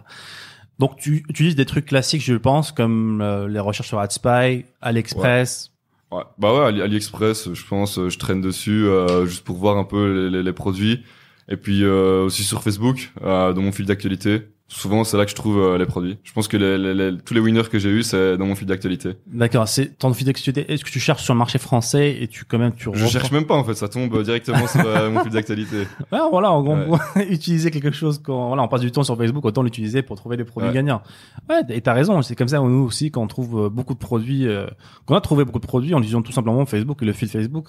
Donc 0.80 0.98
tu 0.98 1.24
utilises 1.30 1.56
des 1.56 1.65
trucs 1.65 1.86
classiques, 1.86 2.22
je 2.24 2.34
pense, 2.36 2.72
comme 2.72 3.22
euh, 3.22 3.48
les 3.48 3.60
recherches 3.60 3.88
sur 3.88 4.00
AdSpy, 4.00 4.65
AliExpress. 4.82 5.72
Ouais. 6.12 6.24
Bah 6.38 6.53
ouais, 6.53 6.65
Ali- 6.65 6.82
AliExpress, 6.82 7.53
je 7.53 7.65
pense, 7.65 8.00
je 8.10 8.18
traîne 8.20 8.42
dessus 8.42 8.86
euh, 8.86 9.25
juste 9.25 9.44
pour 9.44 9.58
voir 9.58 9.77
un 9.77 9.84
peu 9.84 10.12
les, 10.25 10.30
les- 10.30 10.44
les 10.44 10.53
produits. 10.53 11.03
Et 11.50 11.57
puis 11.57 11.83
euh, 11.83 12.25
aussi 12.25 12.43
sur 12.43 12.62
Facebook, 12.63 13.12
euh, 13.23 13.53
dans 13.53 13.62
mon 13.62 13.71
fil 13.71 13.85
d'actualité. 13.85 14.47
Souvent, 14.69 15.03
c'est 15.03 15.17
là 15.17 15.25
que 15.25 15.29
je 15.29 15.35
trouve 15.35 15.59
euh, 15.59 15.77
les 15.77 15.85
produits. 15.85 16.17
Je 16.23 16.31
pense 16.33 16.47
que 16.47 16.57
les, 16.57 16.79
les- 16.79 16.93
les- 16.95 17.17
tous 17.19 17.35
les 17.35 17.39
winners 17.41 17.67
que 17.69 17.77
j'ai 17.77 17.89
eu, 17.89 18.01
c'est 18.01 18.38
dans 18.38 18.47
mon 18.47 18.55
fil 18.55 18.65
d'actualité. 18.65 19.12
D'accord. 19.27 19.67
C'est 19.67 20.00
ton 20.00 20.12
fil 20.15 20.25
d'actualité. 20.25 20.71
Est-ce 20.71 20.83
que 20.83 20.89
tu 20.89 21.00
cherches 21.01 21.21
sur 21.21 21.33
le 21.35 21.38
marché 21.38 21.59
français 21.59 22.17
et 22.19 22.27
tu 22.27 22.45
quand 22.45 22.57
même 22.57 22.73
tu 22.73 22.89
Je 22.93 23.05
cherche 23.05 23.31
même 23.31 23.45
pas 23.45 23.53
en 23.53 23.63
fait, 23.63 23.75
ça 23.75 23.88
tombe 23.88 24.23
directement 24.23 24.65
sur 24.65 24.81
mon 25.12 25.21
fil 25.21 25.31
d'actualité. 25.31 25.85
Ouais, 26.12 26.19
voilà, 26.31 26.51
en 26.51 26.63
gros, 26.63 26.75
Ouais. 26.75 27.27
utiliser 27.29 27.69
quelque 27.69 27.91
chose 27.91 28.19
quand 28.23 28.47
voilà, 28.47 28.63
on 28.63 28.67
passe 28.67 28.81
du 28.81 28.89
temps 28.91 29.03
sur 29.03 29.15
Facebook, 29.17 29.45
autant 29.45 29.62
l'utiliser 29.62 30.01
pour 30.01 30.15
trouver 30.15 30.38
des 30.38 30.43
produits 30.45 30.69
Ouais. 30.69 30.73
gagnants. 30.75 31.03
Ouais, 31.50 31.62
et 31.69 31.81
t'as 31.81 31.93
raison, 31.93 32.19
c'est 32.23 32.35
comme 32.35 32.47
ça 32.47 32.57
nous 32.59 32.83
aussi 32.83 33.12
quand 33.12 33.21
on 33.21 33.27
trouve 33.27 33.69
beaucoup 33.69 33.93
de 33.93 34.00
produits, 34.00 34.47
euh, 34.47 34.65
quand 35.05 35.13
on 35.13 35.17
a 35.17 35.21
trouvé 35.21 35.43
beaucoup 35.45 35.59
de 35.59 35.67
produits 35.67 35.93
en 35.93 36.00
utilisant 36.00 36.23
tout 36.23 36.31
simplement 36.31 36.65
Facebook 36.65 37.03
et 37.03 37.05
le 37.05 37.13
fil 37.13 37.27
Facebook. 37.27 37.67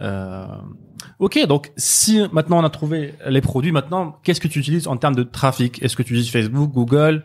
Euh, 0.00 0.44
ok, 1.18 1.46
donc 1.46 1.72
si 1.76 2.20
maintenant 2.32 2.58
on 2.60 2.64
a 2.64 2.70
trouvé 2.70 3.14
les 3.28 3.40
produits, 3.40 3.72
maintenant 3.72 4.18
qu'est-ce 4.22 4.40
que 4.40 4.48
tu 4.48 4.58
utilises 4.58 4.86
en 4.88 4.96
termes 4.96 5.14
de 5.16 5.22
trafic? 5.22 5.82
Est-ce 5.82 5.96
que 5.96 6.02
tu 6.02 6.12
utilises 6.14 6.30
Facebook, 6.30 6.70
Google? 6.72 7.22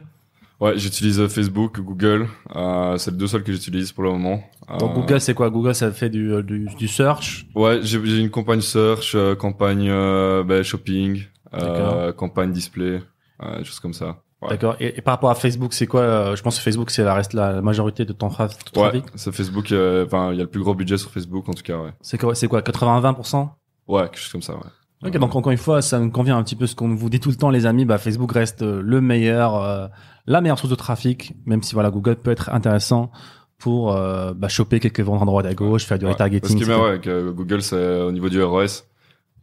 Ouais, 0.59 0.73
j'utilise 0.77 1.25
Facebook, 1.27 1.79
Google. 1.79 2.27
Euh, 2.55 2.97
c'est 2.97 3.11
les 3.11 3.17
deux 3.17 3.27
seuls 3.27 3.43
que 3.43 3.51
j'utilise 3.53 3.91
pour 3.93 4.03
le 4.03 4.09
moment. 4.11 4.43
Donc 4.79 4.91
Euh, 4.91 4.93
Google 4.95 5.21
c'est 5.21 5.33
quoi? 5.33 5.49
Google 5.49 5.73
ça 5.73 5.89
fait 5.91 6.09
du, 6.09 6.33
euh, 6.33 6.43
du, 6.43 6.67
du 6.77 6.87
search? 6.89 7.45
Ouais, 7.55 7.79
j'ai 7.81 7.97
une 8.19 8.29
campagne 8.29 8.59
search, 8.61 9.13
euh, 9.15 9.35
campagne 9.35 9.87
euh, 9.89 10.43
ben, 10.43 10.61
shopping, 10.63 11.23
euh, 11.53 12.11
campagne 12.11 12.51
display, 12.51 13.01
euh, 13.41 13.63
choses 13.63 13.79
comme 13.79 13.93
ça. 13.93 14.17
Ouais. 14.41 14.49
D'accord. 14.51 14.75
Et, 14.79 14.97
et 14.97 15.01
par 15.01 15.13
rapport 15.15 15.29
à 15.31 15.35
Facebook, 15.35 15.73
c'est 15.73 15.87
quoi 15.87 16.01
euh, 16.01 16.35
Je 16.35 16.41
pense 16.43 16.57
que 16.57 16.61
Facebook 16.63 16.91
c'est 16.91 17.03
la 17.03 17.13
reste 17.13 17.33
la 17.33 17.61
majorité 17.61 18.05
de 18.05 18.13
ton 18.13 18.27
tra- 18.27 18.47
ton 18.71 18.81
Ouais, 18.83 18.89
trafic. 18.89 19.05
c'est 19.15 19.33
Facebook. 19.33 19.71
euh, 19.71 20.05
Enfin, 20.05 20.31
il 20.31 20.37
y 20.37 20.39
a 20.39 20.43
le 20.43 20.49
plus 20.49 20.61
gros 20.61 20.73
budget 20.75 20.97
sur 20.97 21.09
Facebook 21.09 21.47
en 21.49 21.53
tout 21.53 21.63
cas. 21.63 21.77
Ouais. 21.77 21.91
C'est 22.01 22.17
quoi 22.17 22.35
C'est 22.35 22.47
quoi 22.47 22.61
80-20% 22.61 23.49
Ouais, 23.89 24.03
quelque 24.03 24.17
chose 24.19 24.31
comme 24.31 24.41
ça. 24.41 24.53
Ouais. 24.53 25.07
Ok, 25.09 25.17
donc 25.17 25.33
encore 25.35 25.51
une 25.51 25.57
fois, 25.57 25.81
ça 25.81 25.99
me 25.99 26.09
convient 26.09 26.37
un 26.37 26.43
petit 26.43 26.55
peu 26.55 26.67
ce 26.67 26.75
qu'on 26.75 26.93
vous 26.93 27.09
dit 27.09 27.19
tout 27.19 27.29
le 27.29 27.35
temps, 27.35 27.49
les 27.49 27.65
amis. 27.65 27.85
Bah, 27.85 27.97
Facebook 27.97 28.31
reste 28.33 28.61
euh, 28.61 28.81
le 28.83 28.99
meilleur, 29.01 29.55
euh, 29.55 29.87
la 30.27 30.41
meilleure 30.41 30.59
source 30.59 30.69
de 30.71 30.75
trafic, 30.75 31.33
même 31.45 31.63
si 31.63 31.73
voilà, 31.73 31.89
Google 31.89 32.17
peut 32.17 32.31
être 32.31 32.49
intéressant 32.53 33.09
pour 33.57 33.93
euh, 33.95 34.33
bah, 34.33 34.47
choper 34.49 34.79
quelques 34.79 34.99
ventes 35.01 35.21
à 35.21 35.25
droite 35.25 35.45
à 35.45 35.53
gauche, 35.53 35.85
faire 35.85 35.97
du 35.99 36.05
Ouais. 36.05 36.11
retargeting. 36.11 36.41
Parce 36.41 36.53
que 36.53 36.59
mais 36.65 36.73
etc. 36.75 36.81
ouais, 36.91 36.99
que 36.99 37.31
Google, 37.31 37.61
c'est 37.61 38.01
au 38.01 38.11
niveau 38.11 38.29
du 38.29 38.41
ROS, 38.43 38.83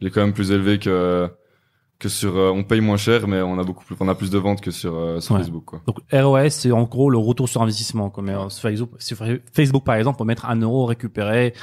il 0.01 0.07
est 0.07 0.11
quand 0.11 0.21
même 0.21 0.33
plus 0.33 0.51
élevé 0.51 0.79
que 0.79 1.29
que 1.99 2.09
sur. 2.09 2.37
euh, 2.37 2.51
on 2.51 2.63
paye 2.63 2.79
moins 2.81 2.97
cher, 2.97 3.27
mais 3.27 3.41
on 3.41 3.57
a 3.57 3.63
beaucoup 3.63 3.83
plus, 3.83 3.95
on 3.99 4.07
a 4.07 4.13
plus 4.13 4.29
de 4.29 4.37
ventes 4.37 4.61
que 4.61 4.69
sur 4.69 5.19
sur 5.21 5.33
Ouais. 5.35 5.41
Facebook, 5.41 5.65
quoi. 5.65 5.81
Donc 5.87 5.97
ROS, 6.13 6.49
c'est 6.51 6.71
en 6.71 6.83
gros 6.83 7.09
le 7.09 7.17
retour 7.17 7.49
sur 7.49 7.63
investissement. 7.63 8.11
Comme 8.11 8.29
euh, 8.29 8.49
sur 8.49 8.61
Facebook, 8.61 8.91
sur 8.99 9.17
Facebook, 9.53 9.83
par 9.83 9.95
exemple, 9.95 10.17
pour 10.17 10.25
mettre 10.27 10.45
un 10.45 10.61
euro 10.61 10.85
récupérer 10.85 11.53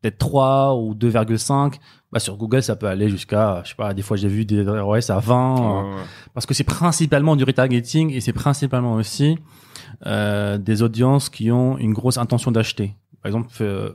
peut-être 0.00 0.16
3 0.18 0.74
ou 0.76 0.94
2,5. 0.94 1.74
Bah, 2.12 2.18
sur 2.20 2.36
Google, 2.36 2.62
ça 2.62 2.76
peut 2.76 2.86
aller 2.88 3.08
jusqu'à, 3.08 3.62
je 3.64 3.70
sais 3.70 3.74
pas, 3.74 3.94
des 3.94 4.02
fois 4.02 4.16
j'ai 4.18 4.28
vu 4.28 4.44
des 4.44 4.62
ROS 4.62 5.10
à 5.10 5.18
20. 5.18 5.56
euh, 5.56 5.82
Ouais, 5.82 5.94
ouais. 5.96 6.02
parce 6.34 6.44
que 6.46 6.52
c'est 6.54 6.64
principalement 6.64 7.36
du 7.36 7.44
retargeting 7.44 8.10
et 8.12 8.20
c'est 8.20 8.34
principalement 8.34 8.92
aussi 8.94 9.38
euh, 10.06 10.58
des 10.58 10.82
audiences 10.82 11.30
qui 11.30 11.50
ont 11.50 11.78
une 11.78 11.92
grosse 11.94 12.18
intention 12.18 12.50
d'acheter. 12.50 12.94
Par 13.22 13.28
exemple, 13.30 13.48
euh, 13.62 13.92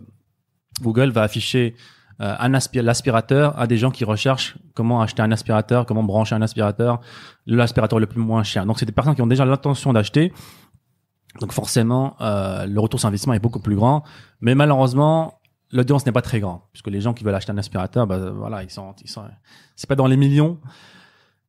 Google 0.82 1.12
va 1.12 1.22
afficher 1.24 1.76
euh, 2.20 2.34
un 2.40 2.54
aspi- 2.54 2.82
l'aspirateur 2.82 3.60
à 3.60 3.68
des 3.68 3.78
gens 3.78 3.92
qui 3.92 4.04
recherchent 4.04 4.58
comment 4.74 5.02
acheter 5.02 5.22
un 5.22 5.32
aspirateur, 5.32 5.86
comment 5.86 6.04
brancher 6.04 6.34
un 6.34 6.42
aspirateur, 6.42 7.00
l'aspirateur 7.46 8.00
le 8.00 8.08
plus 8.08 8.20
moins 8.22 8.42
cher. 8.42 8.66
Donc 8.66 8.80
c'est 8.80 8.86
des 8.88 8.92
personnes 8.92 9.14
qui 9.14 9.22
ont 9.22 9.28
déjà 9.28 9.46
l'intention 9.46 9.94
d'acheter. 9.94 10.34
Donc 11.40 11.52
forcément, 11.52 12.16
euh, 12.22 12.66
le 12.66 12.80
retour 12.80 13.00
sur 13.00 13.08
investissement 13.10 13.34
est 13.36 13.40
beaucoup 13.40 13.60
plus 13.60 13.76
grand. 13.76 14.04
Mais 14.42 14.56
malheureusement, 14.56 15.36
l'audience 15.72 16.06
n'est 16.06 16.12
pas 16.12 16.22
très 16.22 16.40
grande 16.40 16.62
puisque 16.72 16.88
les 16.88 17.02
gens 17.02 17.14
qui 17.14 17.24
veulent 17.24 17.36
acheter 17.36 17.52
un 17.52 17.58
aspirateur, 17.58 18.08
bah, 18.08 18.32
voilà, 18.32 18.64
ils 18.64 18.70
sont, 18.70 18.94
ils 19.04 19.10
sont, 19.10 19.24
c'est 19.76 19.88
pas 19.88 19.96
dans 19.96 20.08
les 20.08 20.18
millions. 20.18 20.60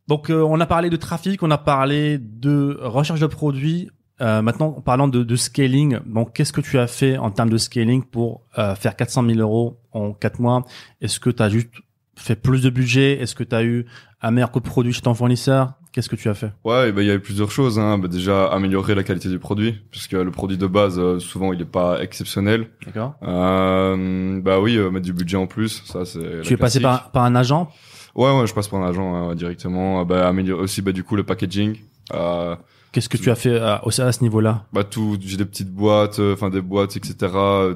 Donc 0.08 0.30
euh, 0.30 0.42
on 0.42 0.58
a 0.58 0.66
parlé 0.66 0.90
de 0.90 0.96
trafic, 0.96 1.42
on 1.42 1.50
a 1.50 1.58
parlé 1.58 2.18
de 2.18 2.78
recherche 2.80 3.20
de 3.20 3.26
produits. 3.26 3.90
Euh, 4.20 4.42
maintenant, 4.42 4.74
en 4.76 4.80
parlant 4.80 5.06
de, 5.06 5.36
scaling, 5.36 6.00
donc 6.04 6.32
qu'est-ce 6.32 6.52
que 6.52 6.60
tu 6.60 6.78
as 6.78 6.88
fait 6.88 7.18
en 7.18 7.30
termes 7.30 7.50
de 7.50 7.58
scaling 7.58 8.02
pour 8.02 8.42
euh, 8.58 8.74
faire 8.74 8.96
400 8.96 9.24
000 9.24 9.38
euros 9.38 9.78
en 9.92 10.12
quatre 10.12 10.40
mois? 10.40 10.64
Est-ce 11.00 11.20
que 11.20 11.30
tu 11.30 11.40
as 11.40 11.48
juste 11.48 11.70
fait 12.16 12.34
plus 12.34 12.62
de 12.62 12.70
budget? 12.70 13.20
Est-ce 13.20 13.36
que 13.36 13.44
tu 13.44 13.54
as 13.54 13.62
eu 13.62 13.86
un 14.20 14.32
meilleur 14.32 14.50
coût 14.50 14.58
de 14.58 14.64
produit 14.64 14.92
chez 14.92 15.02
ton 15.02 15.14
fournisseur? 15.14 15.74
Qu'est-ce 15.92 16.08
que 16.08 16.16
tu 16.16 16.28
as 16.28 16.34
fait? 16.34 16.52
Ouais, 16.64 16.90
et 16.90 16.92
ben 16.92 17.00
il 17.02 17.06
y 17.06 17.10
avait 17.10 17.18
plusieurs 17.18 17.50
choses. 17.50 17.78
Hein. 17.78 17.98
Bah, 17.98 18.08
déjà 18.08 18.46
améliorer 18.46 18.94
la 18.94 19.02
qualité 19.02 19.28
du 19.28 19.38
produit, 19.38 19.74
puisque 19.90 20.12
le 20.12 20.30
produit 20.30 20.58
de 20.58 20.66
base 20.66 20.98
euh, 20.98 21.18
souvent 21.18 21.52
il 21.52 21.60
est 21.60 21.64
pas 21.64 22.00
exceptionnel. 22.02 22.68
D'accord. 22.84 23.14
Euh, 23.22 24.40
bah 24.40 24.60
oui, 24.60 24.76
euh, 24.76 24.90
mettre 24.90 25.06
du 25.06 25.12
budget 25.12 25.36
en 25.36 25.46
plus, 25.46 25.82
ça 25.86 26.04
c'est. 26.04 26.42
Tu 26.42 26.52
es 26.52 26.56
passé 26.56 26.80
par, 26.80 27.10
par 27.10 27.24
un 27.24 27.34
agent? 27.34 27.70
Ouais, 28.14 28.30
ouais, 28.38 28.46
je 28.46 28.54
passe 28.54 28.68
par 28.68 28.82
un 28.82 28.88
agent 28.88 29.14
hein, 29.14 29.34
directement. 29.34 30.00
Euh, 30.00 30.04
Bah 30.04 30.28
améliorer 30.28 30.62
aussi 30.62 30.82
bah 30.82 30.92
du 30.92 31.04
coup 31.04 31.16
le 31.16 31.24
packaging. 31.24 31.76
Euh, 32.12 32.54
Qu'est-ce 32.92 33.08
que 33.08 33.16
tu 33.18 33.30
as 33.30 33.34
fait 33.34 33.60
aussi 33.82 34.00
à 34.00 34.12
ce 34.12 34.22
niveau-là? 34.22 34.64
Bah 34.72 34.82
tout, 34.84 35.18
j'ai 35.20 35.36
des 35.36 35.44
petites 35.44 35.70
boîtes, 35.70 36.18
enfin 36.20 36.48
des 36.48 36.62
boîtes, 36.62 36.96
etc. 36.96 37.16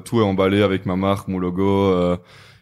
Tout 0.03 0.19
est 0.19 0.23
emballé 0.23 0.63
avec 0.63 0.85
ma 0.85 0.95
marque, 0.95 1.27
mon 1.27 1.37
logo. 1.39 2.15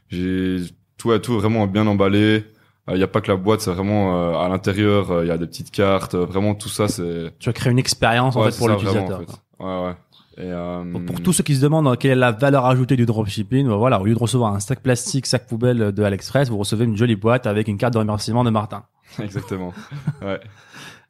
j'ai 0.09 0.57
tout, 0.97 1.17
tout 1.19 1.39
vraiment 1.39 1.65
bien 1.67 1.87
emballé. 1.87 2.43
Il 2.91 2.97
y 2.97 3.03
a 3.03 3.07
pas 3.07 3.21
que 3.21 3.31
la 3.31 3.37
boîte, 3.37 3.61
c'est 3.61 3.71
vraiment 3.71 4.17
euh, 4.33 4.37
à 4.37 4.49
l'intérieur. 4.49 5.23
Il 5.23 5.27
y 5.27 5.31
a 5.31 5.37
des 5.37 5.45
petites 5.47 5.71
cartes. 5.71 6.15
euh, 6.15 6.25
vraiment 6.25 6.55
tout 6.55 6.67
ça, 6.69 6.87
c'est. 6.87 7.31
Tu 7.39 7.47
as 7.49 7.53
créé 7.53 7.71
une 7.71 7.79
expérience 7.79 8.35
en 8.35 8.43
fait 8.43 8.57
pour 8.57 8.69
l'utilisateur. 8.69 9.17
en 9.17 9.19
fait. 9.19 9.31
Ouais, 9.59 9.85
ouais. 9.87 9.93
Et, 10.37 10.43
euh, 10.49 10.83
pour 11.05 11.21
tous 11.21 11.33
ceux 11.33 11.43
qui 11.43 11.55
se 11.55 11.61
demandent 11.61 11.87
euh, 11.87 11.95
quelle 11.95 12.11
est 12.11 12.15
la 12.15 12.31
valeur 12.31 12.65
ajoutée 12.65 12.95
du 12.95 13.05
dropshipping, 13.05 13.67
euh, 13.67 13.75
voilà, 13.75 13.99
au 14.01 14.05
lieu 14.05 14.13
de 14.13 14.19
recevoir 14.19 14.53
un 14.55 14.59
sac 14.61 14.81
plastique, 14.81 15.25
sac 15.27 15.45
poubelle 15.45 15.91
de 15.91 16.03
AliExpress, 16.03 16.49
vous 16.49 16.57
recevez 16.57 16.85
une 16.85 16.95
jolie 16.97 17.17
boîte 17.17 17.45
avec 17.47 17.67
une 17.67 17.77
carte 17.77 17.93
de 17.93 17.99
remerciement 17.99 18.43
de 18.43 18.49
Martin. 18.49 18.83
Exactement. 19.21 19.73
ouais. 20.21 20.39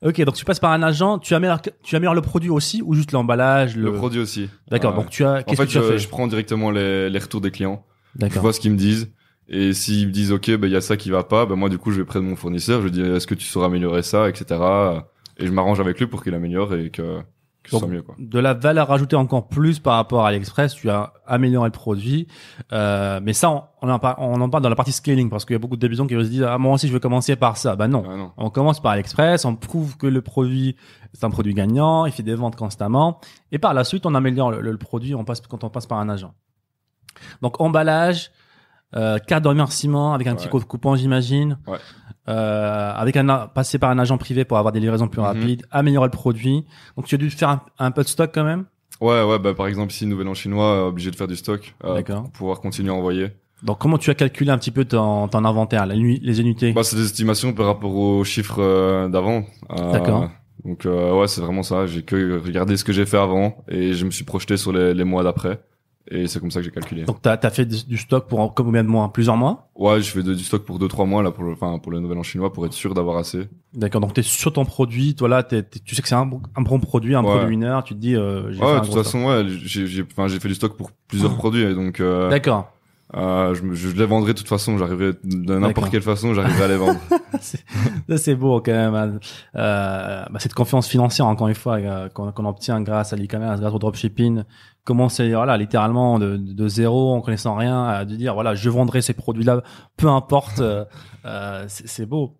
Ok, 0.04 0.20
donc 0.24 0.34
tu 0.34 0.44
passes 0.44 0.60
par 0.60 0.72
un 0.72 0.82
agent, 0.82 1.20
tu 1.20 1.36
améliores, 1.36 1.62
tu 1.84 1.96
améliores 1.96 2.16
le 2.16 2.22
produit 2.22 2.50
aussi 2.50 2.82
ou 2.84 2.96
juste 2.96 3.12
l'emballage 3.12 3.78
Le, 3.78 3.94
produit 3.94 4.20
aussi. 4.20 4.50
D'accord, 4.70 4.92
Ouais. 4.98 5.04
donc 5.04 5.12
tu 5.12 5.24
as, 5.24 5.44
En 5.48 5.54
fait, 5.54 5.66
que 5.68 5.72
tu 5.72 5.78
as 5.78 5.82
je, 5.84 5.88
fait 5.88 5.98
je 6.00 6.10
prends 6.10 6.26
directement 6.28 6.72
les, 6.72 7.08
les 7.12 7.20
retours 7.20 7.42
des 7.42 7.52
clients. 7.52 7.86
Je 8.16 8.22
D'accord. 8.22 8.42
vois 8.42 8.54
ce 8.54 8.60
qu'ils 8.60 8.72
me 8.72 8.78
disent. 8.78 9.12
Et 9.48 9.74
s'ils 9.74 10.08
me 10.08 10.12
disent, 10.12 10.32
OK, 10.32 10.50
ben, 10.52 10.68
il 10.68 10.74
y 10.74 10.76
a 10.76 10.82
ça 10.82 10.98
qui 10.98 11.10
va 11.10 11.24
pas, 11.24 11.46
ben, 11.46 11.56
moi, 11.56 11.70
du 11.70 11.78
coup, 11.78 11.92
je 11.92 12.00
vais 12.00 12.06
près 12.06 12.20
de 12.20 12.26
mon 12.26 12.36
fournisseur. 12.36 12.82
Je 12.82 12.88
dis, 12.88 13.02
est-ce 13.02 13.28
que 13.28 13.36
tu 13.36 13.46
sauras 13.46 13.68
améliorer 13.68 14.02
ça, 14.02 14.30
etc. 14.30 14.60
Et 15.38 15.48
je 15.48 15.52
m'arrange 15.52 15.80
avec 15.80 16.00
lui 16.00 16.08
pour 16.08 16.24
qu'il 16.24 16.34
améliore 16.34 16.74
et 16.76 16.90
que, 16.90 17.20
que 17.64 17.70
ce 17.70 17.78
soit 17.78 17.88
mieux, 17.88 18.02
quoi. 18.02 18.16
De 18.18 18.40
la 18.40 18.54
valeur 18.54 18.92
ajoutée 18.92 19.16
encore 19.16 19.48
plus 19.48 19.80
par 19.80 19.96
rapport 19.96 20.26
à 20.26 20.30
AliExpress, 20.30 20.76
tu 20.76 20.90
as 20.90 21.14
amélioré 21.26 21.68
le 21.68 21.74
produit. 21.74 22.28
Euh, 22.72 23.20
mais 23.22 23.34
ça, 23.34 23.50
on, 23.50 23.64
on 23.82 23.90
en 23.90 24.00
parle, 24.00 24.16
on 24.20 24.40
en 24.40 24.50
parle 24.50 24.64
dans 24.64 24.70
la 24.70 24.76
partie 24.76 24.92
scaling 24.92 25.30
parce 25.30 25.46
qu'il 25.46 25.54
y 25.54 25.56
a 25.56 25.60
beaucoup 25.60 25.76
de 25.76 25.82
débutants 25.82 26.08
qui 26.08 26.16
se 26.16 26.30
dire, 26.30 26.50
ah, 26.50 26.58
moi 26.58 26.74
aussi, 26.74 26.88
je 26.88 26.94
veux 26.94 27.00
commencer 27.00 27.36
par 27.36 27.58
ça. 27.58 27.76
Bah 27.76 27.88
non. 27.88 28.04
Ah, 28.08 28.16
non. 28.16 28.32
On 28.38 28.50
commence 28.50 28.82
par 28.82 28.92
AliExpress, 28.94 29.44
on 29.46 29.56
prouve 29.56 29.98
que 29.98 30.08
le 30.08 30.22
produit 30.22 30.76
c'est 31.14 31.26
un 31.26 31.30
produit 31.30 31.54
gagnant, 31.54 32.06
il 32.06 32.12
fait 32.12 32.24
des 32.24 32.36
ventes 32.36 32.56
constamment, 32.56 33.20
et 33.52 33.60
par 33.60 33.74
la 33.74 33.84
suite 33.84 34.06
on 34.06 34.16
améliore 34.16 34.52
le, 34.52 34.62
le 34.62 34.78
produit 34.78 35.16
on 35.16 35.24
passe, 35.24 35.42
quand 35.42 35.64
on 35.64 35.70
passe 35.70 35.86
par 35.86 36.00
un 36.00 36.10
agent. 36.10 36.34
Donc 37.42 37.60
emballage, 37.60 38.32
euh, 38.96 39.18
carte 39.20 39.44
de 39.44 39.50
remerciement 39.50 40.14
avec 40.14 40.28
un 40.28 40.36
petit 40.36 40.46
Ouais. 40.46 40.52
code 40.52 40.66
coupon 40.66 40.96
j'imagine, 40.96 41.58
Ouais. 41.68 41.78
euh, 42.30 42.94
avec 42.96 43.18
un 43.18 43.28
a- 43.30 43.48
passer 43.48 43.80
par 43.80 43.90
un 43.90 44.00
agent 44.00 44.18
privé 44.18 44.46
pour 44.46 44.58
avoir 44.58 44.72
des 44.72 44.80
livraisons 44.80 45.08
plus 45.08 45.22
Mhm. 45.22 45.26
rapides, 45.28 45.66
améliorer 45.72 46.08
le 46.08 46.12
produit. 46.12 46.66
Donc 46.98 47.06
tu 47.08 47.16
as 47.16 47.18
dû 47.18 47.30
faire 47.30 47.50
un, 47.50 47.62
un 47.80 47.92
peu 47.92 48.04
de 48.04 48.08
stock 48.08 48.32
quand 48.34 48.44
même? 48.44 48.66
Ouais, 49.00 49.24
ouais, 49.24 49.40
bah, 49.40 49.54
par 49.56 49.66
exemple, 49.68 49.92
ici, 49.92 50.06
Nouvel 50.06 50.28
An 50.28 50.34
Chinois, 50.36 50.66
euh, 50.86 50.88
obligé 50.90 51.10
de 51.10 51.16
faire 51.16 51.28
du 51.28 51.36
stock, 51.36 51.74
euh, 51.84 52.02
pour 52.04 52.32
pouvoir 52.32 52.60
continuer 52.62 52.92
à 52.92 52.94
envoyer. 52.94 53.32
Donc 53.64 53.78
comment 53.80 53.98
tu 53.98 54.10
as 54.10 54.16
calculé 54.16 54.50
un 54.52 54.58
petit 54.58 54.72
peu 54.72 54.86
ton, 54.86 55.28
ton 55.28 55.46
inventaire, 55.46 55.86
la 55.86 55.96
les 55.96 56.42
unités? 56.42 56.72
Bah, 56.74 56.84
c'est 56.84 56.96
des 56.96 57.06
estimations 57.06 57.54
par 57.54 57.68
rapport 57.68 57.96
aux 57.96 58.24
chiffres 58.24 58.60
euh, 58.62 59.08
d'avant. 59.08 59.44
Euh, 59.80 59.92
D'accord. 59.92 60.30
Donc 60.66 60.86
euh, 60.86 61.14
ouais, 61.20 61.28
c'est 61.28 61.42
vraiment 61.42 61.64
ça. 61.64 61.86
J'ai 61.88 62.04
que 62.04 62.40
regardé 62.44 62.78
ce 62.78 62.84
que 62.84 62.92
j'ai 62.94 63.06
fait 63.06 63.18
avant 63.18 63.58
et 63.68 63.94
je 63.94 64.06
me 64.06 64.12
suis 64.12 64.24
projeté 64.26 64.58
sur 64.58 64.72
les, 64.72 64.94
les 64.94 65.04
mois 65.04 65.24
d'après. 65.24 65.60
Et 66.10 66.28
c'est 66.28 66.40
comme 66.40 66.52
ça 66.52 66.60
que 66.60 66.66
j'ai 66.66 66.72
calculé. 66.72 67.04
Donc 67.04 67.22
t'as 67.22 67.38
as 67.42 67.50
fait 67.52 67.66
du 67.66 67.98
stock 67.98 68.28
pour 68.28 68.54
combien 68.56 68.84
de 68.84 68.90
mois? 68.90 69.14
Plusieurs 69.14 69.38
mois? 69.38 69.70
Ouais, 69.76 70.02
je 70.02 70.12
fais 70.12 70.24
de- 70.24 70.34
du 70.34 70.44
stock 70.44 70.66
pour 70.66 70.80
2-3 70.80 71.06
mois 71.06 71.22
là 71.24 71.32
pour 71.32 71.44
le, 71.44 71.52
enfin 71.54 71.78
pour 71.80 71.92
le 71.92 72.00
nouvel 72.00 72.18
an 72.18 72.24
chinois 72.24 72.52
pour 72.52 72.66
être 72.66 72.74
sûr 72.74 72.94
d'avoir 72.94 73.18
assez. 73.18 73.48
D'accord, 73.74 74.02
donc 74.02 74.14
t'es 74.14 74.24
sur 74.24 74.52
ton 74.52 74.66
produit, 74.66 75.16
toi 75.16 75.30
là, 75.30 75.44
t'es- 75.44 75.64
t'es- 75.64 75.80
tu 75.80 75.96
sais 75.96 76.02
que 76.02 76.08
c'est 76.08 76.16
un, 76.16 76.26
bon- 76.26 76.42
un 76.56 76.62
bon 76.64 76.80
produit, 76.80 77.16
un 77.16 77.24
Ouais. 77.24 77.30
produit 77.30 77.48
winner, 77.56 77.80
tu 77.86 77.94
te 77.94 78.00
dis, 78.00 78.16
euh, 78.16 78.52
fait 78.54 78.64
Ouais, 78.66 78.80
de 78.82 78.86
toute 78.86 78.94
façon, 78.96 79.26
ouais, 79.26 79.46
j'ai 79.48 79.88
j'ai 79.88 80.04
enfin 80.12 80.28
j'ai 80.28 80.40
fait 80.40 80.48
du 80.50 80.56
stock 80.56 80.76
pour 80.76 80.92
plusieurs 81.08 81.36
produits 81.38 81.62
et 81.64 81.74
donc 81.76 82.00
euh, 82.00 82.30
D'accord. 82.30 82.74
euh, 83.16 83.54
je, 83.54 83.74
je 83.74 83.96
les 83.96 84.06
vendrai 84.06 84.34
de 84.34 84.38
toute 84.40 84.48
façon. 84.50 84.78
J'arriverai 84.78 85.14
de 85.24 85.56
n'importe 85.60 85.92
quelle 85.92 86.02
façon, 86.02 86.34
j'arriverai 86.34 86.64
à 86.64 86.68
les 86.68 86.78
vendre. 86.78 87.00
C'est- 88.18 88.36
beau 88.36 88.60
quand 88.62 88.72
même. 88.72 88.96
hein. 88.96 89.20
Euh, 89.56 90.24
bah, 90.30 90.40
cette 90.40 90.54
confiance 90.54 90.88
financière 90.88 91.26
encore 91.28 91.48
une 91.48 91.56
fois 91.56 91.76
euh, 91.78 92.10
qu'on 92.10 92.32
qu'on 92.32 92.46
obtient 92.46 92.82
grâce 92.82 93.14
à 93.14 93.16
l'e-commerce, 93.16 93.60
grâce 93.62 93.74
au 93.74 93.80
dropshipping. 93.80 94.44
Comment 94.84 95.10
c'est 95.10 95.32
voilà 95.32 95.58
littéralement 95.58 96.18
de, 96.18 96.38
de 96.38 96.68
zéro 96.68 97.14
en 97.14 97.22
connaissant 97.22 97.56
rien 97.56 97.84
à 97.86 98.04
de 98.06 98.16
dire 98.16 98.34
voilà 98.34 98.56
je 98.56 98.68
vendrai 98.70 99.02
ces 99.02 99.14
produits-là 99.14 99.62
peu 99.96 100.08
importe. 100.08 100.60
euh, 100.60 100.86
euh, 101.26 101.66
c'est 101.68 102.06
beau. 102.08 102.38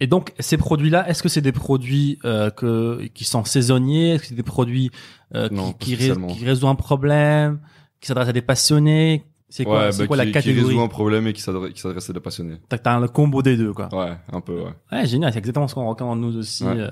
Et 0.00 0.06
donc 0.06 0.32
ces 0.38 0.56
produits-là, 0.56 1.08
est-ce 1.08 1.22
que 1.22 1.28
c'est 1.28 1.40
des 1.40 1.52
produits 1.52 2.18
euh, 2.24 2.50
que 2.50 3.04
qui 3.14 3.24
sont 3.24 3.44
saisonniers? 3.44 4.12
Est-ce 4.14 4.22
que 4.22 4.28
c'est 4.28 4.34
des 4.36 4.42
produits 4.42 4.90
euh, 5.34 5.48
Non, 5.50 5.72
qui, 5.72 5.96
qui, 5.96 5.96
ré- 5.96 6.16
qui 6.28 6.44
résout 6.44 6.68
un 6.68 6.76
problème, 6.76 7.60
qui 8.00 8.06
s'adressent 8.06 8.28
à 8.28 8.32
des 8.32 8.40
passionnés? 8.42 9.24
C'est 9.50 9.64
quoi, 9.64 9.88
ouais, 9.88 9.90
bah, 9.98 10.06
quoi 10.06 10.16
qui, 10.16 10.18
la 10.18 10.26
qui 10.26 10.32
catégorie 10.32 10.66
résout 10.68 10.80
un 10.82 10.88
problème 10.88 11.26
et 11.26 11.32
qui 11.32 11.40
s'adresse 11.40 11.72
qui 11.72 11.86
à 11.86 12.12
des 12.12 12.20
passionnés. 12.20 12.58
T'as 12.68 12.76
t'as 12.76 13.00
le 13.00 13.08
combo 13.08 13.40
des 13.40 13.56
deux 13.56 13.72
quoi. 13.72 13.88
Ouais, 13.94 14.14
un 14.30 14.40
peu, 14.42 14.60
ouais. 14.60 14.74
Ouais, 14.92 15.06
génial, 15.06 15.32
c'est 15.32 15.38
exactement 15.38 15.66
ce 15.68 15.74
qu'on 15.74 15.88
recommande 15.88 16.20
nous 16.20 16.36
aussi 16.36 16.64
Ouais. 16.64 16.74
euh, 16.76 16.88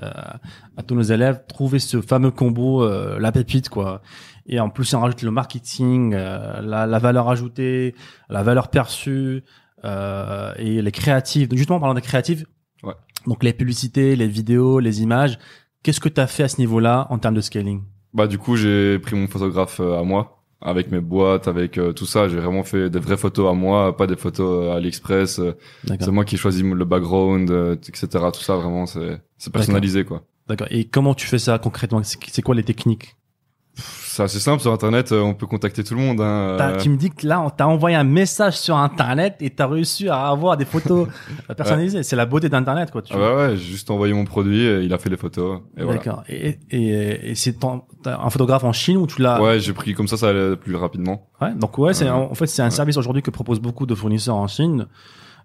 à 0.75 0.83
tous 0.83 0.95
nos 0.95 1.03
élèves, 1.03 1.43
trouver 1.47 1.77
ce 1.77 2.01
fameux 2.01 2.31
combo, 2.31 2.83
euh, 2.83 3.19
la 3.19 3.31
pépite 3.31 3.69
quoi. 3.69 4.01
Et 4.47 4.59
en 4.59 4.69
plus, 4.69 4.91
on 4.95 5.01
rajoute 5.01 5.21
le 5.21 5.29
marketing, 5.31 6.13
euh, 6.15 6.61
la, 6.61 6.87
la 6.87 6.99
valeur 6.99 7.29
ajoutée, 7.29 7.93
la 8.29 8.41
valeur 8.43 8.69
perçue 8.69 9.43
euh, 9.85 10.53
et 10.57 10.81
les 10.81 10.91
créatives. 10.91 11.47
Donc, 11.49 11.57
justement, 11.57 11.77
en 11.77 11.79
parlant 11.81 11.93
des 11.95 12.01
créatives, 12.01 12.45
Ouais. 12.83 12.93
donc 13.27 13.43
les 13.43 13.53
publicités, 13.53 14.15
les 14.15 14.27
vidéos, 14.27 14.79
les 14.79 15.01
images. 15.01 15.37
Qu'est-ce 15.83 15.99
que 15.99 16.09
tu 16.09 16.19
as 16.21 16.27
fait 16.27 16.43
à 16.43 16.47
ce 16.47 16.59
niveau-là 16.59 17.07
en 17.09 17.17
termes 17.19 17.35
de 17.35 17.41
scaling? 17.41 17.83
Bah 18.13 18.25
du 18.27 18.37
coup, 18.37 18.55
j'ai 18.55 18.97
pris 18.99 19.15
mon 19.15 19.27
photographe 19.27 19.79
euh, 19.79 19.99
à 19.99 20.03
moi 20.03 20.36
avec 20.61 20.91
mes 20.91 20.99
boîtes, 20.99 21.47
avec 21.47 21.77
euh, 21.77 21.93
tout 21.93 22.05
ça. 22.05 22.27
J'ai 22.27 22.37
vraiment 22.39 22.63
fait 22.63 22.89
des 22.89 22.99
vraies 22.99 23.17
photos 23.17 23.49
à 23.49 23.53
moi, 23.53 23.95
pas 23.95 24.07
des 24.07 24.15
photos 24.15 24.65
euh, 24.65 24.71
à 24.71 24.77
AliExpress. 24.77 25.39
euh, 25.39 25.53
c'est 25.87 26.11
moi 26.11 26.25
qui 26.25 26.37
choisis 26.37 26.63
le 26.63 26.85
background, 26.85 27.51
euh, 27.51 27.75
etc. 27.75 28.07
Tout 28.33 28.41
ça, 28.41 28.55
vraiment, 28.55 28.85
c'est 28.85 29.21
personnalisé 29.51 30.03
quoi. 30.03 30.23
D'accord. 30.47 30.67
Et 30.71 30.85
comment 30.85 31.13
tu 31.13 31.27
fais 31.27 31.39
ça 31.39 31.59
concrètement? 31.59 32.01
C'est 32.03 32.41
quoi 32.41 32.55
les 32.55 32.63
techniques? 32.63 33.15
C'est 33.77 34.23
assez 34.23 34.39
simple 34.39 34.61
sur 34.61 34.71
Internet. 34.73 35.11
euh, 35.11 35.21
on 35.21 35.33
peut 35.35 35.45
contacter 35.45 35.83
tout 35.83 35.93
le 35.93 36.01
monde. 36.01 36.19
Hein, 36.21 36.55
T'as- 36.57 36.69
euh, 36.71 36.77
Tu 36.79 36.89
me 36.89 36.97
dis 36.97 37.11
que 37.11 37.27
là, 37.27 37.39
on 37.41 37.49
t'a 37.49 37.67
envoyé 37.67 37.95
un 37.95 38.03
message 38.03 38.57
sur 38.57 38.75
Internet 38.75 39.35
et 39.41 39.51
t'as 39.51 39.67
réussi 39.67 40.09
à 40.09 40.27
avoir 40.29 40.57
des 40.57 40.65
photos 40.65 41.07
personnalisées. 41.55 42.01
C'est 42.03 42.15
la 42.15 42.25
beauté 42.25 42.49
d'Internet, 42.49 42.89
quoi. 42.91 43.01
Tu 43.03 43.13
Ah 43.15 43.17
bah 43.19 43.35
ouais, 43.35 43.49
j'ai 43.57 43.63
juste 43.63 43.91
envoyé 43.91 44.13
mon 44.13 44.25
produit, 44.25 44.61
et 44.65 44.81
il 44.81 44.93
a 44.93 44.97
fait 44.97 45.09
les 45.09 45.17
photos. 45.17 45.61
Voilà. 45.75 45.93
D'accord. 45.93 46.23
Et, 46.27 46.57
et, 46.71 47.29
et 47.31 47.35
c'est 47.35 47.57
un 47.63 48.29
photographe 48.29 48.63
en 48.63 48.73
Chine 48.73 48.97
ou 48.97 49.05
tu 49.07 49.21
l'as 49.21 49.41
Ouais, 49.41 49.59
j'ai 49.59 49.73
pris 49.73 49.93
comme 49.93 50.07
ça, 50.07 50.17
ça 50.17 50.29
allait 50.29 50.55
plus 50.55 50.75
rapidement. 50.75 51.27
Ouais, 51.41 51.53
Donc 51.53 51.77
ouais, 51.77 51.93
c'est 51.93 52.09
en 52.09 52.33
fait 52.33 52.47
c'est 52.47 52.61
un 52.63 52.69
service 52.71 52.97
aujourd'hui 52.97 53.21
que 53.21 53.29
proposent 53.31 53.59
beaucoup 53.61 53.85
de 53.85 53.93
fournisseurs 53.95 54.35
en 54.35 54.47
Chine. 54.47 54.87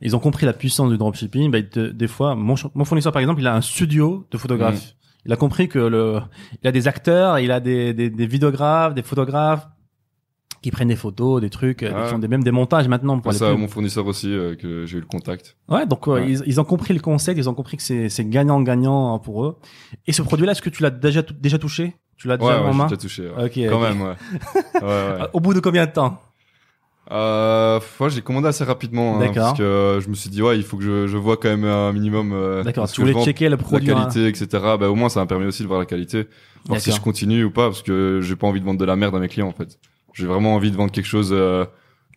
Ils 0.01 0.17
ont 0.17 0.19
compris 0.19 0.47
la 0.47 0.53
puissance 0.53 0.91
du 0.91 0.99
dropshipping. 0.99 1.51
Bah, 1.51 1.59
des 1.93 2.09
fois, 2.09 2.35
mon, 2.35 2.55
mon 2.75 2.85
fournisseur 2.85 3.13
par 3.13 3.21
exemple, 3.21 3.41
il 3.41 3.47
a 3.47 3.55
un 3.55 3.61
studio 3.61 4.27
de 4.31 4.39
photographes. 4.39 4.95
Il 5.25 5.33
a 5.33 5.37
compris 5.37 5.69
que 5.69 5.79
le, 5.79 6.21
il 6.63 6.69
a 6.69 6.73
des 6.73 6.89
acteurs, 6.89 7.39
il 7.39 7.51
a 7.53 7.61
des, 7.61 7.95
des, 7.95 8.11
des 8.11 8.27
vidéographes, 8.27 8.95
des 8.95 9.03
photographes 9.03 9.67
qui 10.63 10.71
prennent 10.71 10.89
des 10.89 10.97
photos, 10.97 11.41
des 11.41 11.51
trucs, 11.51 11.83
euh, 11.83 11.93
Ouais. 11.93 12.05
qui 12.05 12.11
font 12.11 12.19
des, 12.21 12.29
même 12.29 12.45
des 12.45 12.51
montages 12.53 12.87
maintenant 12.89 13.19
pour 13.19 13.33
les 13.33 13.39
ça, 13.39 13.53
mon 13.55 13.67
fournisseur 13.69 14.07
aussi, 14.07 14.33
euh, 14.33 14.55
que 14.55 14.87
j'ai 14.87 14.99
eu 14.99 15.01
le 15.01 15.07
contact. 15.07 15.57
Ouais, 15.69 15.87
donc 15.87 16.07
euh. 16.09 16.25
Ils, 16.25 16.43
ils 16.47 16.61
ont 16.61 16.65
compris 16.65 16.95
le 16.95 17.01
concept, 17.01 17.37
ils 17.39 17.49
ont 17.51 17.55
compris 17.55 17.77
que 17.77 17.83
c'est 17.83 18.09
c'est 18.09 18.25
gagnant-gagnant 18.25 19.19
pour 19.19 19.45
eux. 19.45 19.57
Et 20.07 20.13
ce 20.13 20.23
produit-là, 20.23 20.53
est-ce 20.53 20.63
que 20.63 20.71
tu 20.71 20.83
l'as 20.83 20.91
déjà 20.91 21.23
déjà 21.23 21.59
touché? 21.59 21.97
Tu 22.17 22.29
l'as 22.29 22.35
Ouais, 22.35 22.41
déjà 22.41 22.63
ouais, 22.63 22.69
en 22.69 22.75
main? 22.75 22.85
déjà 22.85 22.97
touché. 22.97 23.23
ouais. 23.29 23.45
Ok. 23.47 23.59
Quand 23.69 23.77
ok. 23.77 23.83
même, 23.83 24.03
ouais. 24.03 24.83
ouais, 24.83 24.89
ouais. 25.21 25.27
Au 25.33 25.41
bout 25.41 25.55
de 25.55 25.59
combien 25.61 25.87
de 25.87 25.91
temps? 25.93 26.21
Euh, 27.13 27.79
ouais, 28.01 28.11
j'ai 28.11 28.23
commandé 28.23 28.49
assez 28.49 28.65
rapidement, 28.65 29.21
hein, 29.21 29.31
parce 29.35 29.59
que 29.59 29.63
euh, 29.63 30.01
je 30.01 30.09
me 30.09 30.15
suis 30.15 30.31
dit 30.31 30.43
ouais, 30.43 30.57
il 30.57 30.63
faut 30.65 30.77
que 30.79 30.83
je, 30.83 31.07
je 31.07 31.17
vois 31.19 31.37
quand 31.37 31.49
même 31.51 31.65
un 31.65 31.93
minimum. 31.93 32.33
Euh, 32.33 32.63
D'accord. 32.63 32.91
Tu 32.91 33.01
voulais 33.03 33.15
checker 33.25 33.45
le 33.47 33.51
la 33.53 33.57
produit. 33.59 33.91
hein. 33.91 33.95
qualité, 34.11 34.27
etc. 34.29 34.47
Bah 34.81 34.89
au 34.89 34.95
moins 34.95 35.09
ça 35.11 35.21
m'a 35.21 35.27
permis 35.27 35.45
aussi 35.47 35.63
de 35.63 35.69
voir 35.69 35.79
la 35.79 35.87
qualité, 35.87 36.27
voir 36.67 36.81
si 36.81 36.91
je 36.91 37.01
continue 37.01 37.45
ou 37.45 37.51
pas, 37.51 37.67
parce 37.67 37.83
que 37.83 38.21
j'ai 38.23 38.37
pas 38.37 38.47
envie 38.47 38.61
de 38.61 38.65
vendre 38.65 38.81
de 38.81 38.85
la 38.85 38.97
merde 38.97 39.15
à 39.15 39.19
mes 39.19 39.29
clients 39.29 39.49
en 39.49 39.53
fait. 39.53 39.79
J'ai 40.15 40.27
vraiment 40.27 40.55
envie 40.55 40.71
de 40.71 40.77
vendre 40.77 40.91
quelque 40.93 41.07
chose 41.07 41.31
euh, 41.33 41.65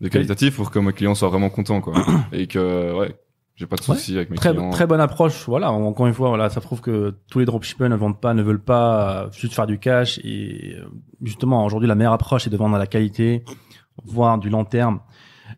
de 0.02 0.08
qualitatif 0.08 0.56
pour 0.56 0.72
que 0.72 0.80
mes 0.80 0.94
clients 0.94 1.16
soient 1.16 1.30
vraiment 1.30 1.50
contents 1.50 1.82
quoi, 1.82 1.94
et 2.32 2.48
que 2.48 2.94
ouais, 2.98 3.16
j'ai 3.56 3.66
pas 3.68 3.76
de 3.78 3.82
Ouais. 3.82 3.96
soucis 3.98 4.16
avec 4.18 4.30
mes 4.30 4.36
Très, 4.38 4.52
clients. 4.52 4.70
très 4.70 4.86
bonne 4.86 5.00
approche. 5.00 5.46
Voilà, 5.48 5.72
encore 5.72 6.08
une 6.08 6.14
fois, 6.14 6.28
voilà, 6.30 6.50
ça 6.50 6.60
prouve 6.62 6.82
que 6.82 7.14
tous 7.32 7.40
les 7.40 7.46
dropshippers 7.46 7.88
ne 7.90 7.96
vendent 7.96 8.20
pas, 8.20 8.34
ne 8.34 8.44
veulent 8.44 8.64
pas 8.64 9.24
euh, 9.26 9.28
juste 9.32 9.54
faire 9.54 9.66
du 9.68 9.80
cash. 9.80 10.20
Et 10.26 10.76
euh, 10.78 10.86
justement, 11.22 11.66
aujourd'hui, 11.66 11.88
la 11.88 11.96
meilleure 11.96 12.12
approche, 12.14 12.44
c'est 12.44 12.50
de 12.50 12.58
vendre 12.58 12.76
à 12.76 12.80
la 12.80 12.88
qualité, 12.88 13.46
voire 14.04 14.38
du 14.38 14.50
long 14.50 14.66
terme. 14.66 15.00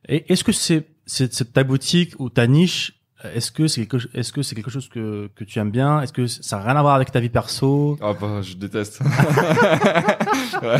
Et 0.08 0.32
est-ce 0.32 0.44
que 0.44 0.52
c'est, 0.52 0.88
c'est, 1.06 1.34
c'est 1.34 1.54
ta 1.54 1.64
boutique 1.64 2.14
ou 2.20 2.30
ta 2.30 2.48
niche? 2.48 2.94
Est-ce 3.24 3.52
que 3.52 3.68
c'est 3.68 3.86
quelque, 3.88 4.08
est-ce 4.16 4.32
que 4.32 4.44
c'est 4.44 4.54
quelque 4.54 4.70
chose 4.70 4.88
que, 4.90 5.30
que 5.36 5.44
tu 5.44 5.58
aimes 5.60 5.72
bien? 5.72 6.02
Est-ce 6.02 6.14
que 6.14 6.28
ça 6.28 6.58
n'a 6.58 6.64
rien 6.64 6.76
à 6.76 6.82
voir 6.82 6.94
avec 6.96 7.12
ta 7.12 7.20
vie 7.20 7.30
perso? 7.30 7.98
Ah 8.02 8.14
bah 8.14 8.42
je 8.44 8.54
déteste. 8.56 9.02
ouais. 10.62 10.78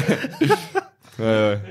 ouais 1.20 1.26
ouais. 1.26 1.62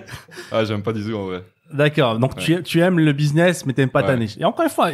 Ah 0.53 0.64
j'aime 0.64 0.83
pas 0.83 0.92
du 0.92 1.05
tout 1.05 1.14
en 1.14 1.27
vrai. 1.27 1.44
D'accord. 1.72 2.18
Donc 2.18 2.37
tu, 2.37 2.62
tu 2.62 2.81
aimes 2.81 2.99
le 3.01 3.12
business, 3.12 3.66
mais 3.66 3.72
t'aimes 3.72 3.90
pas 3.90 4.03
ta 4.03 4.12
Ouais. 4.12 4.18
niche. 4.18 4.37
Et 4.38 4.44
encore 4.44 4.64
une 4.64 4.70
fois, 4.70 4.90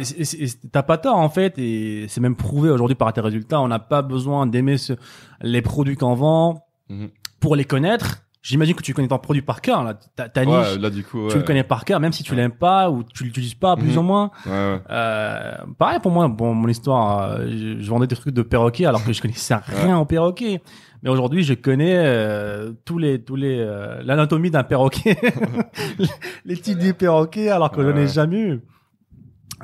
t'as 0.71 0.83
pas 0.83 0.97
tort 0.97 1.17
en 1.17 1.29
fait, 1.29 1.57
et 1.57 2.05
c'est 2.07 2.21
même 2.21 2.35
prouvé 2.35 2.69
aujourd'hui 2.69 2.95
par 2.95 3.11
tes 3.13 3.21
résultats. 3.21 3.61
On 3.61 3.67
n'a 3.67 3.79
pas 3.79 4.01
besoin 4.01 4.47
d'aimer 4.47 4.77
ce- 4.77 4.93
les 5.41 5.61
produits 5.61 5.95
qu'on 5.95 6.15
vend 6.15 6.65
Mhm. 6.89 7.09
pour 7.39 7.55
les 7.55 7.65
connaître. 7.65 8.19
J'imagine 8.45 8.75
que 8.75 8.81
tu 8.83 8.93
connais 8.93 9.07
ton 9.07 9.17
produit 9.19 9.41
par 9.41 9.61
cœur. 9.61 9.83
Là. 9.85 9.93
Ta, 10.17 10.27
ta 10.27 10.43
niche, 10.43 10.53
Ouais 10.53 10.77
là 10.77 10.89
du 10.89 11.03
coup 11.03 11.23
ouais. 11.27 11.31
tu 11.31 11.37
le 11.37 11.43
connais 11.43 11.63
par 11.63 11.85
cœur, 11.85 11.99
même 12.01 12.11
si 12.11 12.23
tu 12.23 12.35
l'aimes 12.35 12.51
pas 12.51 12.89
ou 12.91 13.01
tu 13.03 13.23
l'utilises 13.23 13.53
pas 13.55 13.77
plus 13.77 13.91
Mhm. 13.93 13.97
ou 13.97 14.01
moins. 14.01 14.31
Ouais 14.45 14.51
ouais. 14.51 14.81
Euh, 14.91 15.53
pareil 15.79 15.99
pour 16.01 16.11
moi. 16.11 16.27
Bon, 16.27 16.53
mon 16.53 16.67
histoire, 16.67 17.21
euh, 17.31 17.47
je, 17.49 17.79
je 17.81 17.89
vendais 17.89 18.05
des 18.05 18.15
trucs 18.17 18.33
de 18.33 18.41
perroquet 18.41 18.85
alors 18.85 19.03
que 19.05 19.13
je 19.13 19.21
connaissais 19.21 19.55
rien 19.55 19.97
au 19.97 20.03
perroquet. 20.05 20.61
Mais 21.03 21.09
aujourd'hui, 21.09 21.43
je 21.43 21.53
connais 21.53 21.95
euh, 21.97 22.71
tous 22.85 22.97
les 22.97 23.21
tous 23.23 23.35
les 23.37 23.57
euh, 23.59 24.01
l'anatomie 24.03 24.51
d'un 24.51 24.63
perroquet, 24.63 25.17
les 26.45 26.57
types 26.57 26.77
des 26.79 26.93
perroquets 26.93 27.49
alors 27.49 27.71
que 27.71 27.81
je 27.81 27.89
n'ai 27.89 28.07
jamais 28.07 28.39
eu. 28.39 28.61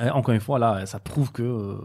Et 0.02 0.10
encore 0.10 0.34
une 0.34 0.40
fois, 0.42 0.60
là, 0.60 0.86
ça 0.86 1.00
prouve 1.00 1.32
que 1.32 1.44
euh, 1.44 1.76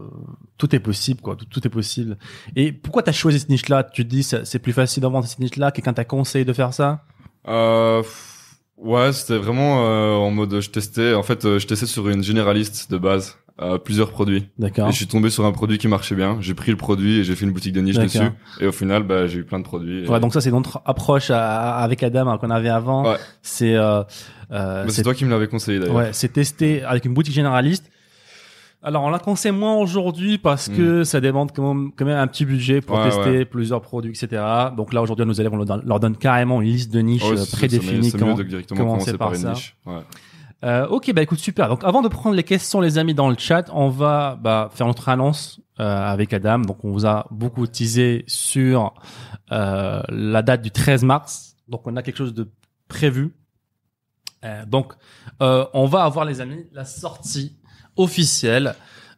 tout 0.57 0.73
est 0.75 0.79
possible, 0.79 1.21
quoi. 1.21 1.35
Tout, 1.35 1.45
tout 1.45 1.65
est 1.65 1.69
possible. 1.69 2.17
Et 2.55 2.71
pourquoi 2.71 3.03
t'as 3.03 3.11
choisi 3.11 3.39
cette 3.39 3.49
niche-là? 3.49 3.83
Tu 3.83 4.03
te 4.05 4.09
dis, 4.09 4.23
c'est 4.23 4.59
plus 4.59 4.73
facile 4.73 5.03
vendre 5.03 5.25
cette 5.27 5.39
niche-là? 5.39 5.71
Quelqu'un 5.71 5.93
t'a 5.93 6.05
conseillé 6.05 6.45
de 6.45 6.53
faire 6.53 6.73
ça? 6.73 7.03
Euh, 7.47 8.01
ouais, 8.77 9.11
c'était 9.13 9.37
vraiment 9.37 9.85
euh, 9.85 10.13
en 10.13 10.31
mode 10.31 10.59
je 10.59 10.69
testais. 10.69 11.13
En 11.13 11.23
fait, 11.23 11.45
euh, 11.45 11.59
je 11.59 11.67
testais 11.67 11.85
sur 11.85 12.07
une 12.09 12.23
généraliste 12.23 12.89
de 12.91 12.97
base 12.97 13.37
euh, 13.61 13.77
plusieurs 13.77 14.09
produits. 14.11 14.49
D'accord. 14.59 14.87
Et 14.89 14.91
je 14.91 14.97
suis 14.97 15.07
tombé 15.07 15.29
sur 15.29 15.45
un 15.45 15.51
produit 15.51 15.77
qui 15.77 15.87
marchait 15.87 16.15
bien. 16.15 16.37
J'ai 16.41 16.53
pris 16.53 16.71
le 16.71 16.77
produit 16.77 17.19
et 17.19 17.23
j'ai 17.23 17.35
fait 17.35 17.45
une 17.45 17.51
boutique 17.51 17.73
de 17.73 17.81
niche 17.81 17.97
dessus. 17.97 18.19
Et 18.59 18.67
au 18.67 18.71
final, 18.71 19.03
bah, 19.03 19.27
j'ai 19.27 19.39
eu 19.39 19.43
plein 19.45 19.59
de 19.59 19.63
produits. 19.63 20.03
Et- 20.05 20.09
Ouais, 20.09 20.19
donc 20.19 20.33
ça, 20.33 20.41
c'est 20.41 20.51
notre 20.51 20.81
approche 20.85 21.29
à- 21.31 21.75
avec 21.77 22.01
Adam 22.03 22.27
hein, 22.27 22.37
qu'on 22.37 22.49
avait 22.49 22.69
avant. 22.69 23.09
Ouais. 23.11 23.17
C'est 23.41 23.75
euh, 23.75 24.03
euh, 24.51 24.83
Bah, 24.85 24.89
c'est 24.89 25.03
toi 25.03 25.13
qui 25.13 25.23
me 25.25 25.29
l'avais 25.29 25.47
conseillé 25.47 25.79
d'ailleurs. 25.79 25.95
Ouais, 25.95 26.09
c'est 26.13 26.33
testé 26.33 26.83
avec 26.83 27.05
une 27.05 27.13
boutique 27.13 27.33
généraliste. 27.33 27.89
Alors, 28.85 29.03
on 29.03 29.09
la 29.09 29.19
conseille 29.19 29.51
moins 29.51 29.75
aujourd'hui 29.75 30.37
parce 30.37 30.69
que 30.69 31.03
ça 31.03 31.19
demande 31.19 31.51
quand 31.53 31.73
même, 31.73 31.91
quand 31.95 32.05
même 32.05 32.17
un 32.19 32.27
petit 32.27 32.45
budget 32.45 32.81
pour 32.81 32.97
Hmm. 32.97 32.99
Ouais, 33.01 33.05
tester 33.09 33.29
ouais. 33.39 33.45
plusieurs 33.45 33.81
produits, 33.81 34.11
etc. 34.11 34.41
Donc 34.77 34.93
là, 34.93 35.01
aujourd'hui, 35.01 35.23
à 35.23 35.25
nos 35.25 35.33
élèves, 35.33 35.51
on 35.53 35.57
leur 35.57 35.99
donne, 35.99 36.15
carrément 36.15 36.61
une 36.61 36.69
liste 36.69 36.93
de 36.93 36.99
niches 36.99 37.23
Ouais, 37.23 37.31
euh, 37.31 37.37
c'est- 37.37 37.67
c'est- 37.67 37.81
mieux 37.81 38.35
de 38.35 38.43
directement 38.43 38.79
commencer 38.85 39.11
par 39.17 39.29
par, 39.29 39.33
une 39.33 39.41
ça. 39.41 39.53
niche. 39.53 39.75
Ouais. 39.87 39.99
Euh, 40.63 40.87
ok, 40.87 41.11
bah 41.13 41.21
écoute, 41.23 41.39
super. 41.39 41.67
Donc 41.67 41.83
avant 41.83 42.01
de 42.01 42.07
prendre 42.07 42.35
les 42.35 42.43
questions, 42.43 42.79
les 42.79 42.97
amis, 42.97 43.13
dans 43.13 43.29
le 43.29 43.35
chat, 43.37 43.69
on 43.73 43.89
va 43.89 44.37
bah, 44.41 44.69
faire 44.73 44.87
notre 44.87 45.09
annonce 45.09 45.59
euh, 45.79 45.83
avec 46.11 46.31
Adam. 46.33 46.59
Donc 46.59 46.83
on 46.85 46.91
vous 46.91 47.05
a 47.05 47.27
beaucoup 47.31 47.67
teasé 47.67 48.23
sur 48.27 48.93
euh, 49.51 50.01
la 50.09 50.41
date 50.41 50.61
du 50.61 50.71
13 50.71 51.03
mars. 51.03 51.55
Donc 51.67 51.85
on 51.87 51.95
a 51.97 52.01
quelque 52.03 52.17
chose 52.17 52.33
de 52.33 52.49
prévu. 52.87 53.33
Euh, 54.43 54.65
donc 54.65 54.93
euh, 55.41 55.65
on 55.73 55.85
va 55.87 56.03
avoir, 56.03 56.23
les 56.25 56.39
amis, 56.41 56.65
la 56.71 56.85
sortie 56.85 57.57
officielle 57.97 58.75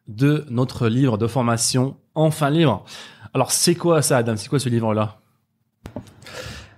de 0.07 0.45
notre 0.49 0.87
livre 0.87 1.17
de 1.17 1.27
formation 1.27 1.97
Enfin 2.15 2.49
Libre. 2.49 2.83
Alors 3.33 3.51
c'est 3.51 3.75
quoi 3.75 4.01
ça, 4.01 4.17
Adam? 4.17 4.35
C'est 4.37 4.49
quoi 4.49 4.59
ce 4.59 4.69
livre-là? 4.69 5.19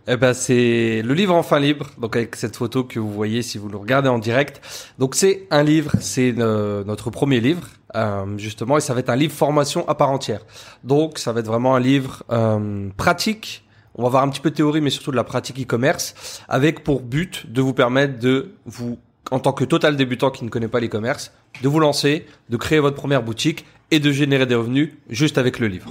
Eh 0.08 0.18
ben, 0.18 0.34
c'est 0.34 1.04
le 1.04 1.14
livre 1.14 1.36
Enfin 1.36 1.60
Libre, 1.60 1.92
donc 2.00 2.16
avec 2.16 2.36
cette 2.36 2.56
photo 2.56 2.84
que 2.84 3.00
vous 3.00 3.12
voyez 3.12 3.44
si 3.44 3.58
vous 3.60 3.70
le 3.70 3.78
regardez 3.78 4.10
en 4.10 4.18
direct. 4.18 4.60
Donc 4.98 5.14
c'est 5.14 5.48
un 5.52 5.62
livre, 5.62 5.92
c'est 6.00 6.34
euh, 6.40 6.84
notre 6.84 7.12
premier 7.12 7.40
livre 7.40 7.68
euh, 7.96 8.38
justement, 8.38 8.78
et 8.78 8.82
ça 8.82 8.94
va 8.94 9.00
être 9.00 9.10
un 9.10 9.16
livre 9.16 9.34
formation 9.34 9.88
à 9.88 9.96
part 9.96 10.10
entière. 10.10 10.42
Donc, 10.84 11.18
ça 11.18 11.32
va 11.32 11.40
être 11.40 11.48
vraiment 11.48 11.76
un 11.76 11.80
livre 11.80 12.24
euh, 12.32 12.90
pratique. 12.98 13.66
On 13.96 14.04
va 14.04 14.10
voir 14.10 14.24
un 14.24 14.30
petit 14.30 14.42
peu 14.42 14.52
de 14.52 14.56
théorie, 14.56 14.82
mais 14.82 14.92
surtout 14.92 15.12
de 15.12 15.16
la 15.16 15.24
pratique 15.24 15.60
e-commerce, 15.60 16.44
avec 16.48 16.84
pour 16.84 17.02
but 17.02 17.52
de 17.52 17.62
vous 17.62 17.74
permettre 17.74 18.20
de 18.20 18.52
vous, 18.66 19.00
en 19.32 19.40
tant 19.40 19.54
que 19.54 19.64
total 19.64 19.96
débutant 19.96 20.32
qui 20.32 20.44
ne 20.44 20.50
connaît 20.50 20.68
pas 20.68 20.80
l'e-commerce, 20.80 21.34
de 21.62 21.68
vous 21.68 21.80
lancer, 21.80 22.26
de 22.50 22.58
créer 22.58 22.80
votre 22.80 22.96
première 22.96 23.24
boutique 23.24 23.66
et 23.92 24.00
de 24.00 24.12
générer 24.12 24.46
des 24.46 24.56
revenus 24.56 24.92
juste 25.10 25.38
avec 25.38 25.60
le 25.60 25.68
livre. 25.68 25.90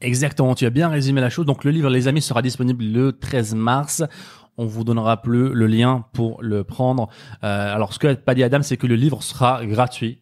Exactement, 0.00 0.54
tu 0.54 0.64
as 0.64 0.70
bien 0.70 0.88
résumé 0.88 1.20
la 1.20 1.30
chose. 1.30 1.44
Donc 1.44 1.64
le 1.64 1.70
livre, 1.70 1.90
les 1.90 2.06
amis, 2.06 2.22
sera 2.22 2.40
disponible 2.40 2.84
le 2.84 3.12
13 3.12 3.54
mars. 3.54 4.04
On 4.56 4.66
vous 4.66 4.84
donnera 4.84 5.22
plus 5.22 5.52
le 5.52 5.66
lien 5.66 6.04
pour 6.12 6.42
le 6.42 6.64
prendre. 6.64 7.08
Euh, 7.42 7.74
alors 7.74 7.92
ce 7.92 7.98
que 7.98 8.14
pas 8.14 8.34
dit 8.34 8.44
Adam, 8.44 8.62
c'est 8.62 8.76
que 8.76 8.86
le 8.86 8.94
livre 8.94 9.22
sera 9.22 9.64
gratuit. 9.66 10.20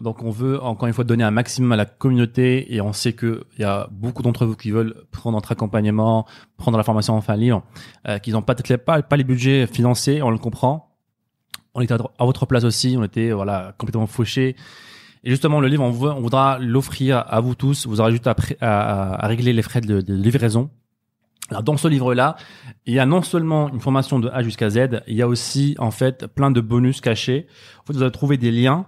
Donc 0.00 0.22
on 0.22 0.30
veut 0.30 0.60
encore 0.62 0.88
une 0.88 0.94
fois 0.94 1.04
donner 1.04 1.22
un 1.22 1.30
maximum 1.30 1.72
à 1.72 1.76
la 1.76 1.84
communauté 1.84 2.74
et 2.74 2.80
on 2.80 2.92
sait 2.92 3.12
que 3.12 3.44
il 3.58 3.62
y 3.62 3.64
a 3.64 3.88
beaucoup 3.92 4.22
d'entre 4.22 4.46
vous 4.46 4.56
qui 4.56 4.70
veulent 4.70 4.94
prendre 5.10 5.36
notre 5.36 5.52
accompagnement, 5.52 6.26
prendre 6.56 6.78
la 6.78 6.82
formation 6.82 7.14
en 7.14 7.20
fin 7.20 7.38
euh, 7.38 8.18
qui 8.18 8.32
n'ont 8.32 8.42
pas, 8.42 8.54
pas 8.54 9.02
pas 9.02 9.16
les 9.16 9.24
budgets 9.24 9.66
financiers, 9.66 10.22
on 10.22 10.30
le 10.30 10.38
comprend. 10.38 10.91
On 11.74 11.80
était 11.80 11.94
à 11.94 12.24
votre 12.24 12.46
place 12.46 12.64
aussi, 12.64 12.96
on 12.98 13.04
était 13.04 13.32
voilà 13.32 13.74
complètement 13.78 14.06
fauchés. 14.06 14.56
Et 15.24 15.30
justement, 15.30 15.60
le 15.60 15.68
livre, 15.68 15.84
on, 15.84 15.90
voudra 15.90 16.58
l'offrir 16.58 17.24
à 17.28 17.40
vous 17.40 17.54
tous. 17.54 17.86
Vous 17.86 18.00
aurez 18.00 18.12
juste 18.12 18.26
à, 18.26 18.34
à- 18.60 19.26
régler 19.26 19.52
les 19.52 19.62
frais 19.62 19.80
de, 19.80 20.02
livraison. 20.12 20.70
Alors, 21.50 21.62
dans 21.62 21.76
ce 21.76 21.86
livre-là, 21.86 22.36
il 22.86 22.94
y 22.94 22.98
a 22.98 23.06
non 23.06 23.22
seulement 23.22 23.68
une 23.72 23.80
formation 23.80 24.18
de 24.18 24.28
A 24.30 24.42
jusqu'à 24.42 24.70
Z, 24.70 25.02
il 25.06 25.14
y 25.14 25.22
a 25.22 25.28
aussi, 25.28 25.76
en 25.78 25.90
fait, 25.90 26.26
plein 26.26 26.50
de 26.50 26.60
bonus 26.60 27.00
cachés. 27.00 27.46
En 27.80 27.86
fait, 27.86 27.92
vous 27.92 28.02
allez 28.02 28.10
trouver 28.10 28.36
des 28.36 28.50
liens, 28.50 28.86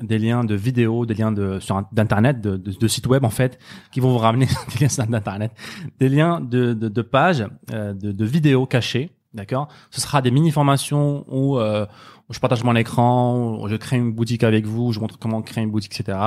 des 0.00 0.18
liens 0.18 0.44
de 0.44 0.54
vidéos, 0.54 1.06
des 1.06 1.14
liens 1.14 1.32
de, 1.32 1.58
sur, 1.60 1.82
d'internet, 1.92 2.40
de 2.40 2.88
sites 2.88 3.06
web, 3.06 3.24
en 3.24 3.30
fait, 3.30 3.58
qui 3.90 4.00
vont 4.00 4.10
vous 4.10 4.18
ramener 4.18 4.46
des 4.78 4.86
liens 4.86 5.06
d'internet, 5.06 5.52
des 5.98 6.08
liens 6.08 6.40
de, 6.40 6.72
de, 6.72 6.88
de 6.88 7.02
pages, 7.02 7.44
euh, 7.72 7.92
de, 7.92 8.12
de 8.12 8.24
vidéos 8.24 8.64
cachées. 8.64 9.10
D'accord? 9.34 9.68
Ce 9.90 10.00
sera 10.00 10.22
des 10.22 10.30
mini-formations 10.30 11.24
où, 11.28 11.58
euh, 11.58 11.86
où 12.28 12.32
je 12.32 12.38
partage 12.38 12.62
mon 12.62 12.76
écran, 12.76 13.58
où 13.60 13.68
je 13.68 13.76
crée 13.76 13.96
une 13.96 14.12
boutique 14.12 14.44
avec 14.44 14.64
vous, 14.64 14.92
je 14.92 15.00
montre 15.00 15.18
comment 15.18 15.42
créer 15.42 15.64
une 15.64 15.70
boutique, 15.70 15.98
etc. 15.98 16.18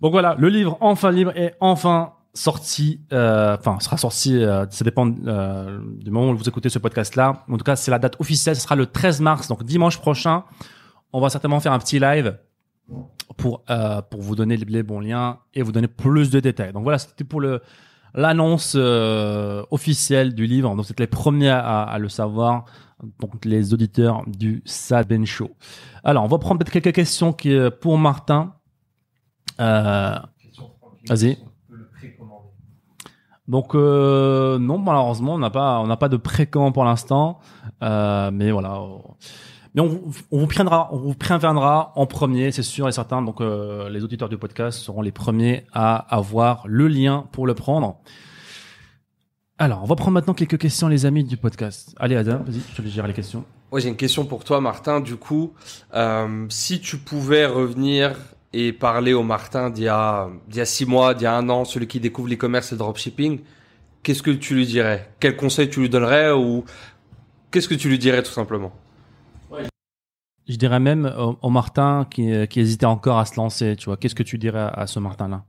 Donc 0.00 0.12
voilà, 0.12 0.36
le 0.38 0.48
livre 0.48 0.78
enfin 0.80 1.10
libre 1.10 1.32
est 1.34 1.54
enfin 1.60 2.12
sorti, 2.34 3.00
euh, 3.12 3.56
enfin 3.58 3.78
sera 3.80 3.96
sorti, 3.96 4.36
euh, 4.36 4.66
ça 4.70 4.84
dépend 4.84 5.10
euh, 5.26 5.80
du 5.98 6.10
moment 6.10 6.30
où 6.30 6.36
vous 6.36 6.48
écoutez 6.48 6.68
ce 6.68 6.78
podcast-là. 6.78 7.44
En 7.48 7.56
tout 7.56 7.64
cas, 7.64 7.76
c'est 7.76 7.90
la 7.90 7.98
date 7.98 8.16
officielle, 8.20 8.56
ce 8.56 8.62
sera 8.62 8.76
le 8.76 8.86
13 8.86 9.20
mars, 9.20 9.48
donc 9.48 9.62
dimanche 9.62 9.98
prochain. 9.98 10.44
On 11.12 11.20
va 11.20 11.30
certainement 11.30 11.60
faire 11.60 11.72
un 11.72 11.78
petit 11.78 12.00
live 12.00 12.36
pour 13.36 13.62
euh, 13.70 14.02
pour 14.02 14.20
vous 14.20 14.34
donner 14.34 14.56
les 14.56 14.82
bons 14.82 15.00
liens 15.00 15.38
et 15.54 15.62
vous 15.62 15.72
donner 15.72 15.88
plus 15.88 16.30
de 16.30 16.40
détails. 16.40 16.72
Donc 16.72 16.82
voilà, 16.82 16.98
c'était 16.98 17.24
pour 17.24 17.40
le 17.40 17.62
l'annonce 18.14 18.74
euh, 18.76 19.64
officielle 19.70 20.34
du 20.34 20.46
livre. 20.46 20.74
Donc 20.74 20.86
c'était 20.86 21.02
les 21.02 21.08
premiers 21.08 21.50
à, 21.50 21.82
à 21.82 21.98
le 21.98 22.08
savoir. 22.08 22.64
Donc 23.20 23.44
les 23.44 23.74
auditeurs 23.74 24.22
du 24.26 24.62
Saben 24.64 25.26
Show. 25.26 25.50
Alors 26.04 26.24
on 26.24 26.28
va 26.28 26.38
prendre 26.38 26.58
peut-être 26.58 26.72
quelques 26.72 26.94
questions 26.94 27.32
qui 27.32 27.52
euh, 27.52 27.70
pour 27.70 27.98
Martin. 27.98 28.54
Euh, 29.60 30.18
Vas-y. 31.08 31.36
Donc 33.46 33.74
euh, 33.74 34.58
non 34.58 34.78
malheureusement 34.78 35.34
on 35.34 35.38
n'a 35.38 35.50
pas 35.50 35.80
on 35.80 35.86
n'a 35.86 35.98
pas 35.98 36.08
de 36.08 36.16
précommande 36.16 36.72
pour 36.72 36.84
l'instant 36.84 37.40
Euh, 37.82 38.30
mais 38.32 38.50
voilà 38.50 38.80
mais 39.74 39.82
on, 39.82 40.00
vous 40.30 40.46
préviendra 41.14 41.92
en 41.96 42.06
premier 42.06 42.52
c'est 42.52 42.62
sûr 42.62 42.88
et 42.88 42.92
certain. 42.92 43.22
Donc 43.22 43.40
euh, 43.40 43.88
les 43.88 44.04
auditeurs 44.04 44.28
du 44.28 44.38
podcast 44.38 44.78
seront 44.78 45.02
les 45.02 45.12
premiers 45.12 45.66
à 45.72 45.96
avoir 46.14 46.64
le 46.66 46.88
lien 46.88 47.26
pour 47.32 47.46
le 47.46 47.54
prendre. 47.54 47.96
Alors 49.58 49.82
on 49.82 49.86
va 49.86 49.96
prendre 49.96 50.12
maintenant 50.12 50.34
quelques 50.34 50.58
questions 50.58 50.88
les 50.88 51.06
amis 51.06 51.24
du 51.24 51.36
podcast. 51.36 51.94
Allez 51.98 52.16
Adam 52.16 52.38
vas-y 52.46 52.60
je 52.60 52.82
te 52.82 52.88
gérer 52.88 53.08
les 53.08 53.14
questions. 53.14 53.44
Ouais, 53.74 53.80
j'ai 53.80 53.88
une 53.88 53.96
question 53.96 54.24
pour 54.24 54.44
toi, 54.44 54.60
Martin. 54.60 55.00
Du 55.00 55.16
coup, 55.16 55.52
euh, 55.94 56.46
si 56.48 56.80
tu 56.80 56.96
pouvais 56.96 57.44
revenir 57.44 58.16
et 58.52 58.72
parler 58.72 59.12
au 59.14 59.24
Martin 59.24 59.68
d'il 59.68 59.84
y 59.84 59.88
a, 59.88 60.28
d'il 60.46 60.58
y 60.58 60.60
a 60.60 60.64
six 60.64 60.86
mois, 60.86 61.14
d'il 61.14 61.24
y 61.24 61.26
a 61.26 61.34
un 61.34 61.48
an, 61.48 61.64
celui 61.64 61.88
qui 61.88 61.98
découvre 61.98 62.28
l'e-commerce 62.28 62.70
et 62.70 62.76
le 62.76 62.78
dropshipping, 62.78 63.40
qu'est-ce 64.04 64.22
que 64.22 64.30
tu 64.30 64.54
lui 64.54 64.64
dirais? 64.64 65.10
Quel 65.18 65.34
conseil 65.34 65.68
tu 65.68 65.80
lui 65.80 65.88
donnerais 65.88 66.30
ou 66.30 66.64
qu'est-ce 67.50 67.68
que 67.68 67.74
tu 67.74 67.88
lui 67.88 67.98
dirais 67.98 68.22
tout 68.22 68.30
simplement? 68.30 68.72
Je 70.48 70.56
dirais 70.56 70.80
même 70.80 71.12
au, 71.18 71.38
au 71.40 71.50
Martin 71.50 72.06
qui, 72.10 72.46
qui 72.48 72.60
hésitait 72.60 72.86
encore 72.86 73.18
à 73.18 73.24
se 73.24 73.36
lancer 73.36 73.76
tu 73.76 73.86
vois. 73.86 73.96
Qu'est-ce 73.96 74.14
que 74.14 74.22
tu 74.22 74.38
dirais 74.38 74.70
à, 74.72 74.86
ce 74.86 74.98
Martin 74.98 75.44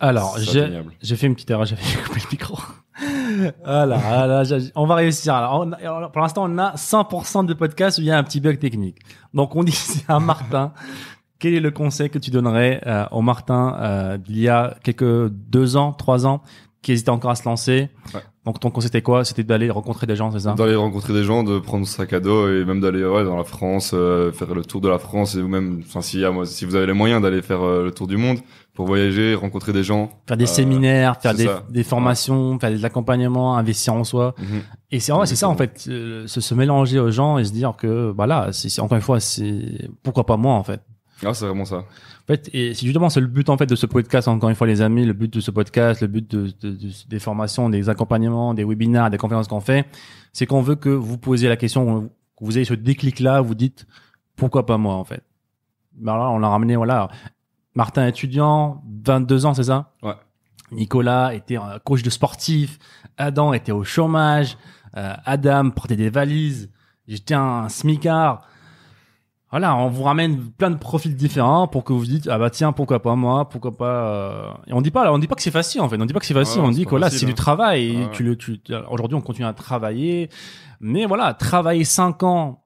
Alors, 0.00 0.36
j'ai- 0.38 1.16
fait 1.16 1.26
une 1.26 1.34
petite 1.34 1.50
erreur, 1.50 1.64
j'avais 1.66 1.82
coupé 2.06 2.20
le 2.20 2.30
micro. 2.30 2.58
voilà, 3.64 3.96
voilà, 3.96 4.44
j'ai- 4.44 4.70
on 4.74 4.86
va 4.86 4.96
réussir. 4.96 5.34
Alors, 5.34 5.60
on 5.66 6.08
pour 6.10 6.20
l'instant, 6.22 6.44
on 6.48 6.58
a 6.58 6.74
100% 6.76 7.44
de 7.44 7.54
podcasts 7.54 7.98
où 7.98 8.02
il 8.02 8.06
y 8.06 8.10
a 8.10 8.18
un 8.18 8.22
petit 8.22 8.40
bug 8.40 8.58
technique. 8.58 8.98
Donc, 9.34 9.54
on 9.56 9.62
dit 9.64 9.72
c'est 9.72 10.08
à 10.08 10.18
Martin. 10.20 10.72
Quel 11.38 11.54
est 11.54 11.60
le 11.60 11.70
conseil 11.70 12.10
que 12.10 12.18
tu 12.18 12.30
donnerais 12.32 12.80
euh, 12.86 13.04
au 13.12 13.22
Martin 13.22 13.76
euh, 13.80 14.18
d'il 14.18 14.38
y 14.40 14.48
a 14.48 14.74
quelques 14.82 15.28
deux 15.28 15.76
ans, 15.76 15.92
trois 15.92 16.26
ans, 16.26 16.42
qui 16.82 16.90
hésitait 16.92 17.10
encore 17.10 17.30
à 17.30 17.36
se 17.36 17.44
lancer? 17.44 17.90
Ouais. 18.12 18.20
Donc, 18.48 18.60
ton 18.60 18.70
conseil 18.70 18.88
c'était 18.88 19.02
quoi? 19.02 19.26
C'était 19.26 19.44
d'aller 19.44 19.68
rencontrer 19.68 20.06
des 20.06 20.16
gens, 20.16 20.30
c'est 20.30 20.40
ça? 20.40 20.54
D'aller 20.54 20.74
rencontrer 20.74 21.12
des 21.12 21.22
gens, 21.22 21.44
de 21.44 21.58
prendre 21.58 21.86
sac 21.86 22.14
à 22.14 22.20
dos 22.20 22.48
et 22.48 22.64
même 22.64 22.80
d'aller 22.80 23.04
ouais, 23.04 23.22
dans 23.22 23.36
la 23.36 23.44
France, 23.44 23.90
euh, 23.92 24.32
faire 24.32 24.54
le 24.54 24.64
tour 24.64 24.80
de 24.80 24.88
la 24.88 24.98
France 24.98 25.34
et 25.34 25.42
ou 25.42 25.48
même, 25.48 25.82
enfin 25.86 26.00
si, 26.00 26.24
ah, 26.24 26.30
moi, 26.30 26.46
si 26.46 26.64
vous 26.64 26.74
avez 26.74 26.86
les 26.86 26.94
moyens 26.94 27.20
d'aller 27.20 27.42
faire 27.42 27.60
euh, 27.62 27.84
le 27.84 27.90
tour 27.92 28.06
du 28.06 28.16
monde 28.16 28.38
pour 28.72 28.86
voyager, 28.86 29.34
rencontrer 29.34 29.74
des 29.74 29.82
gens. 29.84 30.08
Faire 30.26 30.38
des 30.38 30.44
Euh, 30.44 30.46
séminaires, 30.46 31.20
faire 31.20 31.34
des, 31.34 31.84
formations, 31.84 32.58
faire 32.58 32.70
des 32.70 32.84
accompagnements, 32.86 33.58
investir 33.58 33.92
en 33.94 34.04
soi. 34.04 34.34
Mhm. 34.38 34.46
Et 34.92 35.00
c'est 35.00 35.12
ouais, 35.12 35.26
c'est 35.26 35.36
ça 35.36 35.48
en 35.50 35.54
fait, 35.56 35.84
euh, 35.88 36.26
se, 36.26 36.40
se 36.40 36.54
mélanger 36.54 36.98
aux 37.00 37.10
gens 37.10 37.36
et 37.36 37.44
se 37.44 37.52
dire 37.52 37.74
que 37.76 38.10
voilà, 38.16 38.48
c'est 38.52 38.70
c'est- 38.70 38.80
encore 38.80 38.96
une 38.96 39.02
fois, 39.02 39.20
c'est 39.20 39.90
pourquoi 40.02 40.24
pas 40.24 40.38
moi 40.38 40.54
en 40.54 40.64
fait? 40.64 40.80
Ah, 41.24 41.34
c'est 41.34 41.46
vraiment 41.46 41.64
ça. 41.64 41.78
En 41.78 41.84
fait, 42.28 42.48
et 42.52 42.74
c'est 42.74 42.86
justement 42.86 43.08
c'est 43.10 43.20
le 43.20 43.26
but 43.26 43.48
en 43.48 43.56
fait 43.56 43.66
de 43.66 43.74
ce 43.74 43.86
podcast. 43.86 44.28
Encore 44.28 44.50
une 44.50 44.54
fois, 44.56 44.66
les 44.66 44.80
amis, 44.82 45.04
le 45.04 45.12
but 45.14 45.32
de 45.32 45.40
ce 45.40 45.50
podcast, 45.50 46.00
le 46.00 46.06
but 46.06 46.30
de, 46.30 46.52
de- 46.60 46.70
de- 46.70 47.08
des 47.08 47.18
formations, 47.18 47.68
des 47.68 47.88
accompagnements, 47.88 48.54
des 48.54 48.64
webinaires, 48.64 49.10
des 49.10 49.18
conférences 49.18 49.48
qu'on 49.48 49.60
fait, 49.60 49.86
c'est 50.32 50.46
qu'on 50.46 50.62
veut 50.62 50.76
que 50.76 50.90
vous 50.90 51.18
posiez 51.18 51.48
la 51.48 51.56
question, 51.56 52.02
que 52.36 52.44
vous 52.44 52.56
ayez 52.56 52.64
ce 52.64 52.74
déclic 52.74 53.18
là, 53.20 53.40
vous 53.40 53.54
dites 53.56 53.86
pourquoi 54.36 54.64
pas 54.66 54.76
moi 54.78 54.94
en 54.94 55.04
fait? 55.04 55.22
Ben 55.94 56.16
là, 56.16 56.30
on 56.30 56.38
l'a 56.38 56.48
ramené 56.48 56.76
voilà, 56.76 57.08
Martin 57.74 58.06
étudiant, 58.06 58.82
22 59.04 59.46
ans, 59.46 59.54
c'est 59.54 59.64
ça? 59.64 59.92
Ouais. 60.02 60.14
Nicolas 60.70 61.34
était 61.34 61.56
un 61.56 61.78
coach 61.82 62.02
de 62.02 62.10
sportif, 62.10 62.78
Adam 63.16 63.52
était 63.54 63.72
au 63.72 63.82
chômage, 63.84 64.56
euh, 64.96 65.14
Adam 65.24 65.70
portait 65.70 65.96
des 65.96 66.10
valises, 66.10 66.70
j'étais 67.08 67.34
un 67.34 67.68
smicard. 67.68 68.46
Voilà, 69.50 69.74
on 69.76 69.88
vous 69.88 70.02
ramène 70.02 70.38
plein 70.58 70.70
de 70.70 70.76
profils 70.76 71.16
différents 71.16 71.68
pour 71.68 71.82
que 71.82 71.94
vous 71.94 72.00
vous 72.00 72.04
dites 72.06 72.28
ah 72.30 72.38
bah 72.38 72.50
tiens 72.50 72.72
pourquoi 72.72 73.00
pas 73.00 73.14
moi, 73.14 73.48
pourquoi 73.48 73.74
pas. 73.74 73.84
euh, 74.08 74.42
Et 74.66 74.74
on 74.74 74.82
dit 74.82 74.90
pas, 74.90 75.10
on 75.10 75.18
dit 75.18 75.26
pas 75.26 75.36
que 75.36 75.42
c'est 75.42 75.50
facile 75.50 75.80
en 75.80 75.88
fait, 75.88 75.96
on 76.00 76.04
dit 76.04 76.12
pas 76.12 76.20
que 76.20 76.26
c'est 76.26 76.34
facile, 76.34 76.60
Ouais, 76.60 76.66
on 76.68 76.70
dit 76.70 76.84
que 76.84 76.94
là 76.96 77.08
c'est 77.08 77.24
du 77.24 77.32
hein. 77.32 77.34
travail. 77.34 78.02
Et 78.02 78.10
tu 78.12 78.22
le, 78.24 78.36
tu 78.36 78.60
aujourd'hui 78.90 79.16
on 79.16 79.22
continue 79.22 79.46
à 79.48 79.54
travailler, 79.54 80.28
mais 80.80 81.06
voilà 81.06 81.32
travailler 81.32 81.84
5 81.84 82.22
ans 82.24 82.62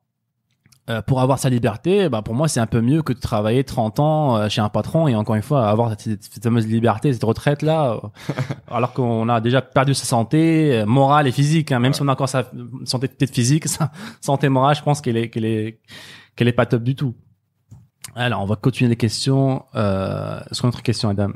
euh, 0.91 1.01
pour 1.03 1.21
avoir 1.21 1.39
sa 1.39 1.49
liberté, 1.51 2.09
bah 2.09 2.23
pour 2.23 2.35
moi 2.35 2.49
c'est 2.49 2.59
un 2.59 2.67
peu 2.67 2.81
mieux 2.81 3.03
que 3.03 3.13
de 3.13 3.21
travailler 3.21 3.63
30 3.63 4.01
ans 4.01 4.37
euh, 4.37 4.49
chez 4.49 4.61
un 4.61 4.69
patron 4.69 5.07
et 5.07 5.15
encore 5.15 5.37
une 5.37 5.43
fois 5.43 5.69
avoir 5.69 5.91
cette, 5.97 6.21
cette 6.25 6.43
fameuse 6.43 6.67
liberté, 6.67 7.13
cette 7.13 7.23
retraite 7.23 7.63
là, 7.63 7.93
euh, 7.93 8.09
alors 8.69 8.93
qu'on 8.93 9.29
a 9.29 9.41
déjà 9.41 9.63
perdu 9.63 9.95
sa 9.95 10.05
santé 10.05 10.81
euh, 10.81 10.85
morale 10.87 11.29
et 11.29 11.33
physique. 11.33 11.71
hein, 11.71 11.79
même 11.79 11.91
Ouais. 11.93 11.97
si 11.97 12.03
on 12.03 12.09
a 12.09 12.13
encore 12.13 12.29
sa 12.29 12.51
santé 12.87 13.07
peut-être 13.07 13.33
physique, 13.33 13.69
sa 13.69 13.93
santé 14.21 14.49
morale, 14.49 14.75
je 14.75 14.83
pense 14.83 15.01
qu'elle 15.01 15.17
est 15.17 15.31
qu'elle 15.31 15.45
est 15.45 15.79
qu'elle 16.37 16.49
est 16.49 16.53
pas 16.53 16.67
top 16.67 16.83
du 16.83 16.95
tout. 16.95 17.15
Alors 18.15 18.43
on 18.43 18.47
va 18.47 18.57
continuer 18.57 18.91
les 18.91 18.97
questions. 18.97 19.65
Euh, 19.75 20.41
Est-ce 20.51 20.63
qu'on 20.63 20.71
a 20.71 20.81
question, 20.81 21.09
Adam 21.09 21.33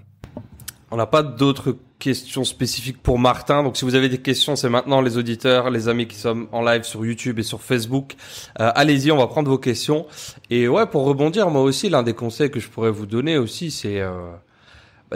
On 0.90 0.96
n'a 0.96 1.06
pas 1.06 1.22
d'autres 1.22 1.76
questions 1.98 2.44
spécifiques 2.44 3.02
pour 3.02 3.18
Martin. 3.18 3.62
Donc, 3.62 3.76
si 3.76 3.84
vous 3.84 3.94
avez 3.94 4.08
des 4.08 4.20
questions, 4.20 4.56
c'est 4.56 4.68
maintenant 4.68 5.00
les 5.00 5.16
auditeurs, 5.16 5.70
les 5.70 5.88
amis 5.88 6.06
qui 6.06 6.16
sont 6.16 6.46
en 6.52 6.62
live 6.62 6.82
sur 6.82 7.04
YouTube 7.04 7.38
et 7.38 7.42
sur 7.42 7.62
Facebook. 7.62 8.14
Euh, 8.60 8.70
Allez-y, 8.74 9.10
on 9.10 9.16
va 9.16 9.26
prendre 9.26 9.48
vos 9.48 9.58
questions. 9.58 10.06
Et 10.50 10.68
ouais, 10.68 10.86
pour 10.86 11.04
rebondir, 11.04 11.48
moi 11.50 11.62
aussi, 11.62 11.88
l'un 11.88 12.02
des 12.02 12.14
conseils 12.14 12.50
que 12.50 12.60
je 12.60 12.68
pourrais 12.68 12.90
vous 12.90 13.06
donner 13.06 13.38
aussi, 13.38 13.70
c'est 13.70 14.00
euh, 14.00 14.30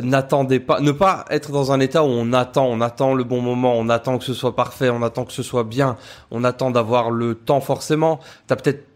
n'attendez 0.01 0.61
pas, 0.61 0.81
ne 0.81 0.93
pas 0.93 1.25
être 1.31 1.53
dans 1.53 1.73
un 1.73 1.81
état 1.81 2.03
où 2.03 2.09
on 2.09 2.33
attend, 2.33 2.67
on 2.67 2.81
attend 2.81 3.15
le 3.15 3.25
bon 3.25 3.41
moment, 3.41 3.75
on 3.77 3.89
attend 3.89 4.19
que 4.19 4.25
ce 4.25 4.35
soit 4.35 4.57
parfait, 4.57 4.89
on 4.89 5.03
attend 5.03 5.25
que 5.25 5.33
ce 5.33 5.43
soit 5.43 5.65
bien, 5.65 5.97
on 6.31 6.45
attend 6.45 6.71
d'avoir 6.71 7.11
le 7.11 7.35
temps 7.35 7.61
forcément. 7.61 8.21
T'as 8.47 8.57
peut-être 8.57 8.87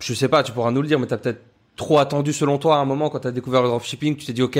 je 0.00 0.14
sais 0.14 0.28
pas, 0.28 0.42
tu 0.42 0.52
pourras 0.52 0.70
nous 0.70 0.82
le 0.82 0.88
dire, 0.88 0.98
mais 0.98 1.06
t'as 1.06 1.18
peut-être 1.18 1.42
trop 1.76 1.98
attendu 1.98 2.32
selon 2.32 2.58
toi 2.58 2.76
à 2.76 2.78
un 2.78 2.84
moment 2.84 3.10
quand 3.10 3.20
t'as 3.20 3.32
découvert 3.32 3.62
le 3.62 3.68
dropshipping, 3.68 4.16
tu 4.16 4.26
t'es 4.26 4.32
dit 4.32 4.42
ok, 4.42 4.58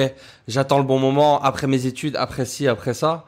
j'attends 0.48 0.78
le 0.78 0.84
bon 0.84 0.98
moment 0.98 1.40
après 1.42 1.66
mes 1.66 1.86
études, 1.86 2.16
après 2.16 2.44
ci, 2.44 2.66
après 2.66 2.94
ça. 2.94 3.24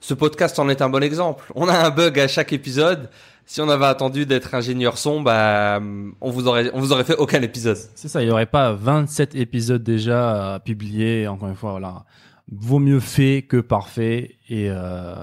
Ce 0.00 0.14
podcast 0.14 0.58
en 0.58 0.68
est 0.68 0.80
un 0.80 0.88
bon 0.88 1.02
exemple. 1.02 1.44
On 1.56 1.68
a 1.68 1.76
un 1.76 1.90
bug 1.90 2.20
à 2.20 2.28
chaque 2.28 2.52
épisode. 2.52 3.10
Si 3.46 3.60
on 3.60 3.68
avait 3.68 3.86
attendu 3.86 4.26
d'être 4.26 4.54
ingénieur 4.54 4.98
son, 4.98 5.22
bah, 5.22 5.80
on 6.20 6.30
vous 6.30 6.46
aurait, 6.46 6.70
on 6.72 6.80
vous 6.80 6.92
aurait 6.92 7.04
fait 7.04 7.16
aucun 7.16 7.42
épisode. 7.42 7.78
C'est 7.94 8.06
ça, 8.06 8.22
il 8.22 8.28
y 8.28 8.30
aurait 8.30 8.46
pas 8.46 8.72
27 8.72 9.34
épisodes 9.34 9.82
déjà 9.82 10.60
publiés. 10.64 11.26
Encore 11.26 11.48
une 11.48 11.56
fois, 11.56 11.72
voilà. 11.72 12.04
Vaut 12.52 12.78
mieux 12.78 13.00
fait 13.00 13.42
que 13.42 13.56
parfait. 13.56 14.36
Et 14.48 14.70
euh, 14.70 15.14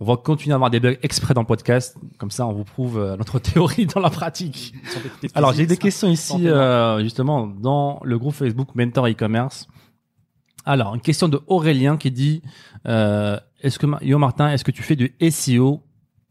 on 0.00 0.04
va 0.04 0.16
continuer 0.16 0.52
à 0.52 0.56
avoir 0.56 0.70
des 0.70 0.80
bugs 0.80 0.94
exprès 1.02 1.34
dans 1.34 1.40
le 1.42 1.46
podcast. 1.46 1.96
Comme 2.18 2.30
ça, 2.30 2.46
on 2.46 2.52
vous 2.52 2.64
prouve 2.64 2.98
euh, 2.98 3.16
notre 3.16 3.38
théorie 3.40 3.86
dans 3.86 4.00
la 4.00 4.10
pratique. 4.10 4.72
Alors, 5.34 5.52
j'ai 5.52 5.66
des 5.66 5.76
questions 5.76 6.08
ici, 6.08 6.48
euh, 6.48 7.02
justement, 7.02 7.46
dans 7.46 8.00
le 8.04 8.18
groupe 8.18 8.34
Facebook 8.34 8.68
Mentor 8.74 9.08
e-commerce. 9.08 9.66
Alors, 10.64 10.94
une 10.94 11.00
question 11.00 11.28
de 11.28 11.40
Aurélien 11.46 11.96
qui 11.96 12.10
dit 12.10 12.42
euh, 12.86 13.38
Est-ce 13.62 13.78
que 13.78 13.86
Yo 14.04 14.18
Martin, 14.18 14.50
est-ce 14.52 14.64
que 14.64 14.70
tu 14.70 14.82
fais 14.82 14.96
du 14.96 15.14
SEO 15.30 15.82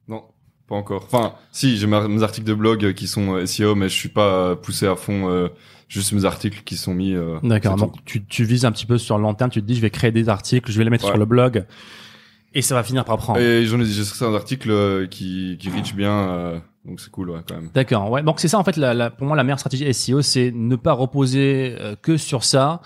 Non, 0.08 0.24
pas 0.68 0.76
encore. 0.76 1.04
Enfin, 1.06 1.34
si, 1.52 1.78
j'ai 1.78 1.88
mes 1.88 2.24
articles 2.24 2.48
de 2.48 2.54
blog 2.54 2.86
euh, 2.86 2.94
qui 2.94 3.08
sont 3.08 3.46
SEO, 3.46 3.76
mais 3.76 3.90
je 3.90 3.96
suis 3.96 4.10
pas 4.10 4.56
poussé 4.56 4.88
à 4.88 4.96
fond. 4.96 5.30
euh, 5.30 5.50
juste 5.90 6.12
mes 6.12 6.26
articles 6.26 6.64
qui 6.66 6.78
sont 6.78 6.94
mis. 6.94 7.14
euh, 7.14 7.40
D'accord. 7.44 7.76
Donc, 7.78 7.96
tu, 8.06 8.26
tu 8.26 8.44
vises 8.44 8.66
un 8.66 8.72
petit 8.72 8.86
peu 8.86 8.98
sur 8.98 9.18
terme. 9.36 9.50
Tu 9.50 9.62
te 9.62 9.66
dis, 9.66 9.76
je 9.76 9.82
vais 9.82 9.90
créer 9.90 10.12
des 10.12 10.30
articles, 10.30 10.72
je 10.72 10.78
vais 10.78 10.84
les 10.84 10.90
mettre 10.90 11.06
Ouais. 11.06 11.12
sur 11.12 11.18
le 11.18 11.26
blog, 11.26 11.66
et 12.58 12.62
ça 12.62 12.74
va 12.76 12.84
finir 12.84 13.06
par 13.06 13.18
prendre. 13.18 13.40
Et 13.40 13.66
j'en 13.66 13.80
ai, 13.80 13.86
j'ai 13.86 14.04
certains 14.04 14.34
articles 14.34 14.72
euh, 14.72 15.06
qui, 15.08 15.58
qui 15.60 15.70
reach 15.70 15.94
bien, 15.94 16.12
euh, 16.12 16.60
donc 16.86 17.00
c'est 17.00 17.12
cool, 17.12 17.30
ouais, 17.30 17.40
quand 17.48 17.56
même. 17.56 17.70
D'accord. 17.74 18.10
Ouais. 18.10 18.24
Donc 18.24 18.40
c'est 18.40 18.48
ça 18.48 18.58
en 18.58 18.64
fait. 18.64 18.78
La, 18.78 18.94
la- 18.94 19.10
pour 19.12 19.28
moi, 19.28 19.36
la 19.38 19.44
meilleure 19.44 19.60
stratégie 19.60 19.94
SEO, 19.94 20.22
c'est 20.22 20.52
ne 20.54 20.76
pas 20.76 20.94
reposer 20.94 21.76
euh, 21.80 21.96
que 22.02 22.18
sur 22.18 22.44
ça. 22.44 22.82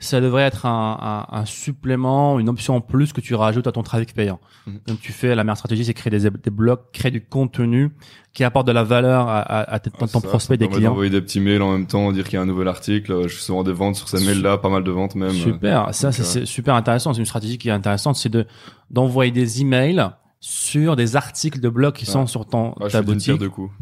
Ça 0.00 0.20
devrait 0.20 0.42
être 0.42 0.66
un, 0.66 1.24
un, 1.30 1.36
un 1.40 1.44
supplément, 1.46 2.38
une 2.38 2.48
option 2.48 2.76
en 2.76 2.80
plus 2.80 3.12
que 3.12 3.20
tu 3.22 3.34
rajoutes 3.34 3.66
à 3.66 3.72
ton 3.72 3.82
trafic 3.82 4.12
payant. 4.12 4.38
Mhm. 4.66 4.80
Donc 4.88 5.00
tu 5.00 5.12
fais 5.12 5.34
la 5.34 5.44
meilleure 5.44 5.56
stratégie, 5.56 5.84
c'est 5.84 5.94
créer 5.94 6.10
des, 6.10 6.28
des 6.30 6.50
blogs, 6.50 6.80
créer 6.92 7.10
du 7.10 7.24
contenu 7.24 7.90
qui 8.32 8.44
apporte 8.44 8.66
de 8.66 8.72
la 8.72 8.82
valeur 8.82 9.28
à, 9.28 9.40
à, 9.40 9.74
à 9.74 9.78
ton 9.78 10.06
ça, 10.06 10.20
prospect, 10.20 10.56
des 10.56 10.68
clients. 10.68 10.90
d'envoyer 10.90 11.10
des 11.10 11.20
petits 11.22 11.40
mails 11.40 11.62
en 11.62 11.72
même 11.72 11.86
temps, 11.86 12.10
dire 12.12 12.24
qu'il 12.24 12.34
y 12.34 12.36
a 12.36 12.42
un 12.42 12.46
nouvel 12.46 12.68
article. 12.68 13.12
euh, 13.12 13.28
Je 13.28 13.36
fais 13.36 13.42
souvent 13.42 13.62
des 13.62 13.72
ventes 13.72 13.94
sur 13.96 14.08
ces 14.08 14.22
mails-là, 14.26 14.58
pas 14.58 14.68
mal 14.68 14.82
de 14.84 14.90
ventes 14.90 15.14
même. 15.14 15.30
Super, 15.30 15.94
ça 15.94 16.08
euh, 16.08 16.12
c'est 16.12 16.44
super 16.44 16.74
intéressant. 16.74 17.14
C'est 17.14 17.20
une 17.20 17.26
stratégie 17.26 17.56
qui 17.56 17.68
est 17.68 17.72
intéressante, 17.72 18.16
c'est 18.16 18.28
de 18.28 18.46
d'envoyer 18.90 19.30
des 19.30 19.60
emails 19.62 20.04
sur 20.46 20.94
des 20.94 21.16
articles 21.16 21.58
de 21.58 21.70
blog 21.70 21.94
qui 21.94 22.04
Ouais. 22.04 22.12
sont 22.12 22.26
sur 22.26 22.44
ton 22.44 22.74
je 22.82 22.88
ta 22.88 23.00
boutique. 23.00 23.38
deux 23.38 23.48
coups. 23.48 23.72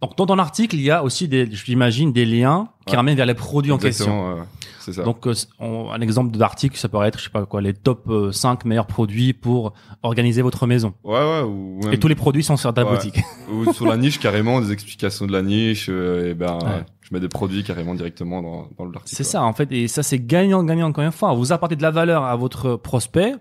Donc 0.00 0.16
dans 0.16 0.24
ton 0.24 0.38
article, 0.38 0.74
il 0.76 0.80
y 0.82 0.90
a 0.90 1.04
aussi 1.04 1.28
des, 1.28 1.46
j'imagine, 1.52 2.10
des 2.10 2.24
liens 2.24 2.68
qui 2.86 2.92
Ouais. 2.92 2.96
ramènent 2.96 3.16
vers 3.18 3.26
les 3.26 3.34
produits 3.34 3.70
en 3.70 3.76
question. 3.76 4.38
C'est 4.80 4.92
ça. 4.94 5.02
Donc, 5.02 5.26
euh, 5.26 5.34
on- 5.58 5.90
un 5.90 6.00
exemple 6.00 6.38
d'article, 6.38 6.78
ça 6.78 6.88
pourrait 6.88 7.08
être, 7.08 7.18
je 7.18 7.24
sais 7.24 7.30
pas 7.30 7.44
quoi, 7.44 7.60
les 7.60 7.74
top 7.74 8.04
euh, 8.08 8.30
5 8.30 8.64
meilleurs 8.64 8.86
produits 8.86 9.32
pour 9.32 9.72
organiser 10.04 10.42
votre 10.42 10.66
maison. 10.68 10.94
ouais, 11.02 11.12
ouais, 11.18 11.40
ou 11.42 11.80
même 11.82 11.92
Et 11.92 11.98
tous 11.98 12.06
les 12.08 12.14
produits 12.14 12.44
sont 12.44 12.56
sur 12.56 12.72
ta 12.72 12.84
Ouais. 12.84 12.92
boutique. 12.92 13.18
ou 13.52 13.72
sur 13.72 13.84
la 13.86 13.96
niche 13.96 14.18
carrément, 14.20 14.60
des 14.60 14.70
explications 14.72 15.26
de 15.26 15.32
la 15.32 15.42
niche. 15.42 15.88
euh, 15.90 16.30
et 16.30 16.34
ben, 16.34 16.54
ouais, 16.62 16.84
je 17.02 17.12
mets 17.12 17.18
des 17.20 17.28
produits 17.28 17.64
carrément 17.64 17.94
directement 17.96 18.40
dans, 18.40 18.68
dans 18.78 18.84
l'article. 18.90 19.16
C'est 19.16 19.24
ça, 19.24 19.42
en 19.42 19.52
fait. 19.52 19.70
Et 19.72 19.88
ça, 19.88 20.02
c'est 20.04 20.20
gagnant-gagnant 20.24 20.86
encore 20.86 21.04
une 21.04 21.10
fois. 21.12 21.34
Vous 21.34 21.50
apportez 21.52 21.74
de 21.76 21.82
la 21.82 21.90
valeur 21.90 22.22
à 22.22 22.36
votre 22.36 22.76
prospect. 22.76 23.34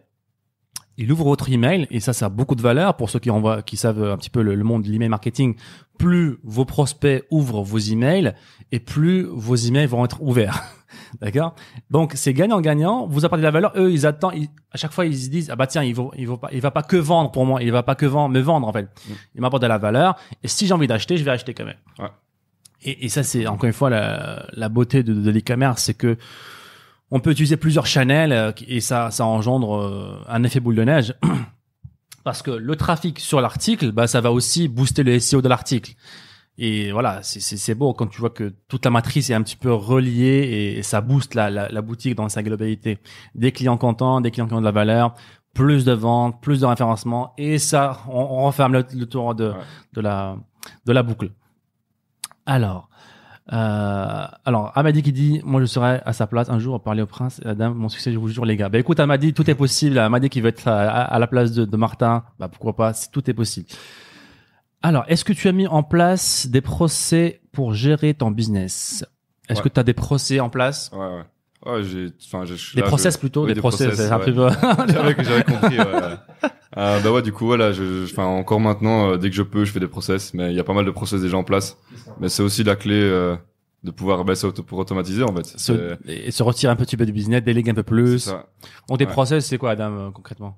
Il 0.97 1.11
ouvre 1.11 1.25
votre 1.25 1.49
email 1.51 1.87
et 1.91 1.99
ça, 1.99 2.13
ça 2.13 2.27
a 2.27 2.29
beaucoup 2.29 2.55
de 2.55 2.61
valeur 2.61 2.95
pour 2.95 3.09
ceux 3.09 3.19
qui 3.19 3.29
envoient, 3.29 3.61
qui 3.61 3.75
savent 3.77 4.01
un 4.03 4.17
petit 4.17 4.29
peu 4.29 4.41
le, 4.41 4.55
le 4.55 4.63
monde 4.63 4.83
de 4.83 4.89
l'email 4.89 5.09
marketing. 5.09 5.55
Plus 5.97 6.37
vos 6.43 6.63
prospects 6.65 7.23
ouvrent 7.31 7.63
vos 7.63 7.77
emails 7.77 8.33
et 8.71 8.79
plus 8.79 9.23
vos 9.23 9.55
emails 9.55 9.87
vont 9.87 10.05
être 10.05 10.21
ouverts. 10.21 10.63
D'accord? 11.21 11.55
Donc, 11.89 12.13
c'est 12.15 12.33
gagnant-gagnant. 12.33 13.07
Vous 13.07 13.25
apportez 13.25 13.41
de 13.41 13.45
la 13.45 13.51
valeur. 13.51 13.73
Eux, 13.75 13.91
ils 13.91 14.05
attendent, 14.05 14.33
ils- 14.35 14.49
à 14.71 14.77
chaque 14.77 14.91
fois, 14.93 15.05
ils 15.05 15.17
se 15.17 15.29
disent, 15.29 15.49
ah 15.49 15.55
bah 15.57 15.67
tiens, 15.67 15.83
il 15.83 15.93
va, 15.95 16.05
il 16.17 16.27
va 16.27 16.37
pas, 16.37 16.49
il 16.53 16.61
va 16.61 16.71
pas 16.71 16.83
que 16.83 16.95
vendre 16.97 17.31
pour 17.31 17.45
moi. 17.45 17.61
Il 17.61 17.71
va 17.71 17.83
pas 17.83 17.95
que 17.95 18.05
vendre, 18.05 18.33
me 18.33 18.39
vendre, 18.39 18.67
en 18.67 18.71
fait. 18.73 18.83
Mm. 18.85 19.11
Il 19.35 19.41
m'apporte 19.41 19.63
de 19.63 19.67
la 19.67 19.77
valeur. 19.77 20.15
Et 20.43 20.47
si 20.47 20.65
j'ai 20.67 20.73
envie 20.73 20.87
d'acheter, 20.87 21.17
je 21.17 21.23
vais 21.25 21.31
acheter 21.31 21.53
quand 21.53 21.65
même. 21.65 21.77
Ouais. 21.99 22.09
Et, 22.83 23.05
et 23.05 23.09
ça, 23.09 23.23
c'est 23.23 23.47
encore 23.47 23.67
une 23.67 23.73
fois 23.73 23.89
la, 23.89 24.45
la 24.53 24.69
beauté 24.69 25.03
de, 25.03 25.13
de 25.13 25.31
l'e-commerce, 25.31 25.81
c'est 25.83 25.93
que 25.93 26.17
on 27.11 27.19
peut 27.19 27.31
utiliser 27.31 27.57
plusieurs 27.57 27.85
channels 27.85 28.31
euh, 28.31 28.51
et 28.67 28.79
ça, 28.81 29.11
ça 29.11 29.25
engendre 29.25 29.75
euh, 29.77 30.23
un 30.27 30.43
effet 30.43 30.59
boule 30.59 30.75
de 30.75 30.83
neige. 30.83 31.13
Parce 32.23 32.41
que 32.41 32.51
le 32.51 32.75
trafic 32.75 33.19
sur 33.19 33.39
l'article, 33.41 33.91
bah, 33.91 34.07
ça 34.07 34.19
va 34.21 34.31
aussi 34.31 34.67
booster 34.67 35.03
le 35.03 35.19
SEO 35.19 35.41
de 35.41 35.47
l'article. 35.49 35.93
Et 36.57 36.91
voilà, 36.91 37.21
c'est- 37.21 37.75
beau 37.75 37.93
quand 37.93 38.07
tu 38.07 38.19
vois 38.19 38.29
que 38.29 38.53
toute 38.69 38.85
la 38.85 38.89
matrice 38.91 39.29
est 39.29 39.33
un 39.33 39.41
petit 39.43 39.57
peu 39.57 39.71
reliée 39.73 40.75
et 40.77 40.83
ça 40.83 41.01
booste 41.01 41.35
la, 41.35 41.49
la, 41.49 41.69
la 41.69 41.81
boutique 41.81 42.15
dans 42.15 42.29
sa 42.29 42.41
globalité. 42.43 42.97
Des 43.35 43.51
clients 43.51 43.77
contents, 43.77 44.21
des 44.21 44.31
clients 44.31 44.47
qui 44.47 44.53
ont 44.53 44.61
de 44.61 44.65
la 44.65 44.71
valeur, 44.71 45.13
plus 45.53 45.83
de 45.85 45.91
ventes, 45.91 46.41
plus 46.41 46.61
de 46.61 46.65
référencement 46.65 47.33
et 47.37 47.57
ça, 47.59 47.99
on, 48.07 48.19
on 48.21 48.45
referme 48.45 48.73
le, 48.73 48.85
le 48.93 49.05
tour 49.05 49.35
de, 49.35 49.49
Ouais. 49.49 49.55
de 49.93 50.01
la 50.01 50.37
de 50.85 50.91
la 50.93 51.03
boucle. 51.03 51.29
Alors, 52.45 52.89
euh, 53.53 54.25
alors 54.45 54.71
Amadi 54.75 55.03
qui 55.03 55.11
dit, 55.11 55.41
moi 55.43 55.61
je 55.61 55.65
serai 55.65 56.01
à 56.05 56.13
sa 56.13 56.25
place 56.27 56.49
un 56.49 56.57
jour 56.59 56.81
parler 56.81 57.01
au 57.01 57.05
prince, 57.05 57.39
et 57.39 57.45
à 57.45 57.49
la 57.49 57.55
dame, 57.55 57.73
mon 57.75 57.89
succès 57.89 58.11
je 58.11 58.17
vous 58.17 58.27
jure 58.29 58.45
les 58.45 58.57
gars. 58.57 58.69
Bah 58.69 58.79
écoute 58.79 58.99
Amadi, 58.99 59.33
tout 59.33 59.49
est 59.49 59.55
possible. 59.55 59.97
Amadi 59.99 60.29
qui 60.29 60.41
veut 60.41 60.49
être 60.49 60.67
à, 60.67 60.81
à- 60.89 61.01
à 61.03 61.19
la 61.19 61.27
place 61.27 61.51
de, 61.51 61.65
de 61.65 61.77
Martin, 61.77 62.23
bah 62.39 62.47
pourquoi 62.47 62.75
pas, 62.75 62.93
tout 63.11 63.29
est 63.29 63.33
possible. 63.33 63.67
Alors, 64.81 65.03
est-ce 65.07 65.25
que 65.25 65.33
tu 65.33 65.47
as 65.47 65.51
mis 65.51 65.65
en 65.67 65.81
place 65.83 66.45
des 66.47 66.61
procès 66.61 67.41
pour 67.51 67.73
gérer 67.73 68.13
ton 68.13 68.29
business? 68.29 69.03
Est-ce 69.49 69.59
Ouais. 69.59 69.63
que 69.63 69.69
tu 69.73 69.79
as 69.79 69.83
des 69.83 69.93
procès 69.93 70.39
en 70.39 70.49
place? 70.49 70.91
Ouais, 70.93 70.99
ouais. 70.99 71.23
Ouais, 71.65 71.83
j'ai, 71.83 72.09
enfin, 72.27 72.45
j'ai, 72.45 72.55
Des 72.75 72.83
process 72.83 73.15
je- 73.15 73.19
plutôt, 73.19 73.41
oui, 73.43 73.47
des, 73.47 73.53
des 73.55 73.59
procès, 73.59 73.87
process, 73.87 74.07
c'est 74.07 74.13
un 74.13 74.19
peu... 74.19 74.31
j'avais 75.23 75.43
compris, 75.43 75.79
ouais. 75.79 76.49
Euh, 76.77 76.99
bah 76.99 77.11
ouais, 77.11 77.21
du 77.21 77.31
coup, 77.31 77.45
voilà, 77.45 77.71
je, 77.71 78.05
je- 78.05 78.11
enfin, 78.11 78.25
encore 78.25 78.59
maintenant, 78.59 79.11
euh, 79.11 79.17
dès 79.17 79.29
que 79.29 79.35
je 79.35 79.43
peux, 79.43 79.63
je 79.65 79.71
fais 79.71 79.79
des 79.79 79.87
process, 79.87 80.33
mais 80.33 80.51
il 80.51 80.55
y 80.55 80.59
a 80.59 80.63
pas 80.63 80.73
mal 80.73 80.85
de 80.85 80.91
process 80.91 81.21
déjà 81.21 81.37
en 81.37 81.43
place. 81.43 81.77
Mais 82.19 82.27
c'est 82.29 82.43
aussi 82.43 82.63
la 82.63 82.75
clé, 82.75 82.99
euh, 83.01 83.35
de 83.83 83.91
pouvoir, 83.91 84.25
bah, 84.25 84.33
auto- 84.43 84.63
pour 84.63 84.79
automatiser, 84.79 85.23
en 85.23 85.33
fait. 85.33 85.45
se, 85.45 85.95
et 86.07 86.31
se 86.31 86.43
retirer 86.43 86.71
un 86.71 86.75
petit 86.75 86.97
peu 86.97 87.05
du 87.05 87.11
business, 87.13 87.41
déléguer 87.43 87.71
un 87.71 87.75
peu 87.75 87.83
plus. 87.83 88.27
Donc 88.89 88.97
des 88.99 89.05
Ouais. 89.05 89.11
process, 89.11 89.45
c'est 89.45 89.57
quoi 89.57 89.71
Adam 89.71 89.91
euh, 89.93 90.09
concrètement? 90.11 90.57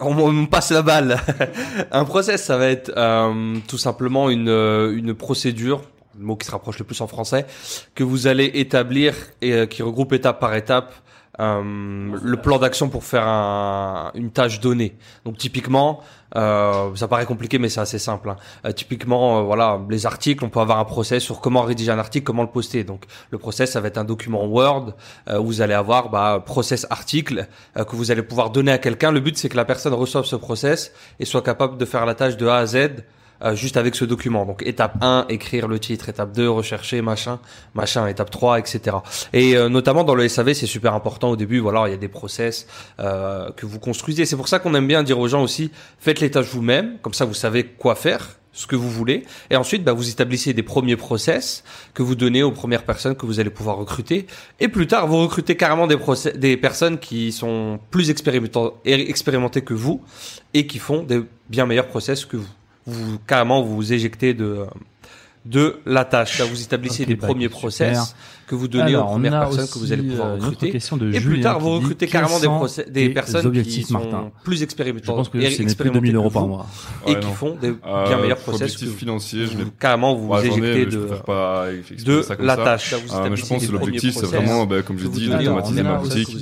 On, 0.00 0.16
on 0.18 0.32
me 0.32 0.46
passe 0.46 0.70
la 0.72 0.82
balle. 0.82 1.18
un 1.92 2.04
process, 2.04 2.42
ça 2.42 2.56
va 2.56 2.66
être 2.68 2.90
euh, 2.96 3.56
tout 3.68 3.78
simplement 3.78 4.30
une, 4.30 4.48
une 4.48 5.14
procédure, 5.14 5.82
le 6.18 6.24
mot 6.24 6.36
qui 6.36 6.46
se 6.46 6.50
rapproche 6.52 6.78
le 6.78 6.84
plus 6.84 7.00
en 7.02 7.06
français, 7.06 7.46
que 7.94 8.02
vous 8.02 8.26
allez 8.26 8.50
établir 8.54 9.14
et 9.42 9.52
euh, 9.52 9.66
qui 9.66 9.82
regroupe 9.82 10.12
étape 10.14 10.40
par 10.40 10.54
étape 10.54 10.94
euh, 11.40 11.62
le 12.22 12.36
plan 12.36 12.58
d'action 12.58 12.88
pour 12.88 13.04
faire 13.04 13.26
un- 13.26 14.10
une 14.14 14.30
tâche 14.30 14.60
donnée. 14.60 14.96
Donc 15.24 15.38
typiquement, 15.38 16.00
euh, 16.36 16.94
ça 16.94 17.08
paraît 17.08 17.24
compliqué, 17.26 17.58
mais 17.58 17.68
c'est 17.68 17.80
assez 17.80 17.98
simple. 17.98 18.30
hein. 18.30 18.36
Euh, 18.66 18.72
typiquement, 18.72 19.38
euh, 19.38 19.42
voilà, 19.42 19.80
les 19.88 20.04
articles, 20.06 20.44
on 20.44 20.50
peut 20.50 20.60
avoir 20.60 20.78
un 20.78 20.84
process 20.84 21.22
sur 21.22 21.40
comment 21.40 21.62
rédiger 21.62 21.90
un 21.90 21.98
article, 21.98 22.24
comment 22.24 22.42
le 22.42 22.48
poster. 22.50 22.84
Donc 22.84 23.04
le 23.30 23.38
process, 23.38 23.72
ça 23.72 23.80
va 23.80 23.88
être 23.88 23.98
un 23.98 24.04
document 24.04 24.44
Word 24.44 24.92
où 25.38 25.44
vous 25.46 25.60
allez 25.62 25.74
avoir 25.74 26.10
bah, 26.10 26.42
process 26.44 26.86
article 26.90 27.46
que 27.74 27.96
vous 27.96 28.10
allez 28.10 28.22
pouvoir 28.22 28.50
donner 28.50 28.72
à 28.72 28.78
quelqu'un. 28.78 29.10
Le 29.10 29.20
but, 29.20 29.36
c'est 29.38 29.48
que 29.48 29.56
la 29.56 29.64
personne 29.64 29.94
reçoive 29.94 30.24
ce 30.24 30.36
process 30.36 30.92
et 31.18 31.24
soit 31.24 31.42
capable 31.42 31.78
de 31.78 31.84
faire 31.84 32.04
la 32.06 32.14
tâche 32.14 32.36
de 32.36 32.46
A 32.46 32.56
à 32.56 32.66
Z 32.66 33.04
euh, 33.42 33.54
juste 33.54 33.76
avec 33.76 33.94
ce 33.94 34.04
document. 34.04 34.46
Donc 34.46 34.62
étape 34.64 34.96
1, 35.00 35.26
écrire 35.28 35.68
le 35.68 35.78
titre, 35.78 36.08
étape 36.08 36.32
2, 36.32 36.48
rechercher, 36.48 37.02
machin, 37.02 37.40
machin, 37.74 38.06
étape 38.06 38.30
3, 38.30 38.58
etc. 38.58 38.96
Et 39.32 39.56
euh, 39.56 39.68
notamment 39.68 40.04
dans 40.04 40.14
le 40.14 40.28
SAV, 40.28 40.52
c'est 40.52 40.66
super 40.66 40.94
important 40.94 41.30
au 41.30 41.36
début, 41.36 41.58
voilà, 41.58 41.88
il 41.88 41.90
y 41.90 41.94
a 41.94 41.98
des 41.98 42.08
process 42.08 42.66
euh, 43.00 43.50
que 43.52 43.66
vous 43.66 43.78
construisez. 43.78 44.26
C'est 44.26 44.36
pour 44.36 44.48
ça 44.48 44.58
qu'on 44.58 44.74
aime 44.74 44.86
bien 44.86 45.02
dire 45.02 45.18
aux 45.18 45.28
gens 45.28 45.42
aussi, 45.42 45.70
faites 45.98 46.20
les 46.20 46.30
tâches 46.30 46.46
vous-même, 46.46 46.98
comme 47.02 47.14
ça 47.14 47.24
vous 47.24 47.34
savez 47.34 47.64
quoi 47.64 47.94
faire 47.94 48.36
ce 48.52 48.66
que 48.66 48.76
vous 48.76 48.90
voulez 48.90 49.24
et 49.48 49.56
ensuite 49.56 49.82
bah, 49.82 49.94
vous 49.94 50.10
établissez 50.10 50.52
des 50.52 50.62
premiers 50.62 50.96
process 50.96 51.64
que 51.94 52.02
vous 52.02 52.14
donnez 52.14 52.42
aux 52.42 52.50
premières 52.50 52.84
personnes 52.84 53.16
que 53.16 53.24
vous 53.24 53.40
allez 53.40 53.48
pouvoir 53.48 53.78
recruter 53.78 54.26
et 54.60 54.68
plus 54.68 54.86
tard 54.86 55.06
vous 55.06 55.16
recrutez 55.22 55.56
carrément 55.56 55.86
des 55.86 55.96
process, 55.96 56.36
des 56.36 56.58
personnes 56.58 56.98
qui 56.98 57.32
sont 57.32 57.80
plus 57.90 58.10
expérimentées 58.10 59.62
que 59.62 59.72
vous 59.72 60.02
et 60.52 60.66
qui 60.66 60.78
font 60.78 61.02
des 61.02 61.22
bien 61.48 61.64
meilleurs 61.64 61.88
process 61.88 62.26
que 62.26 62.36
vous 62.36 62.48
vous 62.86 63.18
carrément 63.26 63.62
vous 63.62 63.76
vous 63.76 63.92
éjectez 63.92 64.34
de 64.34 64.66
de 65.44 65.76
la 65.86 66.04
tâche. 66.04 66.38
Là, 66.38 66.44
vous 66.44 66.62
établissez 66.62 67.04
des 67.06 67.16
bah, 67.16 67.26
premiers 67.26 67.44
super. 67.46 67.58
process 67.58 68.14
que 68.46 68.54
vous 68.54 68.68
donnez 68.68 68.94
Alors, 68.94 69.06
aux 69.06 69.10
on 69.10 69.12
premières 69.14 69.34
a 69.34 69.40
personnes 69.40 69.68
que 69.68 69.78
vous 69.78 69.92
allez 69.92 70.02
pouvoir 70.02 70.28
euh, 70.28 70.34
recruter. 70.34 70.70
question 70.70 70.96
de 70.96 71.12
Et 71.12 71.20
plus 71.20 71.40
tard, 71.40 71.58
vous 71.58 71.70
recrutez 71.78 72.06
carrément 72.06 72.38
des, 72.38 72.46
process, 72.48 72.88
des 72.88 73.08
personnes 73.08 73.62
qui 73.62 73.82
sont 73.82 73.94
Martin 73.94 74.30
plus 74.44 74.58
Je 74.58 74.64
expérimentées, 74.64 75.06
pense 75.06 75.28
que 75.28 75.40
c'est 75.40 75.46
plus 75.48 75.56
de 75.58 75.62
expérimentées 75.62 76.00
2000 76.00 76.16
euros 76.16 76.30
par 76.30 76.46
mois. 76.46 76.66
et 77.06 77.12
Ouais, 77.14 77.20
qui 77.20 77.26
non. 77.26 77.32
font 77.32 77.56
des 77.60 77.68
Euh, 77.68 78.08
bien 78.08 78.18
meilleurs 78.20 78.38
process 78.38 78.58
que 78.58 78.64
objectif 78.64 78.88
vous. 78.88 78.96
financier, 78.96 79.46
je 79.46 79.56
vais 79.56 79.64
Vous- 79.64 79.70
carrément 79.78 80.14
vous 80.14 80.28
Ouais, 80.28 80.46
éjectez 80.46 80.84
je 80.90 80.98
de, 80.98 81.04
pas 81.24 81.66
de 82.04 82.22
ça 82.22 82.34
la 82.38 82.56
ça. 82.56 82.64
tâche. 82.64 82.90
Là, 82.92 82.98
vous 83.06 83.14
Euh, 83.14 83.30
mais 83.30 83.36
je 83.36 83.46
pense 83.46 83.66
que 83.66 83.72
l'objectif, 83.72 84.14
c'est 84.16 84.26
vraiment, 84.26 84.66
bah, 84.66 84.82
comme 84.82 84.98
j'ai 84.98 85.08
dit, 85.08 85.28
d'automatiser 85.28 85.82
ma 85.82 85.94
boutique, 85.94 86.36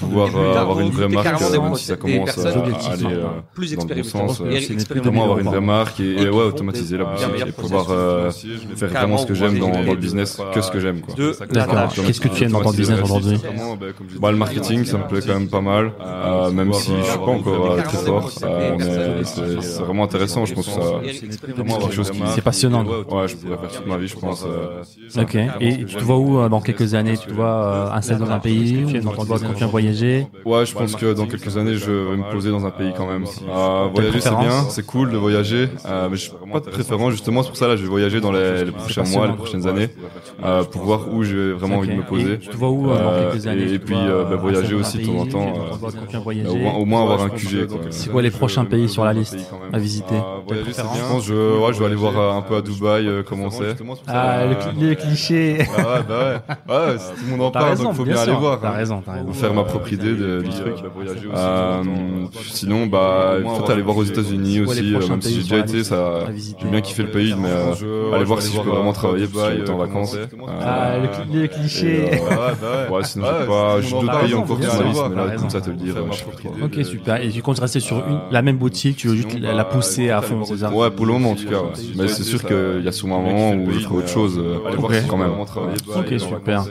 pouvoir 0.00 0.36
euh, 0.36 0.56
avoir 0.56 0.80
une 0.80 0.90
vraie 0.90 1.08
marque, 1.08 1.38
si 1.78 1.84
ça 1.86 1.96
commence 1.96 2.38
à 2.38 2.48
aller 2.48 3.04
euh, 3.04 3.76
dans 3.76 3.84
le 3.84 3.94
bon 3.94 4.02
sens. 4.04 4.40
Avoir 4.40 5.36
1000 5.36 5.44
une 5.44 5.50
vraie 5.50 5.60
marque 5.60 6.00
et, 6.00 6.28
automatiser 6.28 6.96
la 6.98 7.04
boutique 7.04 7.46
et 7.48 7.52
pouvoir 7.52 7.89
euh, 7.90 8.30
faire 8.76 8.88
vraiment 8.90 9.18
ce 9.18 9.26
que 9.26 9.34
j'aime 9.34 9.58
dans, 9.58 9.70
dans 9.70 9.82
le 9.82 9.96
business 9.96 10.38
que 10.54 10.60
ce 10.60 10.70
que 10.70 10.80
j'aime. 10.80 11.00
D'accord. 11.50 11.92
Qu'est-ce 11.94 12.20
que 12.20 12.28
tu 12.28 12.44
aimes 12.44 12.52
dans 12.52 12.62
ton 12.62 12.70
business 12.72 13.00
aujourd'hui 13.02 13.38
Bah, 14.20 14.30
le 14.30 14.36
marketing, 14.36 14.84
ça 14.84 14.98
me 14.98 15.06
plaît 15.08 15.20
quand 15.26 15.34
même 15.34 15.48
pas 15.48 15.60
mal, 15.60 15.92
euh, 16.00 16.50
même 16.50 16.72
si 16.72 16.92
je 16.98 17.02
suis 17.10 17.18
pas 17.18 17.24
encore 17.24 17.72
euh, 17.72 17.82
très 17.82 17.98
fort. 17.98 18.30
euh, 18.42 18.76
mais 18.78 19.24
c'est 19.62 19.82
vraiment 19.82 20.04
intéressant. 20.04 20.44
Je 20.44 20.54
pense 20.54 20.66
que 20.66 20.72
ça, 20.72 20.80
quelque 21.02 21.92
chose 21.92 22.10
qui. 22.10 22.20
C'est 22.34 22.42
passionnant. 22.42 22.84
Ouais, 22.84 23.28
je 23.28 23.36
pourrais 23.36 23.58
faire 23.58 23.70
toute 23.76 23.86
ma 23.86 23.96
vie, 23.96 24.08
je 24.08 24.16
pense. 24.16 24.44
euh, 24.46 24.82
Ok. 25.22 25.36
Et 25.60 25.84
tu 25.84 25.96
te 25.96 26.02
vois 26.04 26.16
où 26.18 26.38
euh, 26.40 26.48
dans 26.48 26.60
quelques 26.60 26.94
années 26.94 27.16
Tu 27.16 27.28
te 27.28 27.34
vois 27.34 27.90
euh, 27.90 27.92
installé 27.92 28.20
dans 28.20 28.30
un 28.30 28.38
pays 28.38 28.84
ou 28.84 29.00
dans 29.00 29.12
ton 29.12 29.24
tu 29.54 29.60
vas 29.60 29.66
voyager 29.66 30.26
Ouais, 30.44 30.64
je 30.66 30.74
pense 30.74 30.94
que 30.96 31.12
dans 31.14 31.26
quelques 31.26 31.56
années, 31.56 31.74
je 31.76 31.90
vais 31.90 32.16
me 32.16 32.30
poser 32.30 32.50
dans 32.50 32.64
un 32.66 32.70
pays 32.70 32.92
quand 32.96 33.06
même. 33.06 33.24
Euh, 33.48 33.88
voyager, 33.94 34.20
c'est 34.20 34.30
bien, 34.30 34.68
c'est 34.68 34.86
cool 34.86 35.10
de 35.10 35.16
voyager, 35.16 35.68
euh, 35.86 36.08
mais 36.10 36.16
je 36.16 36.30
pas 36.52 36.60
de 36.60 36.70
préférence. 36.70 37.12
Justement, 37.12 37.42
c'est 37.42 37.48
pour 37.48 37.56
ça 37.56 37.68
là, 37.68 37.76
je 37.80 37.84
vais 37.84 37.90
voyager 37.90 38.20
dans 38.20 38.32
les, 38.32 38.64
les 38.64 38.70
prochains 38.72 39.02
mois, 39.04 39.26
les 39.26 39.32
prochaines 39.34 39.66
années, 39.66 39.88
euh, 40.44 40.62
pour 40.64 40.82
voir 40.82 41.12
où 41.12 41.22
j'ai 41.24 41.52
vraiment 41.52 41.76
envie 41.78 41.88
de 41.88 41.94
me 41.94 42.02
poser. 42.02 42.34
Et 42.34 42.38
tu 42.38 42.48
te 42.48 42.56
vois 42.56 42.70
où 42.70 42.90
euh, 42.90 43.02
dans 43.02 43.30
quelques 43.32 43.46
années 43.46 43.62
et, 43.62 43.66
Tu 43.68 43.74
et 43.74 43.78
te 43.78 43.84
puis 43.86 43.94
bah, 43.96 44.36
voyager 44.36 44.74
aussi 44.74 44.98
de 44.98 45.06
temps 45.06 45.18
en 45.18 45.26
temps. 45.26 45.52
euh, 45.54 46.48
au, 46.50 46.56
moins, 46.56 46.74
au 46.74 46.84
moins 46.84 47.02
avoir 47.02 47.22
un 47.22 47.30
QG. 47.30 47.66
C'est 47.90 48.10
quoi 48.10 48.22
les 48.22 48.30
prochains 48.30 48.64
pays 48.64 48.88
sur 48.88 49.04
la 49.04 49.12
liste 49.12 49.36
à 49.72 49.78
visiter 49.78 50.14
Euh, 50.14 50.40
voyager, 50.46 50.72
c'est 50.72 50.82
bien. 50.82 50.90
Je 50.94 51.12
pense, 51.12 51.24
je, 51.26 51.34
ouais, 51.34 51.72
je 51.72 51.78
vais 51.78 51.86
aller 51.86 51.94
voir 51.94 52.18
euh, 52.18 52.38
un 52.38 52.42
peu 52.42 52.56
à 52.56 52.62
Dubaï 52.62 53.06
euh, 53.08 53.22
comment 53.26 53.50
c'est. 53.50 53.76
Ah, 54.06 54.46
le, 54.46 54.54
cli- 54.54 54.88
le 54.90 54.94
cliché. 54.94 55.58
Ah 55.76 55.78
ouais, 55.78 55.84
bah 56.08 56.42
ouais. 56.68 56.74
Ouais, 56.92 56.98
c'est- 56.98 57.14
tout 57.14 57.24
le 57.24 57.30
monde 57.36 57.42
en 57.46 57.50
parle, 57.50 57.70
raison, 57.70 57.84
donc 57.84 57.94
faut 57.94 58.04
bien 58.04 58.16
aller 58.18 58.32
voir. 58.32 58.60
T'as 58.60 58.68
hein. 58.68 58.72
raison, 58.72 59.02
t'as 59.04 59.12
raison. 59.12 59.32
Faire 59.32 59.54
ma 59.54 59.64
propre 59.64 59.92
idée 59.92 60.14
de- 60.14 60.42
du 60.42 60.50
truc. 60.50 60.74
Euh, 61.34 61.82
sinon, 62.50 62.86
bah, 62.86 63.34
peut-être 63.42 63.70
aller 63.70 63.82
voir 63.82 63.96
aux 63.96 64.04
États-Unis 64.04 64.60
aussi, 64.60 64.82
même 65.08 65.22
si 65.22 65.34
j'ai 65.36 65.42
déjà 65.42 65.58
été, 65.58 65.84
ça, 65.84 66.20
j'ai 66.62 66.68
bien 66.68 66.80
kiffé 66.80 67.02
le 67.02 67.10
pays, 67.10 67.34
mais 67.38 67.48
euh, 67.82 68.12
aller 68.14 68.24
voir 68.24 68.42
si 68.42 68.52
je 68.54 68.60
peux 68.60 68.68
vraiment 68.68 68.92
travailler 68.92 69.26
parce 69.26 69.48
que 69.50 69.70
en 69.70 69.76
vacances. 69.78 70.16
Ah, 70.60 70.98
le, 70.98 71.06
cli- 71.08 71.32
le 71.38 71.44
Et, 71.44 71.48
cliché. 71.48 72.04
euh, 72.22 72.88
ouais, 72.90 73.04
sinon 73.04 73.26
j'ai 73.40 73.46
pas, 73.46 73.80
j'ai 73.80 73.90
d'autres 73.90 74.06
T'as 74.06 74.20
pays 74.24 74.34
encore 74.34 74.56
bien 74.56 74.68
sur 74.70 74.78
ma 74.84 74.92
sûr, 74.92 75.02
liste, 75.02 75.02
mais 75.10 75.16
là, 75.26 75.36
comme 75.36 75.50
ça 75.50 75.60
te 75.60 75.70
le 75.70 75.76
dire, 75.76 75.94
je. 76.12 76.64
Ok, 76.64 76.84
super. 76.84 77.22
Et 77.22 77.28
tu 77.30 77.42
comptes 77.42 77.58
rester 77.60 77.80
sur 77.80 77.96
une, 77.98 78.20
la 78.30 78.42
même 78.42 78.56
boutique, 78.58 78.96
tu 78.96 79.08
veux 79.08 79.16
juste 79.16 79.38
la, 79.40 79.52
la 79.54 79.64
pousser 79.64 80.10
à 80.10 80.20
fond, 80.22 80.44
c'est 80.44 80.58
ça 80.58 80.70
Ouais, 80.72 80.90
pour 80.90 81.06
le 81.06 81.12
moment 81.12 81.30
en 81.32 81.34
tout 81.34 81.46
cas. 81.48 81.60
ouais. 81.60 81.70
Mais 81.96 82.08
c'est 82.08 82.22
sûr 82.24 82.42
qu'il 82.44 82.82
y 82.84 82.88
a 82.88 82.92
sûrement 82.92 83.18
un 83.18 83.22
moment 83.22 83.52
où 83.52 83.70
je 83.72 83.78
ferai 83.80 83.94
autre 83.96 84.08
chose 84.08 84.38
euh, 84.38 84.58
quand 85.08 85.16
même. 85.16 85.30
Ok, 85.40 86.14
super. 86.20 86.64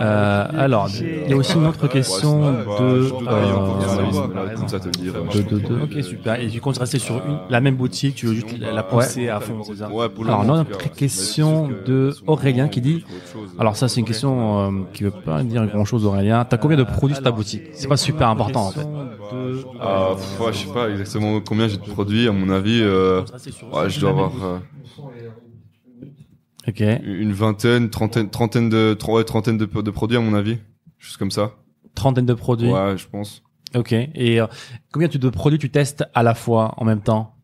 Euh, 0.00 0.44
alors, 0.58 0.88
il 1.00 1.30
y 1.30 1.32
a 1.32 1.36
aussi 1.36 1.54
une 1.56 1.66
autre 1.66 1.86
question 1.88 2.52
de, 2.52 3.10
euh, 3.28 4.54
Comme 4.56 4.68
ça 4.68 4.78
te 4.80 4.86
le 4.86 4.90
dire. 4.90 5.12
de, 5.14 5.42
de, 5.42 5.58
de- 5.58 5.80
Ok, 5.82 6.02
super. 6.02 6.40
Et 6.40 6.48
tu 6.48 6.60
comptes 6.60 6.78
rester 6.78 6.98
sur 6.98 7.16
une, 7.16 7.38
la 7.48 7.60
même 7.60 7.76
boutique, 7.76 8.14
tu 8.16 8.26
veux 8.26 8.34
juste 8.34 8.58
la, 8.58 8.82
pousser 8.82 9.28
à 9.28 9.40
fond, 9.40 9.62
c'est 9.62 9.76
ça 9.76 9.88
Ouais, 9.90 10.08
pour 10.08 10.24
le 10.24 10.25
Alors, 10.28 10.64
tout 10.64 10.72
cas, 10.72 10.84
ouais. 10.84 10.90
question 10.96 11.68
de 11.68 12.14
Aurélien 12.26 12.68
qui 12.68 12.80
dit, 12.80 13.04
alors 13.58 13.76
ça 13.76 13.88
c'est 13.88 14.00
une 14.00 14.06
question 14.06 14.58
euh, 14.58 14.84
qui 14.92 15.04
veut 15.04 15.10
pas 15.10 15.42
dire 15.42 15.66
grand 15.66 15.84
chose 15.84 16.04
Aurélien, 16.04 16.44
t'as 16.44 16.58
combien 16.58 16.76
de 16.76 16.84
produits 16.84 17.14
sur 17.16 17.24
ta 17.24 17.30
boutique 17.30 17.62
C'est 17.72 17.88
pas 17.88 17.96
super 17.96 18.28
important 18.28 18.66
en 18.66 18.70
fait. 18.72 18.86
Ah, 19.80 20.10
pff, 20.16 20.40
ouais, 20.40 20.52
je 20.52 20.58
sais 20.58 20.72
pas 20.72 20.90
exactement 20.90 21.40
combien 21.40 21.68
j'ai 21.68 21.76
de 21.76 21.82
produits, 21.82 22.28
à 22.28 22.32
mon 22.32 22.48
avis, 22.50 22.80
euh, 22.82 23.22
ouais, 23.72 23.90
je 23.90 24.00
dois 24.00 24.10
avoir 24.10 24.32
euh, 24.44 24.58
Ok. 26.68 26.80
une 26.80 27.32
vingtaine, 27.32 27.90
trentaine, 27.90 28.28
trentaine 28.30 28.68
de, 28.68 28.94
trentaine 28.94 29.56
de, 29.56 29.66
de 29.66 29.90
produits 29.90 30.16
à 30.16 30.20
mon 30.20 30.34
avis, 30.34 30.58
juste 30.98 31.16
comme 31.16 31.30
ça. 31.30 31.52
Trentaine 31.94 32.26
de 32.26 32.34
produits. 32.34 32.70
Ouais, 32.70 32.96
je 32.96 33.06
pense. 33.08 33.42
Ok. 33.74 33.92
Et 33.92 34.40
euh, 34.40 34.46
combien 34.92 35.08
de 35.08 35.28
produits 35.28 35.58
tu 35.58 35.70
testes 35.70 36.04
à 36.14 36.22
la 36.22 36.34
fois 36.34 36.74
en 36.76 36.84
même 36.84 37.00
temps 37.00 37.35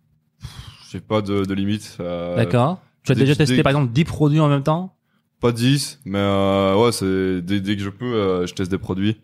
J'ai 0.93 1.01
pas 1.01 1.23
de, 1.23 1.45
de 1.47 1.55
limite. 1.55 1.97
euh, 2.01 2.37
D'accord. 2.37 2.81
Tu 3.03 3.13
as 3.13 3.15
déjà 3.15 3.35
testé 3.35 3.63
par 3.63 3.71
exemple 3.71 3.93
10 3.93 4.05
produits 4.05 4.41
en 4.41 4.49
même 4.49 4.63
temps? 4.63 4.95
Pas 5.41 5.51
10, 5.53 6.01
mais 6.05 6.19
euh, 6.19 6.77
ouais, 6.77 6.93
c'est 6.93 7.41
dès, 7.43 7.61
dès 7.61 7.77
que 7.77 7.83
je 7.83 7.89
peux, 7.91 8.15
euh, 8.15 8.47
je 8.47 8.55
teste 8.55 8.71
des 8.71 8.79
produits. 8.79 9.21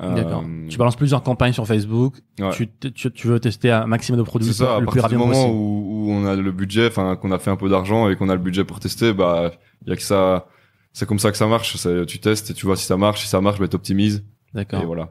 Euh, 0.00 0.14
D'accord. 0.14 0.44
Tu 0.68 0.76
balances 0.76 0.96
plusieurs 0.96 1.22
campagnes 1.22 1.52
sur 1.52 1.66
Facebook. 1.66 2.16
Ouais. 2.38 2.50
Tu, 2.50 2.68
tu, 2.92 3.10
tu 3.12 3.26
veux 3.28 3.40
tester 3.40 3.70
un 3.70 3.86
maximum 3.86 4.18
de 4.18 4.24
produits 4.24 4.48
C'est 4.48 4.64
ça, 4.64 4.76
à 4.76 4.80
le 4.80 4.86
plus 4.86 5.00
partir 5.00 5.18
du 5.18 5.24
moment 5.24 5.48
où, 5.48 6.06
où 6.08 6.10
on 6.12 6.26
a 6.26 6.36
le 6.36 6.52
budget, 6.52 6.88
enfin 6.88 7.16
qu'on 7.16 7.30
a 7.32 7.38
fait 7.38 7.50
un 7.50 7.56
peu 7.56 7.68
d'argent 7.68 8.08
et 8.08 8.16
qu'on 8.16 8.28
a 8.28 8.34
le 8.34 8.40
budget 8.40 8.64
pour 8.64 8.78
tester, 8.80 9.12
bah 9.12 9.52
il 9.86 9.90
y 9.90 9.92
a 9.92 9.96
que 9.96 10.02
ça, 10.02 10.46
c'est 10.92 11.06
comme 11.06 11.18
ça 11.18 11.30
que 11.30 11.36
ça 11.38 11.46
marche. 11.46 11.76
Tu 12.06 12.18
testes 12.20 12.50
et 12.50 12.54
tu 12.54 12.66
vois 12.66 12.76
si 12.76 12.84
ça 12.84 12.96
marche, 12.96 13.22
si 13.22 13.28
ça 13.28 13.40
marche, 13.40 13.58
bah 13.58 13.68
t'optimises 13.68 14.24
D'accord. 14.54 14.82
et 14.82 14.86
voilà. 14.86 15.10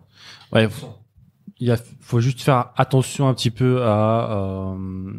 Ouais. 0.51 0.69
faut- 0.69 0.93
Il 1.59 1.71
a, 1.71 1.77
faut 1.99 2.19
juste 2.19 2.41
faire 2.41 2.69
attention 2.77 3.27
un 3.27 3.33
petit 3.33 3.49
peu 3.51 3.81
à, 3.83 4.31
euh, 4.75 5.13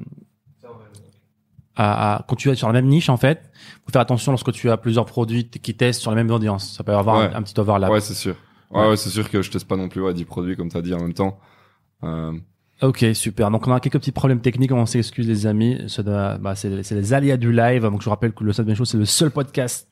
à, 1.78 2.16
à- 2.16 2.22
quand 2.28 2.36
tu 2.36 2.50
es 2.50 2.54
sur 2.54 2.66
la 2.66 2.74
même 2.74 2.86
niche 2.86 3.08
en 3.08 3.16
fait. 3.16 3.50
Faut 3.86 3.92
faire 3.92 4.02
attention 4.02 4.32
lorsque 4.32 4.52
tu 4.52 4.68
as 4.70 4.76
plusieurs 4.76 5.06
produits 5.06 5.48
qui 5.48 5.74
testent 5.74 6.00
sur 6.02 6.10
la 6.10 6.16
même 6.16 6.30
audience. 6.30 6.74
Ça 6.76 6.84
peut 6.84 6.92
avoir 6.94 7.18
Ouais. 7.20 7.30
un, 7.32 7.36
un 7.38 7.42
petit 7.42 7.58
overlap. 7.58 7.90
Ouais, 7.90 8.00
c'est 8.00 8.14
sûr. 8.14 8.34
Ouais, 8.70 8.80
Ouais. 8.82 8.88
ouais, 8.90 8.96
c'est 8.96 9.08
sûr 9.10 9.30
que 9.30 9.40
je 9.40 9.50
teste 9.50 9.66
pas 9.66 9.76
non 9.76 9.88
plus 9.88 10.02
ouais, 10.02 10.12
10 10.12 10.24
produits 10.26 10.56
comme 10.56 10.68
t'as 10.68 10.82
dit 10.82 10.92
en 10.92 11.00
même 11.00 11.14
temps. 11.14 11.38
Euh, 12.04 12.32
Ok, 12.80 13.04
super. 13.14 13.50
Donc 13.50 13.66
on 13.66 13.72
a 13.72 13.80
quelques 13.80 13.98
petits 13.98 14.12
problèmes 14.12 14.40
techniques, 14.40 14.70
on 14.70 14.86
s'excuse 14.86 15.26
les 15.26 15.46
amis. 15.46 15.80
C'est 15.88 16.04
bah, 16.04 16.54
c'est 16.54 16.68
les 16.70 17.12
aléas 17.14 17.36
du 17.36 17.50
live. 17.52 17.82
Donc 17.82 18.00
je 18.00 18.04
vous 18.04 18.10
rappelle 18.10 18.32
que 18.32 18.44
le 18.44 18.52
Sad 18.52 18.72
Show 18.74 18.84
c'est 18.84 18.98
le 18.98 19.04
seul 19.04 19.30
podcast 19.32 19.88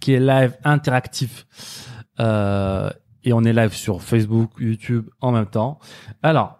qui 0.00 0.12
est 0.12 0.20
live 0.20 0.54
interactif 0.64 1.46
euh, 2.18 2.90
et 3.24 3.32
on 3.32 3.42
est 3.44 3.52
live 3.52 3.72
sur 3.72 4.02
Facebook, 4.02 4.50
YouTube 4.58 5.08
en 5.20 5.32
même 5.32 5.46
temps. 5.46 5.78
Alors, 6.22 6.59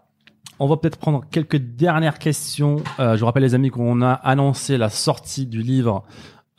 on 0.60 0.66
va 0.68 0.76
peut-être 0.76 0.98
prendre 0.98 1.24
quelques 1.30 1.56
dernières 1.56 2.18
questions. 2.18 2.76
Euh, 3.00 3.14
je 3.16 3.20
vous 3.20 3.26
rappelle 3.26 3.42
les 3.42 3.54
amis 3.54 3.70
qu'on 3.70 4.02
a 4.02 4.12
annoncé 4.12 4.76
la 4.78 4.88
sortie 4.90 5.46
du 5.46 5.62
livre 5.62 6.04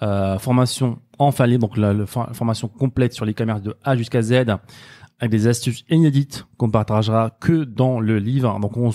euh, 0.02 0.40
formation 0.40 1.00
enfin 1.20 1.46
libre, 1.46 1.68
donc 1.68 1.78
la, 1.78 1.94
la 1.94 2.06
for- 2.08 2.30
formation 2.34 2.68
complète 2.68 3.14
sur 3.14 3.24
l'e-commerce 3.26 3.62
de 3.62 3.76
A 3.84 3.96
jusqu'à 3.96 4.22
Z 4.24 4.34
avec 5.20 5.30
des 5.30 5.46
astuces 5.46 5.84
inédites 5.92 6.48
qu'on 6.58 6.72
partagera 6.72 7.30
que 7.40 7.64
dans 7.64 8.00
le 8.00 8.18
livre. 8.18 8.60
Donc 8.60 8.76
on, 8.76 8.90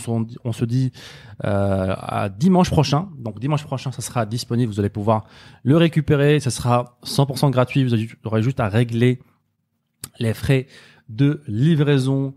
on 0.44 0.52
se 0.52 0.64
dit 0.64 0.90
euh, 1.44 1.94
à 1.96 2.28
dimanche 2.28 2.68
prochain. 2.68 3.08
Donc 3.16 3.38
dimanche 3.38 3.62
prochain, 3.64 3.92
ça 3.92 4.02
sera 4.02 4.26
disponible. 4.26 4.72
Vous 4.72 4.80
allez 4.80 4.88
pouvoir 4.88 5.24
le 5.62 5.76
récupérer. 5.76 6.40
Ça 6.40 6.50
sera 6.50 6.98
100% 7.04 7.52
gratuit. 7.52 7.84
Vous 7.84 7.94
aurez 8.24 8.42
juste 8.42 8.58
à 8.58 8.68
régler 8.68 9.20
les 10.18 10.34
frais 10.34 10.66
de 11.08 11.42
livraison. 11.46 12.34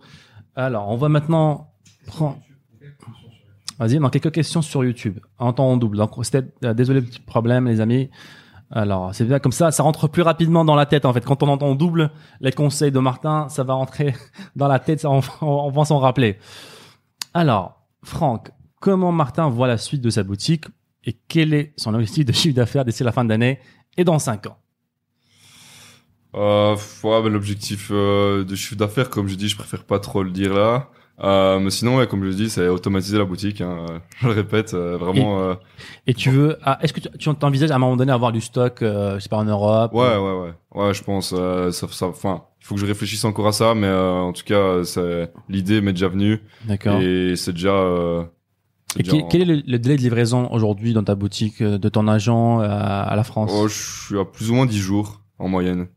Alors 0.55 0.89
on 0.89 0.95
va 0.97 1.09
maintenant 1.09 1.71
prendre. 2.05 2.37
Vas-y, 3.79 4.03
a 4.03 4.09
quelques 4.09 4.31
questions 4.31 4.61
sur 4.61 4.83
YouTube 4.83 5.19
en 5.37 5.53
temps 5.53 5.69
en 5.69 5.77
double. 5.77 5.97
Donc 5.97 6.11
c'était 6.23 6.45
euh, 6.65 6.73
désolé 6.73 7.01
petit 7.01 7.19
problème 7.19 7.67
les 7.67 7.79
amis. 7.79 8.09
Alors, 8.71 9.15
c'est 9.15 9.25
bien 9.25 9.39
comme 9.39 9.51
ça, 9.51 9.71
ça 9.71 9.81
rentre 9.81 10.07
plus 10.07 10.21
rapidement 10.21 10.63
dans 10.63 10.75
la 10.75 10.85
tête 10.85 11.05
en 11.05 11.13
fait. 11.13 11.25
Quand 11.25 11.41
on 11.41 11.47
entend 11.47 11.73
double 11.73 12.11
les 12.41 12.51
conseils 12.51 12.91
de 12.91 12.99
Martin, 12.99 13.47
ça 13.49 13.63
va 13.63 13.73
rentrer 13.73 14.13
dans 14.55 14.67
la 14.67 14.79
tête, 14.79 14.99
ça, 14.99 15.09
on, 15.09 15.21
on 15.41 15.71
va 15.71 15.85
s'en 15.85 15.97
rappeler. 15.97 16.37
Alors, 17.33 17.81
Franck, 18.03 18.51
comment 18.79 19.11
Martin 19.11 19.49
voit 19.49 19.67
la 19.67 19.77
suite 19.77 20.01
de 20.01 20.09
sa 20.09 20.23
boutique 20.23 20.65
et 21.05 21.17
quel 21.27 21.53
est 21.53 21.73
son 21.77 21.93
objectif 21.93 22.25
de 22.25 22.33
chiffre 22.33 22.55
d'affaires 22.55 22.85
d'ici 22.85 23.03
la 23.03 23.11
fin 23.11 23.23
de 23.23 23.29
l'année 23.29 23.59
et 23.97 24.03
dans 24.03 24.19
5 24.19 24.47
ans? 24.47 24.57
Euh, 26.35 26.75
ouais, 27.03 27.29
l'objectif 27.29 27.89
euh, 27.91 28.43
de 28.43 28.55
chiffre 28.55 28.75
d'affaires, 28.75 29.09
comme 29.09 29.27
je 29.27 29.35
dis, 29.35 29.47
je 29.47 29.57
préfère 29.57 29.83
pas 29.83 29.99
trop 29.99 30.21
le 30.21 30.31
dire 30.31 30.53
là. 30.53 30.89
Euh, 31.21 31.59
mais 31.59 31.69
sinon, 31.69 31.97
ouais, 31.97 32.07
comme 32.07 32.23
je 32.23 32.29
dis, 32.35 32.49
c'est 32.49 32.67
automatiser 32.69 33.17
la 33.17 33.25
boutique. 33.25 33.59
Hein. 33.61 33.85
Je 34.21 34.27
le 34.27 34.33
répète, 34.33 34.73
euh, 34.73 34.97
vraiment. 34.97 35.39
euh, 35.41 35.53
Et 36.07 36.13
tu 36.13 36.29
veux, 36.29 36.57
ah, 36.63 36.77
est-ce 36.81 36.93
que 36.93 37.01
tu, 37.01 37.09
tu 37.17 37.35
t'envisages 37.35 37.71
à 37.71 37.75
un 37.75 37.79
moment 37.79 37.97
donné 37.97 38.11
avoir 38.11 38.31
du 38.31 38.39
stock, 38.41 38.81
euh, 38.81 39.15
je 39.15 39.19
sais 39.19 39.29
pas, 39.29 39.37
en 39.37 39.43
Europe 39.45 39.93
Ouais, 39.93 40.15
ouais, 40.17 40.39
ouais. 40.41 40.53
Ouais, 40.73 40.93
je 40.93 41.03
pense. 41.03 41.33
Euh, 41.37 41.71
ça, 41.71 41.87
ça, 41.89 42.07
enfin, 42.07 42.43
il 42.61 42.65
faut 42.65 42.75
que 42.75 42.81
je 42.81 42.85
réfléchisse 42.85 43.25
encore 43.25 43.47
à 43.47 43.51
ça, 43.51 43.75
mais 43.75 43.87
euh, 43.87 44.11
en 44.19 44.31
tout 44.33 44.43
cas, 44.45 44.83
c'est 44.85 45.31
l'idée 45.49 45.81
m'est 45.81 45.93
déjà 45.93 46.07
venue 46.07 46.39
D'accord. 46.65 47.01
et 47.01 47.35
c'est 47.35 47.53
déjà. 47.53 47.69
Euh, 47.73 48.23
c'est 48.93 49.01
Et 49.01 49.03
déjà 49.03 49.17
qui- 49.17 49.23
en- 49.23 49.27
quel 49.27 49.41
est 49.41 49.45
le, 49.45 49.61
le 49.67 49.77
délai 49.79 49.97
de 49.97 50.01
livraison 50.01 50.47
aujourd'hui 50.51 50.93
dans 50.93 51.03
ta 51.03 51.15
boutique, 51.15 51.61
euh, 51.61 51.77
de 51.77 51.89
ton 51.89 52.07
agent 52.07 52.59
à, 52.59 52.67
à 52.67 53.15
la 53.15 53.23
France 53.23 53.51
Oh, 53.53 53.67
je 53.67 54.07
suis 54.07 54.17
à 54.19 54.25
plus 54.25 54.49
ou 54.51 54.53
moins 54.55 54.65
10 54.65 54.79
jours 54.79 55.21
en 55.37 55.47
moyenne. 55.49 55.87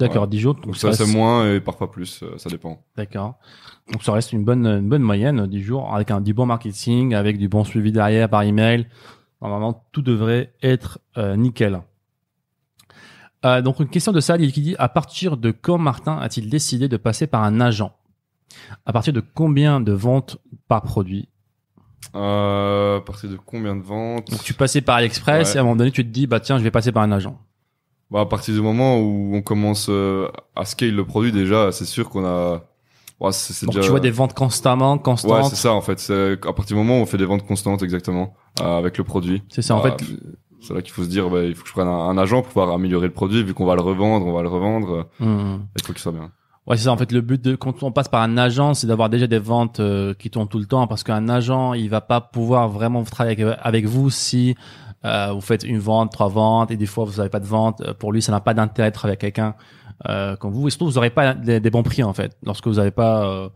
D'accord, 0.00 0.22
ouais. 0.22 0.28
10 0.28 0.38
jours. 0.38 0.54
Donc 0.56 0.76
ça, 0.76 0.92
c'est 0.92 1.06
moins 1.06 1.52
et 1.54 1.60
parfois 1.60 1.90
plus. 1.90 2.22
euh, 2.22 2.36
ça 2.38 2.50
dépend. 2.50 2.82
D'accord. 2.96 3.38
Donc 3.92 4.02
ça 4.02 4.12
reste 4.12 4.32
une 4.32 4.44
bonne, 4.44 4.66
une 4.66 4.88
bonne 4.88 5.02
moyenne, 5.02 5.46
10 5.46 5.62
jours, 5.62 5.94
avec 5.94 6.10
un 6.10 6.20
du 6.20 6.34
bon 6.34 6.46
marketing, 6.46 7.14
avec 7.14 7.38
du 7.38 7.48
bon 7.48 7.64
suivi 7.64 7.92
derrière 7.92 8.28
par 8.28 8.42
email. 8.42 8.86
Normalement, 9.42 9.84
tout 9.92 10.02
devrait 10.02 10.52
être 10.62 10.98
euh, 11.16 11.36
nickel. 11.36 11.80
Euh, 13.46 13.62
donc 13.62 13.80
une 13.80 13.88
question 13.88 14.12
de 14.12 14.20
Sally 14.20 14.52
qui 14.52 14.60
dit 14.60 14.76
à 14.78 14.88
partir 14.90 15.36
de 15.38 15.50
quand 15.50 15.78
Martin 15.78 16.18
a-t-il 16.18 16.50
décidé 16.50 16.88
de 16.88 16.96
passer 16.98 17.26
par 17.26 17.42
un 17.42 17.60
agent? 17.60 17.92
À 18.84 18.92
partir 18.92 19.12
de 19.14 19.20
combien 19.20 19.80
de 19.80 19.92
ventes 19.92 20.36
par 20.68 20.82
produit? 20.82 21.28
Euh, 22.14 22.98
à 22.98 23.00
partir 23.00 23.30
de 23.30 23.36
combien 23.36 23.76
de 23.76 23.82
ventes? 23.82 24.30
Donc 24.30 24.42
tu 24.42 24.52
passais 24.54 24.80
par 24.82 24.96
AliExpress 24.96 25.48
Ouais. 25.50 25.54
et 25.54 25.58
à 25.58 25.60
un 25.60 25.64
moment 25.64 25.76
donné 25.76 25.90
tu 25.90 26.04
te 26.04 26.10
dis 26.10 26.26
bah 26.26 26.40
tiens 26.40 26.58
je 26.58 26.62
vais 26.64 26.70
passer 26.70 26.92
par 26.92 27.02
un 27.02 27.12
agent. 27.12 27.40
Bah, 28.10 28.20
à 28.20 28.26
partir 28.26 28.54
du 28.54 28.60
moment 28.60 28.98
où 28.98 29.30
on 29.34 29.42
commence 29.42 29.86
euh, 29.88 30.28
à 30.56 30.64
scale 30.64 30.94
le 30.94 31.04
produit, 31.04 31.32
déjà, 31.32 31.70
c'est 31.72 31.84
sûr 31.84 32.08
qu'on 32.10 32.24
a. 32.24 32.62
Ouais, 33.20 33.32
c'est 33.32 33.52
c'est 33.52 33.66
Donc 33.66 33.74
déjà... 33.74 33.84
tu 33.84 33.90
vois 33.90 34.00
des 34.00 34.10
ventes 34.10 34.34
constamment, 34.34 34.94
Ouais, 34.94 34.98
constantes. 35.02 35.44
c'est 35.50 35.56
ça 35.56 35.72
en 35.74 35.80
fait. 35.82 35.98
C'est 36.00 36.32
à 36.32 36.52
partir 36.52 36.68
du 36.68 36.74
moment 36.82 36.98
où 36.98 37.02
on 37.02 37.06
fait 37.06 37.18
des 37.18 37.26
ventes 37.26 37.46
constantes 37.46 37.82
exactement 37.82 38.34
euh, 38.62 38.78
avec 38.78 38.96
le 38.98 39.04
produit. 39.04 39.42
c'est 39.50 39.60
ça 39.62 39.76
en 39.76 39.82
Bah, 39.82 39.94
fait. 39.98 40.06
c'est 40.62 40.72
là 40.74 40.80
qu'il 40.82 40.92
faut 40.92 41.04
se 41.04 41.08
dire, 41.08 41.28
bah, 41.28 41.44
il 41.44 41.54
faut 41.54 41.62
que 41.62 41.68
je 41.68 41.74
prenne 41.74 41.86
un, 41.86 42.08
un 42.08 42.16
agent 42.18 42.40
pour 42.42 42.48
pouvoir 42.48 42.70
améliorer 42.72 43.06
le 43.08 43.12
produit, 43.12 43.44
vu 43.44 43.52
qu'on 43.54 43.66
va 43.66 43.74
le 43.74 43.82
revendre, 43.82 44.26
on 44.26 44.32
va 44.32 44.42
le 44.42 44.48
revendre. 44.48 45.06
Hmm. 45.20 45.58
Il 45.76 45.82
faut 45.86 45.92
qu'il 45.92 46.00
soit 46.00 46.12
bien. 46.12 46.30
Ouais, 46.66 46.76
c'est 46.78 46.84
ça. 46.84 46.92
En 46.92 46.96
fait, 46.96 47.12
le 47.12 47.20
but 47.20 47.42
de 47.42 47.56
quand 47.56 47.82
on 47.82 47.92
passe 47.92 48.08
par 48.08 48.22
un 48.22 48.36
agent, 48.38 48.74
c'est 48.74 48.86
d'avoir 48.86 49.08
déjà 49.10 49.26
des 49.26 49.38
ventes 49.38 49.80
euh, 49.80 50.14
qui 50.14 50.30
tournent 50.30 50.48
tout 50.48 50.58
le 50.58 50.66
temps, 50.66 50.86
parce 50.86 51.02
qu'un 51.04 51.28
agent, 51.28 51.74
il 51.74 51.90
va 51.90 52.00
pas 52.00 52.20
pouvoir 52.22 52.68
vraiment 52.70 53.02
travailler 53.04 53.42
avec, 53.42 53.58
avec 53.62 53.84
vous 53.86 54.08
si 54.10 54.54
euh, 55.04 55.32
vous 55.32 55.40
faites 55.40 55.64
une 55.64 55.78
vente, 55.78 56.12
trois 56.12 56.28
ventes, 56.28 56.70
et 56.70 56.76
des 56.76 56.86
fois 56.86 57.04
vous 57.04 57.16
n'avez 57.18 57.30
pas 57.30 57.40
de 57.40 57.46
vente. 57.46 57.80
Euh, 57.80 57.94
Pour 57.94 58.12
lui, 58.12 58.20
ça 58.22 58.32
n'a 58.32 58.40
pas 58.40 58.54
d'intérêt 58.54 58.90
de 58.90 58.94
travailler 58.94 59.12
avec 59.12 59.20
quelqu'un 59.20 59.54
euh, 60.08 60.36
comme 60.36 60.52
vous. 60.52 60.66
Et 60.68 60.70
surtout, 60.70 60.86
vous 60.86 60.92
n'aurez 60.94 61.10
pas 61.10 61.34
des, 61.34 61.60
des 61.60 61.70
bons 61.70 61.82
prix 61.82 62.02
en 62.02 62.12
fait, 62.12 62.36
lorsque 62.44 62.66
vous 62.66 62.74
n'avez 62.74 62.90
pas 62.90 63.24
euh, 63.26 63.48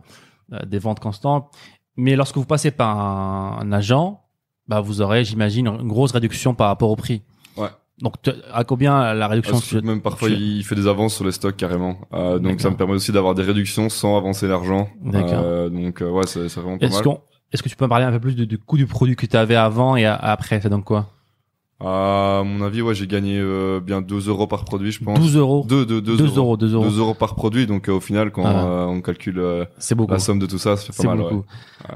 euh, 0.53 0.59
des 0.65 0.79
ventes 0.79 0.99
constantes. 0.99 1.49
Mais 1.97 2.15
lorsque 2.15 2.35
vous 2.37 2.45
passez 2.45 2.71
par 2.71 2.97
un, 2.99 3.59
un 3.61 3.71
agent, 3.71 4.21
bah 4.67 4.81
vous 4.81 5.01
aurez, 5.01 5.23
j'imagine, 5.23 5.67
une 5.67 5.87
grosse 5.87 6.11
réduction 6.11 6.53
par 6.55 6.67
rapport 6.67 6.89
au 6.89 6.95
prix. 6.95 7.21
Ouais. 7.57 7.69
Donc, 8.01 8.15
à 8.51 8.65
combien 8.65 9.13
la 9.13 9.27
réduction 9.29 9.53
Parce 9.53 9.71
que 9.71 9.77
même 9.77 10.01
parfois, 10.01 10.27
tu- 10.27 10.35
il 10.35 10.63
fait 10.65 10.75
des 10.75 10.87
avances 10.87 11.15
sur 11.15 11.23
les 11.23 11.31
stocks 11.31 11.55
carrément. 11.55 11.97
Euh, 12.13 12.39
donc 12.39 12.59
ça 12.59 12.69
me 12.69 12.75
permet 12.75 12.93
aussi 12.93 13.13
d'avoir 13.13 13.35
des 13.35 13.43
réductions 13.43 13.87
sans 13.87 14.17
avancer 14.17 14.47
l'argent. 14.47 14.89
D'accord. 15.01 15.29
Euh, 15.41 15.69
donc 15.69 16.01
euh, 16.01 16.09
ouais, 16.09 16.27
c'est 16.27 16.47
vraiment 16.55 16.77
pas 16.77 16.85
Est-ce 16.87 17.07
mal. 17.07 17.17
est-ce 17.53 17.63
que 17.63 17.69
tu 17.69 17.77
peux 17.77 17.85
me 17.85 17.89
parler 17.89 18.03
un 18.05 18.11
peu 18.11 18.19
plus 18.19 18.35
du, 18.35 18.45
du 18.47 18.57
coût 18.57 18.75
du 18.75 18.85
produit 18.85 19.15
que 19.15 19.25
tu 19.25 19.37
avais 19.37 19.55
avant 19.55 19.95
et 19.95 20.05
après? 20.05 20.59
C'est 20.59 20.67
donc 20.69 20.83
quoi? 20.83 21.05
À 21.81 22.41
mon 22.45 22.61
avis, 22.63 22.81
ouais, 22.81 22.95
j'ai 22.95 23.05
gagné 23.05 23.37
euh, 23.37 23.81
bien 23.81 24.01
2 24.01 24.29
euros 24.29 24.47
par 24.47 24.63
produit, 24.63 24.91
je 24.93 25.03
pense. 25.03 25.19
12 25.19 25.35
euros. 25.35 25.65
2 25.67 25.85
2 25.85 26.01
2 26.01 26.15
2 26.17 26.37
euros, 26.37 26.55
2 26.55 26.73
euros. 26.73 26.85
2 26.89 26.99
euros 26.99 27.13
par 27.13 27.35
produit. 27.35 27.67
Donc 27.67 27.89
euh, 27.89 27.93
au 27.93 27.99
final, 27.99 28.31
quand 28.31 28.45
Ah 28.45 28.65
euh, 28.65 28.85
on 28.85 29.01
calcule 29.01 29.41
la 29.41 30.19
somme 30.19 30.39
de 30.39 30.45
tout 30.45 30.57
ça, 30.57 30.77
ça 30.77 30.85
fait 30.87 30.93
C'est 30.93 31.07
pas 31.07 31.15
mal. 31.15 31.25
ouais. 31.33 31.41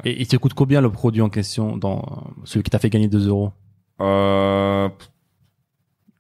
Et 0.03 0.21
il 0.21 0.27
te 0.27 0.35
coûte 0.35 0.53
combien 0.53 0.81
le 0.81 0.91
produit 0.91 1.21
en 1.21 1.29
question 1.29 1.77
dans 1.77 2.03
celui 2.43 2.63
qui 2.63 2.69
t'a 2.71 2.79
fait 2.79 2.89
gagner 2.89 3.07
2 3.07 3.29
euros? 3.29 3.51
Euh, 4.01 4.89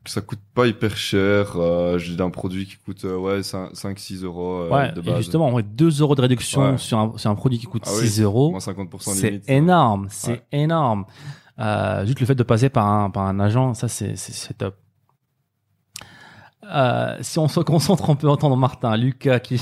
ça 0.05 0.21
coûte 0.21 0.39
pas 0.55 0.65
hyper 0.65 0.95
cher. 0.95 1.53
Euh, 1.57 1.97
j'ai 1.97 2.19
un 2.21 2.29
produit 2.29 2.65
qui 2.65 2.77
coûte 2.77 3.03
euh, 3.03 3.17
ouais 3.17 3.41
5-6 3.41 4.23
euros 4.23 4.61
euh, 4.61 4.69
Ouais, 4.69 4.91
de 4.93 5.01
et 5.01 5.03
base. 5.03 5.17
justement, 5.17 5.51
ouais, 5.53 5.63
2 5.63 6.01
euros 6.01 6.15
de 6.15 6.21
réduction 6.21 6.61
Ouais. 6.71 6.77
sur, 6.77 6.97
un, 6.97 7.13
sur 7.17 7.29
un 7.29 7.35
produit 7.35 7.59
qui 7.59 7.65
coûte 7.65 7.83
Ah 7.85 7.91
oui, 7.93 8.07
6 8.07 8.21
euros. 8.21 8.51
Moins 8.51 8.59
50% 8.59 8.99
C'est 9.13 9.41
énorme, 9.49 10.07
c'est 10.09 10.31
Ouais. 10.31 10.43
énorme. 10.53 11.05
Euh, 11.59 12.05
juste 12.05 12.19
le 12.19 12.25
fait 12.25 12.35
de 12.35 12.43
passer 12.43 12.69
par 12.69 12.85
un, 12.85 13.39
agent, 13.39 13.73
ça 13.73 13.87
c'est 13.87 14.57
top. 14.57 14.75
Euh, 16.63 17.17
si 17.21 17.39
on 17.39 17.47
se 17.47 17.59
concentre, 17.59 18.09
on 18.09 18.15
peut 18.15 18.29
entendre 18.29 18.55
Martin, 18.55 18.95
Lucas 18.95 19.39
qui. 19.39 19.61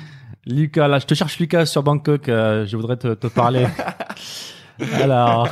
Lucas, 0.46 0.88
là, 0.88 0.98
je 0.98 1.06
te 1.06 1.14
cherche 1.14 1.38
Lucas 1.38 1.66
sur 1.66 1.82
Bangkok. 1.82 2.28
euh, 2.28 2.66
je 2.66 2.76
voudrais 2.76 2.96
te, 2.96 3.26
parler. 3.26 3.66
Alors. 4.94 5.48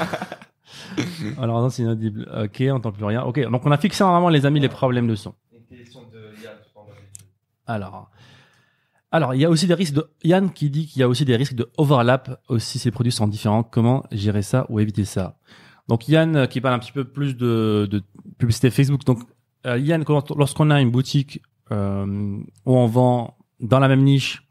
Alors 1.41 1.61
non, 1.63 1.71
c'est 1.71 1.83
inaudible. 1.83 2.29
Ok, 2.45 2.57
on 2.63 2.75
n'entend 2.75 2.93
plus 2.93 3.05
rien. 3.05 3.23
Ok, 3.23 3.41
donc 3.49 3.65
on 3.65 3.71
a 3.71 3.77
fixé 3.77 4.03
normalement 4.03 4.31
les 4.31 4.47
amis 4.47 4.61
les 4.61 4.69
problèmes 4.69 5.07
de 5.07 5.15
son. 5.15 5.35
Alors, 7.67 8.11
alors 9.13 9.35
il 9.35 9.41
y 9.41 9.45
a 9.45 9.51
aussi 9.51 9.67
des 9.67 9.75
risques 9.75 9.95
de 9.95 10.11
Yann 10.25 10.51
qui 10.51 10.71
dit 10.71 10.87
qu'il 10.87 11.01
y 11.01 11.03
a 11.03 11.09
aussi 11.09 11.27
des 11.27 11.37
risques 11.37 11.55
de 11.55 11.71
overlap 11.77 12.41
aussi 12.49 12.79
ces 12.79 12.91
produits 12.91 13.13
sont 13.13 13.29
différents. 13.29 13.63
Comment 13.63 14.05
gérer 14.11 14.43
ça 14.43 14.65
ou 14.71 14.81
éviter 14.81 15.05
ça? 15.05 15.37
Donc 15.89 16.09
Yann 16.09 16.37
euh, 16.37 16.47
qui 16.47 16.61
parle 16.61 16.75
un 16.75 16.79
petit 16.79 16.93
peu 16.93 17.05
plus 17.05 17.37
de, 17.37 17.89
de 17.91 18.03
publicité 18.39 18.71
Facebook. 18.71 19.05
Donc 19.05 19.21
euh, 19.67 19.79
Yann, 19.79 20.05
lorsqu'on 20.37 20.71
a 20.71 20.81
une 20.81 20.91
boutique 20.91 21.43
euh, 21.71 22.39
où 22.67 22.77
on 22.77 22.87
vend 22.87 23.37
dans 23.61 23.79
la 23.79 23.89
même 23.89 24.03
niche 24.03 24.49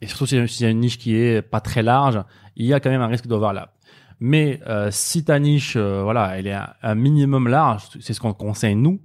et 0.00 0.06
surtout 0.06 0.26
s'il 0.26 0.48
s'il 0.48 0.64
y 0.64 0.66
a 0.66 0.70
une 0.70 0.80
niche 0.80 0.98
qui 0.98 1.16
est 1.16 1.42
pas 1.42 1.60
très 1.60 1.82
large, 1.82 2.22
il 2.56 2.66
y 2.66 2.74
a 2.74 2.80
quand 2.80 2.90
même 2.90 3.00
un 3.00 3.06
risque 3.06 3.26
d'overlap. 3.26 3.74
Mais 4.20 4.60
euh, 4.66 4.88
si 4.90 5.24
ta 5.24 5.38
niche, 5.38 5.74
euh, 5.76 6.02
voilà, 6.02 6.38
elle 6.38 6.46
est 6.46 6.56
un, 6.82 6.94
minimum 6.94 7.48
large, 7.48 7.84
c'est 8.00 8.14
ce 8.14 8.20
qu'on 8.20 8.32
conseille 8.32 8.76
nous. 8.76 9.00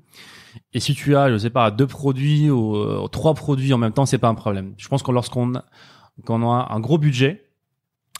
Et 0.73 0.79
si 0.79 0.93
tu 0.93 1.15
as, 1.15 1.31
je 1.31 1.37
sais 1.37 1.49
pas, 1.49 1.71
deux 1.71 1.87
produits 1.87 2.49
ou 2.49 2.75
euh, 2.75 3.07
trois 3.07 3.33
produits 3.33 3.73
en 3.73 3.77
même 3.77 3.91
temps, 3.93 4.05
c'est 4.05 4.17
pas 4.17 4.27
un 4.27 4.35
problème. 4.35 4.73
Je 4.77 4.87
pense 4.87 5.03
que 5.03 5.11
lorsqu'on 5.11 5.53
quand 6.25 6.41
on 6.41 6.51
a 6.51 6.67
un 6.71 6.79
gros 6.79 6.97
budget, 6.97 7.45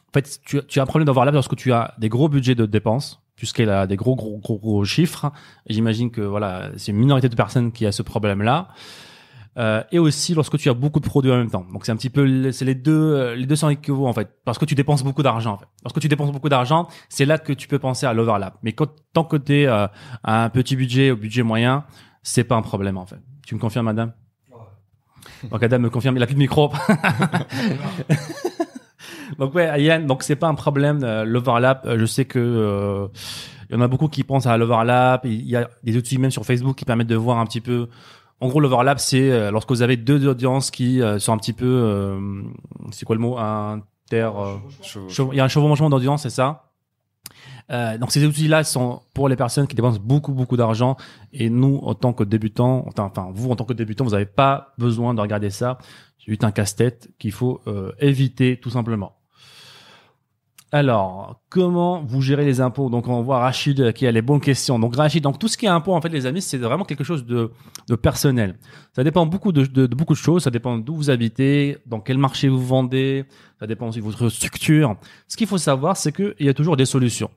en 0.09 0.13
fait, 0.13 0.39
tu, 0.45 0.61
tu 0.67 0.79
as 0.79 0.83
un 0.83 0.85
problème 0.85 1.05
d'overlap 1.05 1.33
lorsque 1.33 1.55
tu 1.55 1.71
as 1.71 1.93
des 1.99 2.09
gros 2.09 2.29
budgets 2.29 2.55
de 2.55 2.65
dépenses, 2.65 3.21
puisqu'elle 3.39 3.69
a 3.69 3.87
des 3.87 3.95
gros, 3.95 4.17
gros, 4.17 4.37
gros, 4.37 4.59
gros 4.59 4.83
chiffres. 4.83 5.31
J'imagine 5.65 6.11
que 6.11 6.19
voilà, 6.19 6.71
c'est 6.75 6.91
une 6.91 6.97
minorité 6.97 7.29
de 7.29 7.35
personnes 7.35 7.71
qui 7.71 7.85
a 7.85 7.93
ce 7.93 8.03
problème-là. 8.03 8.67
Euh, 9.57 9.81
et 9.93 9.99
aussi 9.99 10.35
lorsque 10.35 10.57
tu 10.57 10.69
as 10.69 10.73
beaucoup 10.73 10.99
de 10.99 11.05
produits 11.05 11.31
en 11.31 11.37
même 11.37 11.49
temps. 11.49 11.65
Donc 11.71 11.85
c'est 11.85 11.93
un 11.93 11.95
petit 11.95 12.09
peu, 12.09 12.51
c'est 12.51 12.65
les 12.65 12.75
deux, 12.75 12.91
euh, 12.91 13.35
les 13.35 13.45
deux 13.45 13.55
sont 13.55 13.69
équivalents 13.69 14.09
en 14.09 14.13
fait, 14.13 14.29
parce 14.43 14.57
que 14.57 14.65
tu 14.65 14.75
dépenses 14.75 15.03
beaucoup 15.03 15.23
d'argent. 15.23 15.53
En 15.53 15.57
fait. 15.57 15.67
Lorsque 15.83 16.01
tu 16.01 16.09
dépenses 16.09 16.33
beaucoup 16.33 16.49
d'argent, 16.49 16.89
c'est 17.07 17.25
là 17.25 17.37
que 17.37 17.53
tu 17.53 17.69
peux 17.69 17.79
penser 17.79 18.05
à 18.05 18.13
l'overlap. 18.13 18.57
Mais 18.61 18.73
quand 18.73 18.89
tant 19.13 19.23
que 19.23 19.37
tu 19.37 19.67
euh, 19.67 19.87
à 20.23 20.43
un 20.43 20.49
petit 20.49 20.75
budget, 20.75 21.11
au 21.11 21.15
budget 21.15 21.43
moyen, 21.43 21.85
c'est 22.23 22.43
pas 22.43 22.55
un 22.55 22.61
problème 22.61 22.97
en 22.97 23.05
fait. 23.05 23.19
Tu 23.47 23.55
me 23.55 23.59
confirmes, 23.59 23.85
madame? 23.85 24.11
Donc 25.49 25.63
Adam 25.63 25.79
me 25.79 25.89
confirme, 25.89 26.17
il 26.17 26.23
a 26.23 26.25
plus 26.25 26.35
de 26.35 26.39
micro. 26.39 26.73
donc 29.39 29.55
ouais, 29.55 29.81
Yann, 29.81 30.05
donc 30.05 30.23
c'est 30.23 30.35
pas 30.35 30.47
un 30.47 30.55
problème 30.55 30.99
euh, 31.03 31.23
l'overlap. 31.23 31.85
Euh, 31.85 31.97
Je 31.97 32.05
sais 32.05 32.25
que 32.25 32.39
euh, 32.39 33.07
il 33.69 33.75
y 33.75 33.77
en 33.77 33.81
a 33.81 33.87
beaucoup 33.87 34.07
qui 34.07 34.23
pensent 34.23 34.45
à 34.47 34.57
l'overlap. 34.57 35.25
Il 35.25 35.47
y 35.47 35.55
a 35.55 35.69
des 35.83 35.97
outils 35.97 36.17
même 36.17 36.31
sur 36.31 36.45
Facebook 36.45 36.75
qui 36.75 36.85
permettent 36.85 37.07
de 37.07 37.15
voir 37.15 37.37
un 37.39 37.45
petit 37.45 37.61
peu. 37.61 37.87
En 38.41 38.47
gros, 38.47 38.59
l'overlap, 38.61 38.99
c'est 38.99 39.31
euh, 39.31 39.51
lorsque 39.51 39.69
vous 39.69 39.81
avez 39.81 39.97
deux 39.97 40.25
audiences 40.27 40.71
qui 40.71 41.01
euh, 41.01 41.19
sont 41.19 41.33
un 41.33 41.37
petit 41.37 41.53
peu, 41.53 41.65
euh, 41.67 42.41
c'est 42.91 43.05
quoi 43.05 43.15
le 43.15 43.21
mot, 43.21 43.37
euh, 43.37 43.77
Chevaux- 44.81 45.09
Chevau- 45.09 45.33
il 45.33 45.37
y 45.37 45.39
a 45.39 45.43
un 45.43 45.47
chevauchement 45.49 45.89
d'audience, 45.89 46.23
c'est 46.23 46.29
ça? 46.29 46.65
Euh, 47.71 47.97
donc 47.99 48.11
ces 48.11 48.25
outils-là 48.25 48.63
sont 48.63 49.01
pour 49.13 49.29
les 49.29 49.35
personnes 49.35 49.67
qui 49.67 49.75
dépensent 49.75 49.99
beaucoup 50.01 50.33
beaucoup 50.33 50.57
d'argent 50.57 50.97
et 51.33 51.51
nous 51.51 51.79
en 51.83 51.93
tant 51.93 52.13
que 52.13 52.23
débutants, 52.23 52.83
enfin 52.87 53.03
enfin, 53.03 53.29
vous 53.31 53.51
en 53.51 53.55
tant 53.55 53.65
que 53.65 53.73
débutant, 53.73 54.05
vous 54.05 54.11
n'avez 54.11 54.25
pas 54.25 54.73
besoin 54.79 55.13
de 55.13 55.21
regarder 55.21 55.51
ça. 55.51 55.77
C'est 56.17 56.31
juste 56.31 56.43
un 56.43 56.51
casse-tête 56.51 57.09
qu'il 57.19 57.31
faut 57.31 57.61
euh, 57.67 57.91
éviter 57.99 58.57
tout 58.59 58.71
simplement. 58.71 59.17
Alors, 60.71 61.41
comment 61.49 62.03
vous 62.03 62.21
gérez 62.21 62.45
les 62.45 62.61
impôts? 62.61 62.89
Donc, 62.91 63.07
on 63.07 63.23
voit 63.23 63.39
Rachid 63.39 63.91
qui 63.93 64.05
a 64.05 64.11
les 64.11 64.21
bonnes 64.21 64.39
questions. 64.39 64.77
Donc, 64.77 64.95
Rachid, 64.95 65.23
donc 65.23 65.39
tout 65.39 65.47
ce 65.47 65.57
qui 65.57 65.65
est 65.65 65.69
impôts, 65.69 65.93
en 65.93 66.01
fait, 66.01 66.09
les 66.09 66.27
amis, 66.27 66.43
c'est 66.43 66.59
vraiment 66.59 66.85
quelque 66.85 67.03
chose 67.03 67.25
de, 67.25 67.51
personnel. 67.95 68.55
Ça 68.95 69.03
dépend 69.03 69.25
beaucoup 69.25 69.51
de, 69.51 69.65
de, 69.65 69.87
de 69.87 69.95
beaucoup 69.95 70.13
de 70.13 70.19
choses. 70.19 70.43
Ça 70.43 70.51
dépend 70.51 70.77
d'où 70.77 70.95
vous 70.95 71.09
habitez, 71.09 71.79
dans 71.87 71.99
quel 71.99 72.19
marché 72.19 72.49
vous 72.49 72.63
vendez. 72.63 73.25
Ça 73.59 73.65
dépend 73.65 73.87
aussi 73.87 73.99
de 73.99 74.03
votre 74.03 74.29
structure. 74.29 74.95
Ce 75.27 75.35
qu'il 75.37 75.47
faut 75.47 75.57
savoir, 75.57 75.97
c'est 75.97 76.11
qu'il 76.11 76.35
y 76.39 76.49
a 76.49 76.53
toujours 76.53 76.77
des 76.77 76.85
solutions. 76.85 77.31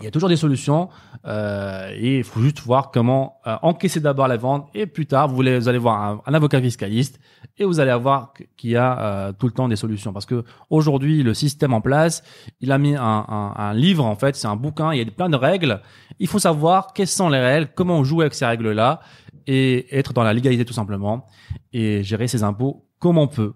Il 0.00 0.04
y 0.04 0.08
a 0.08 0.10
toujours 0.10 0.28
des 0.28 0.36
solutions 0.36 0.88
euh, 1.26 1.90
et 1.94 2.18
il 2.18 2.24
faut 2.24 2.40
juste 2.40 2.60
voir 2.60 2.90
comment 2.90 3.36
euh, 3.46 3.56
encaisser 3.62 4.00
d'abord 4.00 4.26
la 4.26 4.36
vente 4.36 4.68
et 4.74 4.86
plus 4.86 5.06
tard 5.06 5.28
vous, 5.28 5.36
voulez, 5.36 5.58
vous 5.58 5.68
allez 5.68 5.78
voir 5.78 6.00
un, 6.02 6.20
un 6.26 6.34
avocat 6.34 6.60
fiscaliste 6.60 7.20
et 7.56 7.64
vous 7.64 7.78
allez 7.78 7.92
avoir 7.92 8.32
qu- 8.32 8.48
qu'il 8.56 8.70
y 8.70 8.76
a 8.76 8.98
euh, 9.00 9.32
tout 9.32 9.46
le 9.46 9.52
temps 9.52 9.68
des 9.68 9.76
solutions. 9.76 10.12
Parce 10.12 10.26
que 10.26 10.44
aujourd'hui 10.70 11.22
le 11.22 11.34
système 11.34 11.72
en 11.72 11.80
place 11.80 12.24
il 12.60 12.72
a 12.72 12.78
mis 12.78 12.96
un, 12.96 13.00
un, 13.28 13.52
un 13.56 13.74
livre 13.74 14.04
en 14.04 14.16
fait 14.16 14.34
c'est 14.34 14.48
un 14.48 14.56
bouquin 14.56 14.92
il 14.92 14.98
y 14.98 15.02
a 15.02 15.10
plein 15.10 15.28
de 15.28 15.36
règles. 15.36 15.80
Il 16.18 16.26
faut 16.26 16.40
savoir 16.40 16.92
quelles 16.92 17.06
sont 17.06 17.28
les 17.28 17.40
règles 17.40 17.68
comment 17.74 18.02
jouer 18.02 18.24
avec 18.24 18.34
ces 18.34 18.46
règles 18.46 18.72
là 18.72 19.00
et 19.46 19.96
être 19.96 20.12
dans 20.12 20.24
la 20.24 20.34
légalité 20.34 20.64
tout 20.64 20.74
simplement 20.74 21.26
et 21.72 22.02
gérer 22.02 22.26
ses 22.26 22.42
impôts 22.42 22.84
comme 22.98 23.18
on 23.18 23.28
peut 23.28 23.52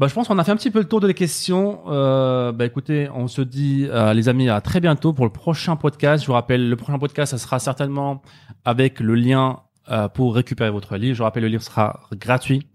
bah, 0.00 0.08
je 0.08 0.14
pense 0.14 0.28
qu'on 0.28 0.38
a 0.38 0.44
fait 0.44 0.50
un 0.50 0.56
petit 0.56 0.70
peu 0.70 0.78
le 0.78 0.86
tour 0.88 1.00
de 1.00 1.12
questions. 1.12 1.82
Euh, 1.88 2.52
bah, 2.52 2.64
écoutez, 2.64 3.10
on 3.14 3.28
se 3.28 3.42
dit, 3.42 3.86
euh, 3.90 4.14
les 4.14 4.30
amis, 4.30 4.48
à 4.48 4.62
très 4.62 4.80
bientôt 4.80 5.12
pour 5.12 5.26
le 5.26 5.30
prochain 5.30 5.76
podcast. 5.76 6.22
Je 6.22 6.26
vous 6.26 6.32
rappelle, 6.32 6.70
le 6.70 6.76
prochain 6.76 6.98
podcast, 6.98 7.32
ça 7.32 7.36
sera 7.36 7.58
certainement 7.58 8.22
avec 8.64 8.98
le 9.00 9.14
lien 9.14 9.60
euh, 9.90 10.08
pour 10.08 10.34
récupérer 10.34 10.70
votre 10.70 10.96
livre. 10.96 11.12
Je 11.12 11.18
vous 11.18 11.24
rappelle, 11.24 11.42
le 11.42 11.50
livre 11.50 11.62
sera 11.62 12.00
gratuit. 12.14 12.66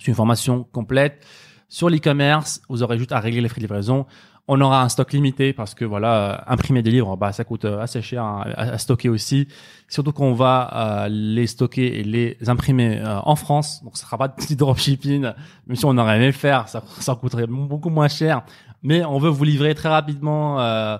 C'est 0.00 0.08
une 0.08 0.16
formation 0.16 0.64
complète 0.64 1.24
sur 1.68 1.88
l'e-commerce. 1.88 2.62
Vous 2.68 2.82
aurez 2.82 2.98
juste 2.98 3.12
à 3.12 3.20
régler 3.20 3.42
les 3.42 3.48
frais 3.48 3.60
de 3.60 3.66
livraison. 3.66 4.06
On 4.48 4.60
aura 4.60 4.82
un 4.82 4.88
stock 4.88 5.12
limité 5.12 5.52
parce 5.52 5.74
que 5.74 5.84
voilà, 5.84 6.44
imprimer 6.48 6.82
des 6.82 6.90
livres, 6.90 7.16
bah 7.16 7.32
ça 7.32 7.44
coûte 7.44 7.64
euh, 7.64 7.80
assez 7.80 8.02
cher 8.02 8.24
à, 8.24 8.78
stocker 8.78 9.08
aussi. 9.08 9.46
Surtout 9.88 10.12
qu'on 10.12 10.34
va 10.34 10.70
euh, 11.04 11.08
les 11.08 11.46
stocker 11.46 12.00
et 12.00 12.02
les 12.02 12.36
imprimer 12.48 12.98
euh, 12.98 13.20
en 13.22 13.36
France, 13.36 13.82
donc 13.84 13.96
ce 13.96 14.02
sera 14.02 14.18
pas 14.18 14.28
de 14.28 14.34
petit 14.34 14.56
dropshipping. 14.56 15.30
Même 15.66 15.76
si 15.76 15.84
on 15.84 15.96
aurait 15.96 16.16
aimé 16.16 16.26
le 16.26 16.32
faire, 16.32 16.68
ça, 16.68 16.82
ça 16.98 17.14
coûterait 17.14 17.46
beaucoup 17.46 17.90
moins 17.90 18.08
cher. 18.08 18.42
Mais 18.82 19.04
on 19.04 19.18
veut 19.18 19.28
vous 19.28 19.44
livrer 19.44 19.74
très 19.74 19.88
rapidement 19.88 20.58
euh, 20.60 20.96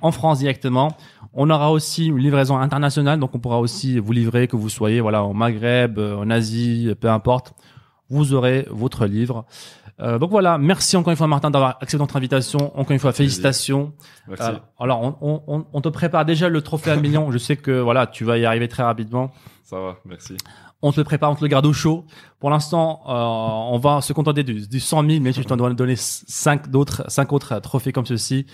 en 0.00 0.12
France 0.12 0.38
directement. 0.38 0.96
On 1.34 1.50
aura 1.50 1.70
aussi 1.72 2.06
une 2.06 2.18
livraison 2.18 2.56
internationale, 2.56 3.18
donc 3.18 3.34
on 3.34 3.38
pourra 3.38 3.58
aussi 3.58 3.98
vous 3.98 4.12
livrer 4.12 4.48
que 4.48 4.56
vous 4.56 4.68
soyez 4.68 5.00
voilà 5.00 5.22
au 5.24 5.32
Maghreb, 5.32 5.98
euh, 5.98 6.16
en 6.16 6.30
Asie, 6.30 6.94
peu 7.00 7.10
importe. 7.10 7.54
Vous 8.08 8.32
aurez 8.32 8.66
votre 8.70 9.06
livre. 9.06 9.44
Euh, 9.98 10.18
donc 10.18 10.30
voilà, 10.30 10.58
merci 10.58 10.96
encore 10.96 11.10
une 11.10 11.16
fois 11.16 11.26
Martin 11.26 11.50
d'avoir 11.50 11.78
accepté 11.80 11.96
notre 11.98 12.16
invitation. 12.16 12.78
Encore 12.78 12.92
une 12.92 12.98
fois, 12.98 13.12
félicitations. 13.12 13.92
Merci. 14.28 14.50
Euh, 14.50 14.56
alors, 14.78 15.16
on, 15.22 15.40
on- 15.46 15.64
on, 15.72 15.80
te 15.80 15.88
prépare 15.88 16.24
déjà 16.26 16.48
le 16.48 16.60
trophée 16.60 16.90
à 16.90 16.96
million. 16.96 17.30
Je 17.32 17.38
sais 17.38 17.56
que 17.56 17.80
voilà, 17.80 18.06
tu 18.06 18.24
vas 18.24 18.36
y 18.36 18.44
arriver 18.44 18.68
très 18.68 18.82
rapidement. 18.82 19.32
Ça 19.64 19.80
va, 19.80 19.96
merci. 20.04 20.36
On 20.82 20.92
te 20.92 20.98
le 21.00 21.04
prépare, 21.04 21.30
on 21.30 21.34
te 21.34 21.40
le 21.42 21.48
garde 21.48 21.64
au 21.66 21.72
chaud. 21.72 22.04
Pour 22.38 22.50
l'instant, 22.50 23.00
euh, 23.08 23.12
on 23.74 23.78
va 23.78 24.02
se 24.02 24.12
contenter 24.12 24.44
du, 24.44 24.68
du 24.68 24.78
100 24.78 25.08
000, 25.08 25.22
mais 25.22 25.32
je 25.32 25.40
t'en 25.42 25.56
dois 25.56 25.72
donner 25.72 25.94
cinq 25.96 26.70
d'autres, 26.70 27.02
cinq 27.08 27.32
autres 27.32 27.58
trophées 27.60 27.92
comme 27.92 28.04
ceci. 28.04 28.44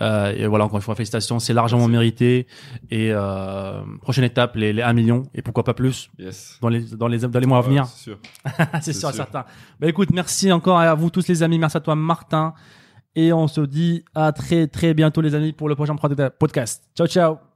Euh, 0.00 0.32
et 0.34 0.46
voilà, 0.46 0.64
encore 0.64 0.78
une 0.78 0.82
fois, 0.82 0.94
félicitations, 0.94 1.38
c'est 1.38 1.52
largement 1.52 1.86
mérité. 1.86 2.46
Et 2.90 3.10
euh, 3.12 3.82
prochaine 4.00 4.24
étape, 4.24 4.56
les, 4.56 4.72
les 4.72 4.82
1 4.82 4.92
million, 4.94 5.24
et 5.34 5.42
pourquoi 5.42 5.64
pas 5.64 5.74
plus 5.74 6.10
Yes. 6.18 6.58
dans 6.62 6.70
les 6.70 6.80
dans 6.96 7.08
les 7.08 7.18
dans 7.18 7.38
les 7.40 7.46
mois 7.46 7.58
à 7.58 7.62
venir. 7.62 7.84
c'est 7.86 8.02
sûr. 8.02 8.18
c'est 8.80 8.92
sûr 8.94 9.08
sûr. 9.10 9.16
certain. 9.16 9.44
Bah 9.78 9.86
écoute, 9.86 10.08
merci 10.14 10.50
encore 10.50 10.78
à 10.78 10.94
vous 10.94 11.10
tous 11.10 11.28
les 11.28 11.42
amis, 11.42 11.58
merci 11.58 11.76
à 11.76 11.80
toi 11.80 11.94
Martin. 11.94 12.54
Et 13.14 13.32
on 13.34 13.48
se 13.48 13.60
dit 13.60 14.02
à 14.14 14.32
très 14.32 14.66
très 14.66 14.94
bientôt 14.94 15.20
les 15.20 15.34
amis 15.34 15.52
pour 15.52 15.68
le 15.68 15.74
prochain 15.74 15.94
pod- 15.96 16.30
podcast. 16.38 16.84
Ciao 16.96 17.06
ciao. 17.06 17.55